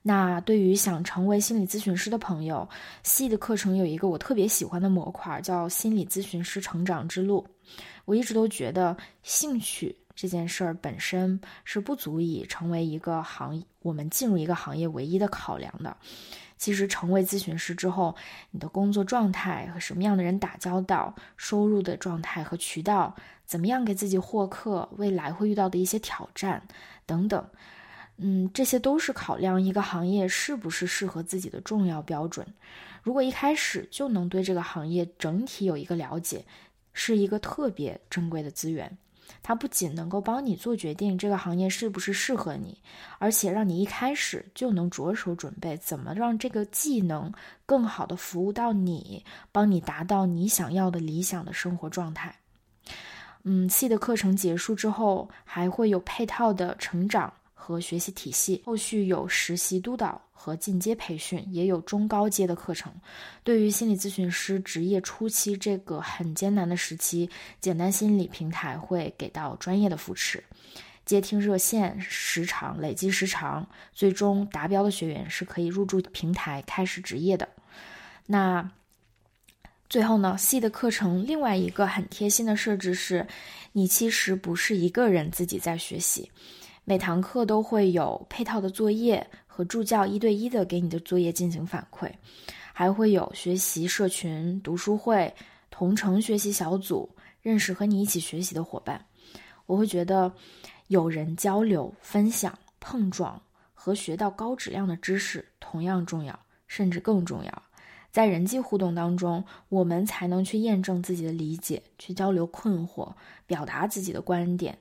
[0.02, 2.68] 那对于想成为心理咨询师的朋友，
[3.04, 7.46] 系的课程有一个我特别喜欢的模块，叫心理咨询师成长之路。
[8.10, 9.96] 我一直都觉得兴趣。
[10.16, 15.96] 这件事儿本身是不足以成为一个行，我们进入一个行业唯一的考量的。
[16.58, 18.14] 其实，成为咨询师之后，
[18.50, 23.16] 你的工作状态和什么样的人打交道，收入的状态和渠道，
[23.46, 26.62] 怎么样给自己获客，未来会遇到的一些挑战
[27.06, 27.48] 等等，
[28.18, 32.46] 嗯，这些都是考量一个行业是不是适合自己的重要标准。
[33.02, 36.44] 如果一开始就能对这个行业整体有一个了解，
[37.02, 38.98] 是一个特别珍贵的资源。
[39.42, 42.78] 它不仅能够帮你做决定这个行业是不是适合你，
[43.20, 47.32] 而且让你一开始就能着手准备怎么让这个技能
[47.66, 52.36] 更好的服务到你，帮你达到你想要的理想的生活状态。
[53.44, 57.32] 嗯，C 的课程结束之后，还会有配套的成长。
[57.62, 62.90] 和学习体系，后续有实习督导和进阶培训，也有中高阶的课程。
[63.44, 67.30] 对于心理咨询师职业初期这个很艰难的时期，
[67.60, 70.42] 简单心理平台会给到专业的扶持，
[71.04, 77.46] 接听热线时长累积时长，最终达标的学员是可以入驻平台开始职业的。
[78.26, 78.72] 那
[79.90, 83.28] 最后呢，C 的课程另外一个很贴心的设置是，
[83.74, 86.32] 你其实不是一个人自己在学习。
[86.86, 89.28] 每堂课都会有配套的作业
[89.60, 92.10] 和助教一对一的给你的作业进行反馈，
[92.72, 95.36] 还会有学习社群、读书会、
[95.70, 99.06] 同城学习小组，认识和你一起学习的伙伴。
[99.66, 100.32] 我会觉得，
[100.88, 103.38] 有人交流、分享、碰撞
[103.74, 107.64] 和学到高质量的知识同样重要，甚至更重要。
[108.12, 113.12] 在人际互动当中，我们才能去验证自己的理解，去交流困惑，
[113.46, 114.80] 表达自己的观点。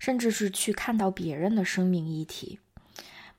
[0.00, 2.58] 甚至是去看到别人的生命议题，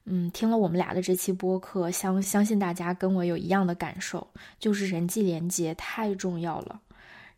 [0.09, 4.25] 嗯，听了我们俩的这期播客，相相信大家跟我有一样的感受，
[4.57, 6.79] 就是人际连接太重要了。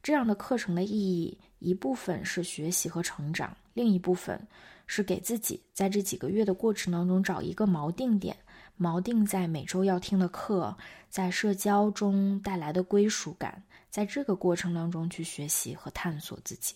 [0.03, 4.39] 这样的课程的意义，一部分是学习和成长，另一部分
[4.85, 8.37] 是给自己在这几个月的过程当中找一个锚定点，
[8.79, 10.77] 锚定在每周要听的课，
[11.09, 16.75] 在社交中带来的归属感，在这个过程当中去学习和探索自己。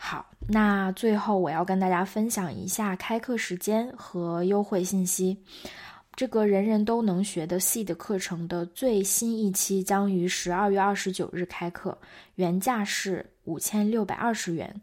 [0.00, 5.36] 好，那最后我要跟大家分享一下开课时间和优惠信息。
[6.14, 11.98] 这个人人都能学的 C 的课程的最新一期将于十二月二十九日开课，
[12.36, 14.80] 原价是五千六百二十元，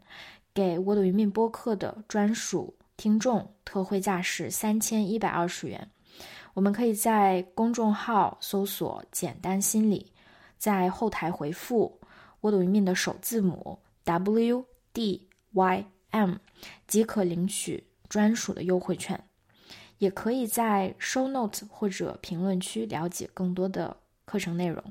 [0.52, 5.90] 给我的云命播客的专属听众特惠价是三千一百二十元。
[6.52, 10.12] 我们可以在公众号搜索“简单心理”，
[10.58, 11.98] 在后台回复
[12.42, 14.64] 我的云命的首字母 W。
[14.96, 16.36] D Y M
[16.86, 19.22] 即可领取专属的优惠券，
[19.98, 23.94] 也可以在 Show Note 或者评论区了解更多的
[24.24, 24.82] 课程内容。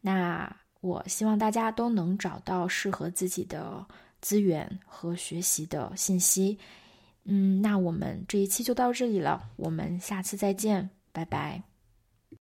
[0.00, 3.86] 那我希望大家都能找到适合自己的
[4.22, 6.58] 资源和学习的信息。
[7.24, 11.75] 嗯，那我们这一期就到这里了，我们下次再见，拜拜。